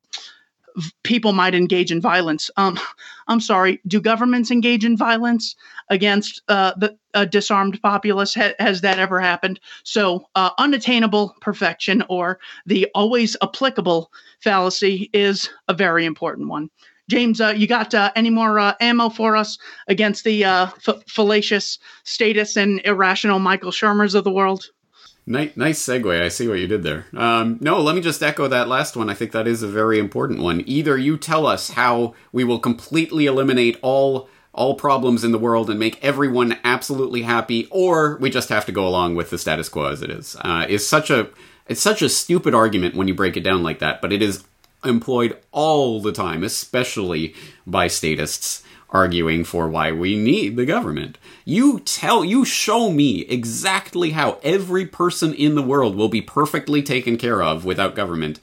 people 1.03 1.33
might 1.33 1.55
engage 1.55 1.91
in 1.91 2.01
violence. 2.01 2.49
Um, 2.57 2.79
I'm 3.27 3.39
sorry, 3.39 3.79
do 3.87 4.01
governments 4.01 4.51
engage 4.51 4.85
in 4.85 4.97
violence 4.97 5.55
against 5.89 6.41
uh, 6.47 6.73
the 6.77 6.97
disarmed 7.25 7.81
populace? 7.81 8.33
Ha- 8.33 8.53
has 8.59 8.81
that 8.81 8.99
ever 8.99 9.19
happened? 9.19 9.59
So, 9.83 10.25
uh, 10.35 10.51
unattainable 10.57 11.35
perfection 11.41 12.03
or 12.09 12.39
the 12.65 12.87
always 12.95 13.37
applicable 13.41 14.11
fallacy 14.39 15.09
is 15.13 15.49
a 15.67 15.73
very 15.73 16.05
important 16.05 16.49
one. 16.49 16.69
James, 17.09 17.41
uh, 17.41 17.53
you 17.55 17.67
got 17.67 17.93
uh, 17.93 18.11
any 18.15 18.29
more 18.29 18.59
uh, 18.59 18.73
ammo 18.79 19.09
for 19.09 19.35
us 19.35 19.57
against 19.87 20.23
the 20.23 20.45
f- 20.45 21.03
fallacious 21.07 21.77
statists 22.03 22.55
and 22.55 22.81
irrational 22.85 23.39
Michael 23.39 23.71
Shermers 23.71 24.15
of 24.15 24.23
the 24.23 24.31
world? 24.31 24.69
Nice, 25.25 25.55
nice 25.55 25.81
segue. 25.81 26.21
I 26.21 26.27
see 26.27 26.47
what 26.47 26.59
you 26.59 26.67
did 26.67 26.83
there. 26.83 27.05
Um, 27.15 27.57
no, 27.61 27.81
let 27.81 27.95
me 27.95 28.01
just 28.01 28.21
echo 28.21 28.47
that 28.49 28.67
last 28.67 28.97
one. 28.97 29.09
I 29.09 29.13
think 29.13 29.31
that 29.31 29.47
is 29.47 29.63
a 29.63 29.67
very 29.67 29.97
important 29.97 30.41
one. 30.41 30.63
Either 30.65 30.97
you 30.97 31.17
tell 31.17 31.45
us 31.45 31.71
how 31.71 32.13
we 32.33 32.43
will 32.43 32.59
completely 32.59 33.25
eliminate 33.25 33.79
all 33.81 34.29
all 34.55 34.75
problems 34.75 35.23
in 35.23 35.31
the 35.31 35.39
world 35.39 35.67
and 35.67 35.79
make 35.79 36.03
everyone 36.03 36.59
absolutely 36.63 37.23
happy, 37.23 37.67
or 37.71 38.17
we 38.17 38.29
just 38.29 38.49
have 38.49 38.65
to 38.67 38.71
go 38.71 38.87
along 38.87 39.15
with 39.15 39.31
the 39.31 39.37
status 39.37 39.67
quo 39.67 39.85
as 39.85 40.03
it 40.03 40.11
is. 40.11 40.35
Uh, 40.41 40.65
is 40.69 40.85
such 40.87 41.09
a 41.09 41.29
it's 41.67 41.81
such 41.81 42.01
a 42.01 42.09
stupid 42.09 42.53
argument 42.53 42.95
when 42.95 43.07
you 43.07 43.15
break 43.15 43.37
it 43.37 43.43
down 43.43 43.63
like 43.63 43.79
that, 43.79 44.01
but 44.01 44.11
it 44.13 44.21
is 44.21 44.43
employed 44.83 45.37
all 45.51 46.01
the 46.01 46.11
time, 46.11 46.43
especially 46.43 47.33
by 47.65 47.87
statists 47.87 48.63
arguing 48.93 49.43
for 49.43 49.67
why 49.67 49.91
we 49.91 50.15
need 50.15 50.55
the 50.55 50.65
government. 50.65 51.17
You 51.43 51.79
tell, 51.79 52.23
you 52.23 52.45
show 52.45 52.91
me 52.91 53.21
exactly 53.21 54.11
how 54.11 54.39
every 54.43 54.85
person 54.85 55.33
in 55.33 55.55
the 55.55 55.63
world 55.63 55.95
will 55.95 56.09
be 56.09 56.21
perfectly 56.21 56.83
taken 56.83 57.17
care 57.17 57.41
of 57.41 57.65
without 57.65 57.95
government, 57.95 58.39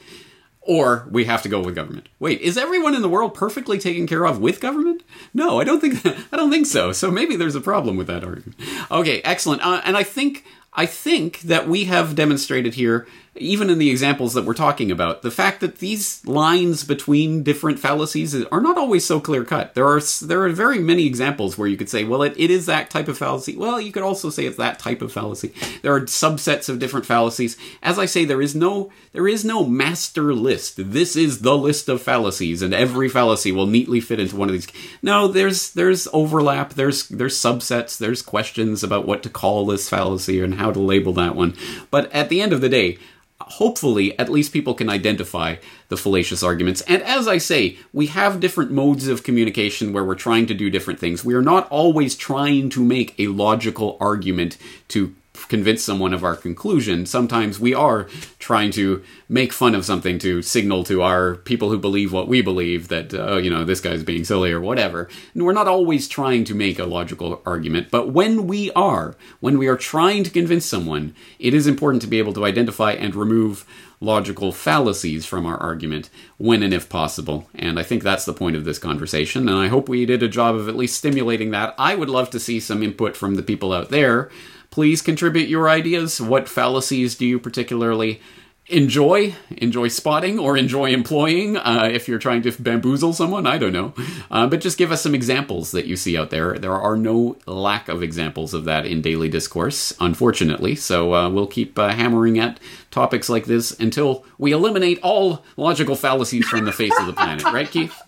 or 0.61 1.07
we 1.11 1.25
have 1.25 1.43
to 1.43 1.49
go 1.49 1.61
with 1.63 1.77
government. 1.77 2.09
Wait, 2.19 2.41
is 2.41 2.59
everyone 2.59 2.97
in 2.97 3.03
the 3.03 3.09
world 3.09 3.33
perfectly 3.33 3.79
taken 3.79 4.09
care 4.09 4.27
of 4.27 4.41
with 4.41 4.61
government? 4.61 5.03
No, 5.33 5.61
I 5.61 5.65
don't 5.65 5.81
think 5.81 6.05
I 6.33 6.37
don't 6.37 6.51
think 6.51 6.67
so. 6.67 6.93
So 6.93 7.11
maybe 7.11 7.37
there's 7.37 7.55
a 7.55 7.61
problem 7.61 7.97
with 7.97 8.09
that 8.09 8.25
argument. 8.25 8.57
Okay, 8.91 9.23
excellent. 9.23 9.65
Uh, 9.65 9.81
and 9.85 9.97
I 9.97 10.03
think 10.03 10.45
I 10.75 10.85
think 10.87 11.41
that 11.43 11.69
we 11.69 11.85
have 11.85 12.15
demonstrated 12.15 12.75
here 12.75 13.07
even 13.37 13.71
in 13.71 13.79
the 13.79 13.91
examples 13.91 14.35
that 14.35 14.45
we're 14.45 14.55
talking 14.55 14.91
about, 14.91 15.23
the 15.23 15.31
fact 15.31 15.61
that 15.61 15.79
these 15.79 16.27
lines 16.27 16.83
between 16.83 17.45
different 17.45 17.79
fallacies 17.79 18.35
are 18.47 18.61
not 18.61 18.77
always 18.77 19.07
so 19.07 19.21
clear 19.21 19.45
cut. 19.45 19.75
There 19.75 19.87
are 19.87 20.01
there 20.23 20.43
are 20.43 20.49
very 20.49 20.81
many 20.81 21.07
examples 21.07 21.57
where 21.57 21.69
you 21.69 21.77
could 21.77 21.89
say, 21.89 22.03
well, 22.03 22.23
it, 22.23 22.35
it 22.37 22.51
is 22.51 22.67
that 22.67 22.91
type 22.91 23.07
of 23.07 23.17
fallacy. 23.17 23.57
Well, 23.57 23.81
you 23.81 23.93
could 23.93 24.03
also 24.03 24.31
say 24.31 24.47
it's 24.47 24.57
that 24.57 24.81
type 24.81 25.01
of 25.01 25.13
fallacy. 25.13 25.55
There 25.83 25.95
are 25.95 26.01
subsets 26.03 26.69
of 26.69 26.81
different 26.81 27.07
fallacies. 27.07 27.57
As 27.85 28.01
I 28.01 28.07
say, 28.07 28.25
there 28.25 28.43
is 28.43 28.57
no 28.57 28.91
there 29.13 29.29
is 29.29 29.45
no 29.45 29.65
master 29.65 30.35
list. 30.35 30.75
This 30.93 31.15
is 31.15 31.41
the 31.41 31.57
list 31.57 31.89
of 31.89 32.03
fallacies, 32.03 32.63
and 32.63 32.75
every 32.75 33.09
fallacy 33.09 33.53
will 33.53 33.67
neatly 33.67 34.01
fit 34.01 34.19
into 34.19 34.35
one 34.35 34.49
of 34.49 34.55
these. 34.55 34.67
No, 35.03 35.29
there's 35.29 35.73
there's 35.73 36.09
overlap. 36.13 36.75
There's 36.75 37.07
there's 37.09 37.39
subsets. 37.39 37.97
There's 37.97 38.23
questions 38.23 38.83
about 38.83 39.07
what 39.07 39.23
to 39.23 39.31
call 39.31 39.67
this 39.67 39.89
fallacy 39.89 40.43
and 40.43 40.55
how 40.55 40.73
to 40.73 40.81
label 40.81 41.13
that 41.13 41.37
one. 41.37 41.57
But 41.93 42.11
at 42.13 42.29
the 42.29 42.43
end 42.43 42.53
of 42.53 42.61
the 42.61 42.69
day 42.69 42.99
hopefully 43.41 44.19
at 44.19 44.29
least 44.29 44.53
people 44.53 44.75
can 44.75 44.89
identify 44.89 45.57
the 45.89 45.97
fallacious 45.97 46.43
arguments. 46.43 46.81
And 46.83 47.03
as 47.03 47.27
I 47.27 47.39
say, 47.39 47.79
we 47.93 48.07
have 48.07 48.41
different 48.41 48.71
modes 48.71 49.09
of 49.09 49.23
communication 49.23 49.93
where 49.93 50.05
we're 50.05 50.15
trying 50.15 50.47
to 50.47 50.55
do 50.55 50.71
different 50.71 51.01
things. 51.01 51.25
We 51.25 51.35
are 51.35 51.43
not 51.43 51.69
always 51.69 52.15
trying 52.15 52.71
to 52.71 52.85
make 52.85 53.19
a 53.19 53.29
logical 53.29 53.97
argument 54.01 54.57
to 54.89 55.15
convince 55.51 55.83
someone 55.83 56.15
of 56.15 56.25
our 56.25 56.37
conclusion. 56.37 57.05
Sometimes 57.05 57.59
we 57.59 57.75
are 57.75 58.05
trying 58.39 58.71
to 58.71 59.03
make 59.29 59.53
fun 59.53 59.75
of 59.75 59.85
something 59.85 60.19
to 60.21 60.41
signal 60.43 60.85
to 60.85 61.03
our 61.03 61.35
people 61.35 61.71
who 61.71 61.79
believe 61.79 62.13
what 62.13 62.29
we 62.29 62.41
believe 62.41 62.87
that, 62.89 63.13
uh, 63.13 63.37
you 63.37 63.51
know, 63.51 63.65
this 63.65 63.81
guy's 63.81 64.05
being 64.05 64.25
silly 64.25 64.53
or 64.53 64.61
whatever. 64.61 65.09
And 65.35 65.45
we're 65.45 65.53
not 65.53 65.69
always 65.69 66.09
trying 66.09 66.45
to 66.45 66.55
make 66.55 66.79
a 66.79 66.85
logical 66.85 67.43
argument, 67.45 67.91
but 67.91 68.13
when 68.13 68.47
we 68.47 68.71
are, 68.73 69.17
when 69.41 69.59
we 69.59 69.67
are 69.67 69.77
trying 69.77 70.23
to 70.23 70.31
convince 70.31 70.65
someone, 70.65 71.15
it 71.41 71.53
is 71.53 71.67
important 71.67 72.01
to 72.03 72.09
be 72.09 72.21
able 72.21 72.33
to 72.35 72.47
identify 72.47 72.93
and 72.93 73.15
remove 73.17 73.67
logical 74.01 74.51
fallacies 74.51 75.27
from 75.27 75.45
our 75.45 75.59
argument 75.59 76.09
when 76.39 76.63
and 76.63 76.73
if 76.73 76.89
possible. 76.89 77.49
And 77.55 77.79
I 77.79 77.83
think 77.83 78.03
that's 78.03 78.25
the 78.25 78.33
point 78.33 78.57
of 78.57 78.65
this 78.65 78.79
conversation, 78.79 79.49
and 79.49 79.59
I 79.59 79.67
hope 79.69 79.89
we 79.89 80.07
did 80.07 80.23
a 80.23 80.29
job 80.29 80.55
of 80.55 80.69
at 80.69 80.77
least 80.77 80.97
stimulating 80.97 81.51
that. 81.51 81.75
I 81.77 81.97
would 81.97 82.09
love 82.09 82.31
to 82.31 82.41
see 82.41 82.61
some 82.61 82.83
input 82.83 83.17
from 83.17 83.35
the 83.35 83.43
people 83.43 83.73
out 83.73 83.91
there 83.91 84.31
Please 84.71 85.03
contribute 85.03 85.49
your 85.49 85.69
ideas. 85.69 86.21
What 86.21 86.49
fallacies 86.49 87.17
do 87.17 87.27
you 87.27 87.39
particularly 87.41 88.21
enjoy? 88.69 89.35
Enjoy 89.57 89.89
spotting 89.89 90.39
or 90.39 90.57
enjoy 90.57 90.93
employing 90.93 91.57
uh, 91.57 91.89
if 91.93 92.07
you're 92.07 92.21
trying 92.21 92.43
to 92.43 92.53
bamboozle 92.53 93.13
someone? 93.13 93.47
I 93.47 93.59
don't 93.59 93.73
know. 93.73 93.95
Uh, 94.31 94.47
but 94.47 94.61
just 94.61 94.79
give 94.79 94.93
us 94.93 95.03
some 95.03 95.15
examples 95.15 95.73
that 95.73 95.87
you 95.87 95.97
see 95.97 96.17
out 96.17 96.31
there. 96.31 96.57
There 96.57 96.73
are 96.73 96.97
no 96.97 97.37
lack 97.47 97.89
of 97.89 98.01
examples 98.03 98.55
of 98.55 98.65
that 98.67 98.87
in 98.87 99.03
daily 99.03 99.29
discourse, 99.29 99.93
unfortunately. 99.99 100.77
So 100.77 101.15
uh, 101.15 101.29
we'll 101.31 101.49
keep 101.49 101.77
uh, 101.77 101.89
hammering 101.89 102.39
at 102.39 102.61
topics 102.93 103.29
like 103.29 103.47
this 103.47 103.73
until 103.81 104.25
we 104.39 104.53
eliminate 104.53 105.01
all 105.03 105.45
logical 105.57 105.97
fallacies 105.97 106.47
from 106.47 106.65
the 106.65 106.73
face 106.73 106.97
of 107.01 107.07
the 107.07 107.13
planet, 107.13 107.45
right, 107.45 107.69
Keith? 107.69 108.01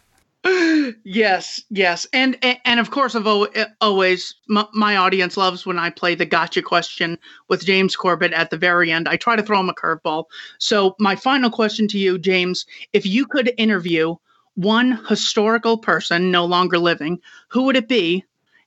Yes, 1.04 1.62
yes, 1.70 2.06
and, 2.12 2.36
and 2.42 2.58
and 2.64 2.80
of 2.80 2.90
course, 2.90 3.14
I've 3.14 3.26
eh, 3.26 3.66
always 3.80 4.34
my, 4.48 4.66
my, 4.72 4.96
audience 4.96 5.36
loves 5.36 5.64
when 5.64 5.78
I 5.78 5.90
play 5.90 6.16
the 6.16 6.26
gotcha 6.26 6.62
question 6.62 7.16
with 7.48 7.64
James 7.64 7.94
Corbett 7.94 8.32
at 8.32 8.50
the 8.50 8.56
very 8.56 8.90
end. 8.90 9.08
I 9.08 9.16
try 9.16 9.36
to 9.36 9.42
throw 9.42 9.60
him 9.60 9.68
a 9.68 9.74
curveball. 9.74 10.24
So, 10.58 10.96
my 10.98 11.14
final 11.14 11.48
question 11.48 11.86
to 11.88 11.98
you, 11.98 12.18
James: 12.18 12.66
If 12.92 13.06
you 13.06 13.24
could 13.24 13.52
interview 13.56 14.16
one 14.54 14.98
historical 15.08 15.78
person 15.78 16.32
no 16.32 16.44
longer 16.44 16.78
living, 16.78 17.20
who 17.48 17.62
would 17.64 17.76
it 17.76 17.88
be, 17.88 18.24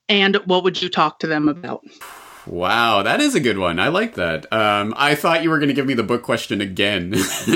and 0.07 0.37
what 0.45 0.63
would 0.63 0.81
you 0.81 0.89
talk 0.89 1.19
to 1.19 1.27
them 1.27 1.49
about? 1.49 1.83
Wow, 2.47 3.03
that 3.03 3.21
is 3.21 3.35
a 3.35 3.39
good 3.39 3.57
one. 3.57 3.79
I 3.79 3.87
like 3.87 4.15
that. 4.15 4.51
Um, 4.53 4.93
I 4.97 5.15
thought 5.15 5.43
you 5.43 5.49
were 5.49 5.57
going 5.57 5.69
to 5.69 5.73
give 5.73 5.87
me 5.87 5.95
the 5.95 6.03
book 6.03 6.23
question 6.23 6.61
again. 6.61 7.13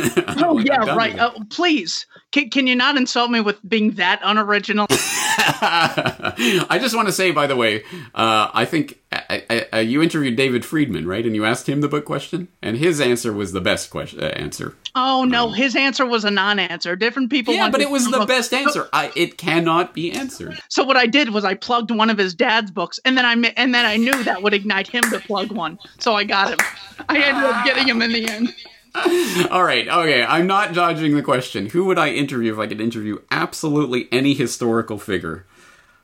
oh 0.42 0.60
yeah, 0.64 0.96
right. 0.96 1.18
Uh, 1.18 1.32
please, 1.50 2.06
can, 2.32 2.50
can 2.50 2.68
you 2.68 2.76
not 2.76 2.98
insult 2.98 3.30
me 3.30 3.40
with 3.40 3.58
being 3.68 3.92
that 3.92 4.20
unoriginal? 4.24 4.88
I 4.92 6.80
just 6.82 6.96
want 6.96 7.08
to 7.08 7.12
say, 7.12 7.32
by 7.32 7.48
the 7.48 7.56
way, 7.56 7.84
uh, 8.16 8.50
I 8.54 8.66
think 8.66 9.00
I, 9.30 9.68
I, 9.72 9.80
you 9.82 10.02
interviewed 10.02 10.36
David 10.36 10.66
Friedman, 10.66 11.08
right? 11.08 11.24
And 11.24 11.36
you 11.36 11.46
asked 11.46 11.70
him 11.70 11.82
the 11.82 11.88
book 11.88 12.06
question, 12.06 12.48
and 12.64 12.78
his 12.78 13.00
answer 13.00 13.32
was 13.32 13.52
the 13.52 13.62
best 13.62 13.92
question 13.92 14.24
uh, 14.24 14.28
answer. 14.28 14.76
Oh 14.96 15.24
no, 15.24 15.50
um, 15.50 15.54
his 15.54 15.76
answer 15.76 16.06
was 16.06 16.26
a 16.26 16.32
non-answer. 16.32 16.96
Different 16.96 17.30
people. 17.30 17.54
Yeah, 17.54 17.70
but 17.70 17.82
it 17.82 17.92
was 17.92 18.10
the 18.10 18.26
best 18.26 18.54
answer. 18.54 18.90
I, 18.92 19.12
it 19.16 19.38
cannot 19.38 19.94
be 19.94 20.12
answered. 20.12 20.60
So 20.68 20.84
what 20.84 20.98
I 20.98 21.06
did 21.06 21.30
was 21.30 21.46
I 21.46 21.54
plugged 21.54 21.92
one 21.92 22.10
of 22.10 22.18
his 22.18 22.34
dad's 22.34 22.72
books, 22.72 23.00
and 23.06 23.16
then 23.18 23.26
I 23.26 23.34
and 23.56 23.74
then 23.74 23.86
I 23.86 23.98
knew 23.98 24.24
that 24.24 24.42
would 24.42 24.54
ignite 24.54 24.88
him 24.88 25.04
to 25.04 25.20
plug 25.20 25.52
one, 25.52 25.78
so 26.00 26.16
I 26.16 26.24
got 26.24 26.50
him. 26.50 26.66
I 27.08 27.22
ended 27.22 27.44
up 27.44 27.66
getting 27.66 27.88
him 27.88 28.02
in 28.02 28.12
the 28.12 28.28
end. 28.28 28.56
All 29.52 29.64
right, 29.64 29.88
okay. 29.88 30.24
I'm 30.24 30.48
not 30.48 30.74
dodging 30.74 31.16
the 31.16 31.22
question. 31.22 31.68
Who 31.68 31.86
would 31.86 32.00
I 32.00 32.10
interview 32.10 32.52
if 32.54 32.60
I 32.60 32.66
could 32.66 32.82
interview 32.82 33.20
absolutely 33.30 34.08
any 34.12 34.34
historical 34.34 34.98
figure? 34.98 35.46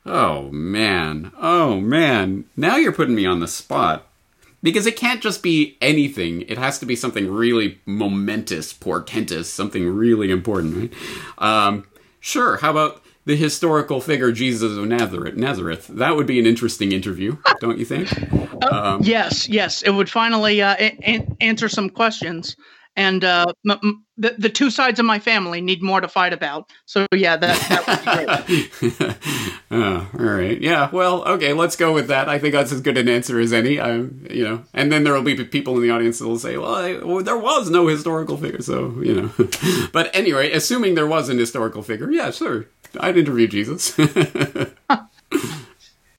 Oh 0.05 0.49
man. 0.51 1.31
Oh 1.39 1.79
man. 1.79 2.45
Now 2.55 2.75
you're 2.77 2.91
putting 2.91 3.15
me 3.15 3.25
on 3.25 3.39
the 3.39 3.47
spot. 3.47 4.07
because 4.61 4.85
it 4.87 4.95
can't 4.95 5.21
just 5.21 5.43
be 5.43 5.77
anything. 5.81 6.41
It 6.43 6.57
has 6.57 6.79
to 6.79 6.85
be 6.85 6.95
something 6.95 7.31
really 7.31 7.79
momentous, 7.85 8.73
portentous, 8.73 9.51
something 9.51 9.87
really 9.87 10.31
important, 10.31 10.75
right? 10.75 10.93
Um, 11.37 11.85
sure. 12.19 12.57
How 12.57 12.71
about 12.71 13.01
the 13.25 13.35
historical 13.35 14.01
figure 14.01 14.31
Jesus 14.31 14.77
of 14.77 14.85
Nazareth? 14.87 15.35
Nazareth. 15.35 15.87
That 15.87 16.15
would 16.15 16.25
be 16.27 16.39
an 16.39 16.45
interesting 16.47 16.91
interview, 16.91 17.37
don't 17.59 17.77
you 17.79 17.85
think? 17.85 18.11
Um, 18.71 19.01
yes, 19.03 19.47
yes. 19.49 19.81
It 19.83 19.91
would 19.91 20.09
finally 20.09 20.61
uh, 20.61 20.75
a- 20.79 21.27
answer 21.41 21.67
some 21.69 21.89
questions 21.89 22.55
and 22.95 23.23
uh, 23.23 23.45
m- 23.69 23.79
m- 23.83 24.05
the 24.17 24.35
the 24.37 24.49
two 24.49 24.69
sides 24.69 24.99
of 24.99 25.05
my 25.05 25.19
family 25.19 25.61
need 25.61 25.83
more 25.83 25.99
to 26.01 26.07
fight 26.07 26.33
about. 26.33 26.71
So 26.85 27.05
yeah, 27.13 27.35
that, 27.37 27.59
that 27.69 27.87
would 27.87 28.47
be 28.47 28.69
great. 28.79 29.17
oh, 29.71 30.09
all 30.17 30.25
right, 30.25 30.59
yeah. 30.61 30.89
Well, 30.91 31.23
okay, 31.25 31.53
let's 31.53 31.75
go 31.75 31.93
with 31.93 32.07
that. 32.07 32.29
I 32.29 32.39
think 32.39 32.53
that's 32.53 32.71
as 32.71 32.81
good 32.81 32.97
an 32.97 33.09
answer 33.09 33.39
as 33.39 33.53
any. 33.53 33.79
Um, 33.79 34.25
you 34.29 34.43
know, 34.43 34.63
and 34.73 34.91
then 34.91 35.03
there 35.03 35.13
will 35.13 35.23
be 35.23 35.35
people 35.43 35.75
in 35.75 35.81
the 35.81 35.91
audience 35.91 36.19
that 36.19 36.27
will 36.27 36.39
say, 36.39 36.57
"Well, 36.57 36.75
I, 36.75 36.97
well 36.97 37.23
there 37.23 37.37
was 37.37 37.69
no 37.69 37.87
historical 37.87 38.37
figure," 38.37 38.61
so 38.61 38.95
you 39.01 39.13
know. 39.13 39.31
but 39.91 40.09
anyway, 40.15 40.51
assuming 40.51 40.95
there 40.95 41.07
was 41.07 41.29
an 41.29 41.37
historical 41.37 41.83
figure, 41.83 42.09
yeah, 42.11 42.31
sure, 42.31 42.67
I'd 42.99 43.17
interview 43.17 43.47
Jesus. 43.47 43.97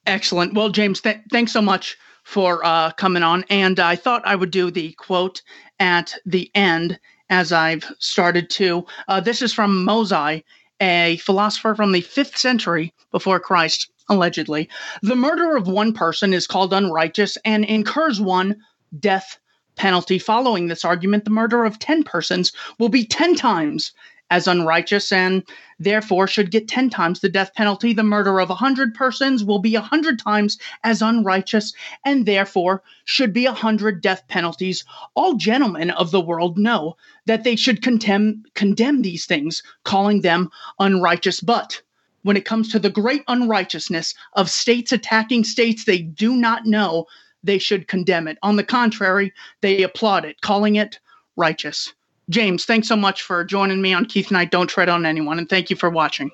Excellent. 0.05 0.53
Well, 0.53 0.69
James, 0.69 1.01
th- 1.01 1.19
thanks 1.31 1.51
so 1.51 1.61
much 1.61 1.97
for 2.27 2.63
uh, 2.65 2.91
coming 2.91 3.23
on. 3.23 3.45
And 3.49 3.79
I 3.79 3.95
thought 3.95 4.21
I 4.25 4.35
would 4.35 4.51
do 4.51 4.69
the 4.69 4.91
quote 4.93 5.41
at 5.79 6.15
the 6.25 6.49
end 6.55 6.99
as 7.29 7.51
I've 7.51 7.85
started 7.99 8.49
to. 8.51 8.85
Uh, 9.07 9.19
this 9.19 9.41
is 9.41 9.53
from 9.53 9.85
Mozi, 9.85 10.43
a 10.79 11.17
philosopher 11.17 11.75
from 11.75 11.91
the 11.91 12.01
fifth 12.01 12.37
century 12.37 12.93
before 13.11 13.39
Christ, 13.39 13.89
allegedly. 14.09 14.69
The 15.01 15.15
murder 15.15 15.55
of 15.55 15.67
one 15.67 15.93
person 15.93 16.33
is 16.33 16.47
called 16.47 16.73
unrighteous 16.73 17.37
and 17.43 17.65
incurs 17.65 18.21
one 18.21 18.55
death 18.99 19.37
penalty. 19.75 20.19
Following 20.19 20.67
this 20.67 20.85
argument, 20.85 21.25
the 21.25 21.31
murder 21.31 21.65
of 21.65 21.79
10 21.79 22.03
persons 22.03 22.51
will 22.79 22.89
be 22.89 23.05
10 23.05 23.35
times 23.35 23.91
as 24.29 24.47
unrighteous 24.47 25.11
and 25.11 25.43
therefore 25.79 26.27
should 26.27 26.51
get 26.51 26.67
10 26.67 26.89
times 26.89 27.19
the 27.19 27.29
death 27.29 27.53
penalty. 27.53 27.93
The 27.93 28.03
murder 28.03 28.39
of 28.39 28.49
100 28.49 28.93
persons 28.93 29.43
will 29.43 29.59
be 29.59 29.73
100 29.73 30.19
times 30.19 30.57
as 30.83 31.01
unrighteous 31.01 31.73
and 32.05 32.25
therefore 32.25 32.83
should 33.05 33.33
be 33.33 33.45
100 33.45 34.01
death 34.01 34.27
penalties. 34.27 34.83
All 35.15 35.35
gentlemen 35.35 35.91
of 35.91 36.11
the 36.11 36.21
world 36.21 36.57
know 36.57 36.97
that 37.25 37.43
they 37.43 37.55
should 37.55 37.81
condemn, 37.81 38.43
condemn 38.53 39.01
these 39.01 39.25
things, 39.25 39.63
calling 39.83 40.21
them 40.21 40.49
unrighteous. 40.79 41.39
But 41.39 41.81
when 42.23 42.37
it 42.37 42.45
comes 42.45 42.69
to 42.69 42.79
the 42.79 42.89
great 42.89 43.23
unrighteousness 43.27 44.13
of 44.33 44.49
states 44.49 44.91
attacking 44.91 45.45
states 45.45 45.85
they 45.85 45.99
do 45.99 46.35
not 46.35 46.65
know, 46.65 47.05
they 47.43 47.57
should 47.57 47.87
condemn 47.87 48.27
it. 48.27 48.37
On 48.43 48.57
the 48.57 48.63
contrary, 48.63 49.31
they 49.61 49.83
applaud 49.83 50.25
it, 50.25 50.41
calling 50.41 50.75
it 50.75 50.99
righteous. 51.37 51.93
James, 52.29 52.65
thanks 52.65 52.87
so 52.87 52.95
much 52.95 53.21
for 53.21 53.43
joining 53.43 53.81
me 53.81 53.93
on 53.93 54.05
Keith 54.05 54.31
Knight 54.31 54.51
Don't 54.51 54.67
Tread 54.67 54.89
on 54.89 55.05
Anyone, 55.05 55.39
and 55.39 55.49
thank 55.49 55.69
you 55.69 55.75
for 55.75 55.89
watching. 55.89 56.31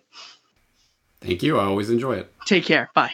Thank 1.21 1.43
you. 1.43 1.57
I 1.57 1.65
always 1.65 1.89
enjoy 1.89 2.15
it. 2.15 2.33
Take 2.45 2.65
care. 2.65 2.89
Bye. 2.93 3.13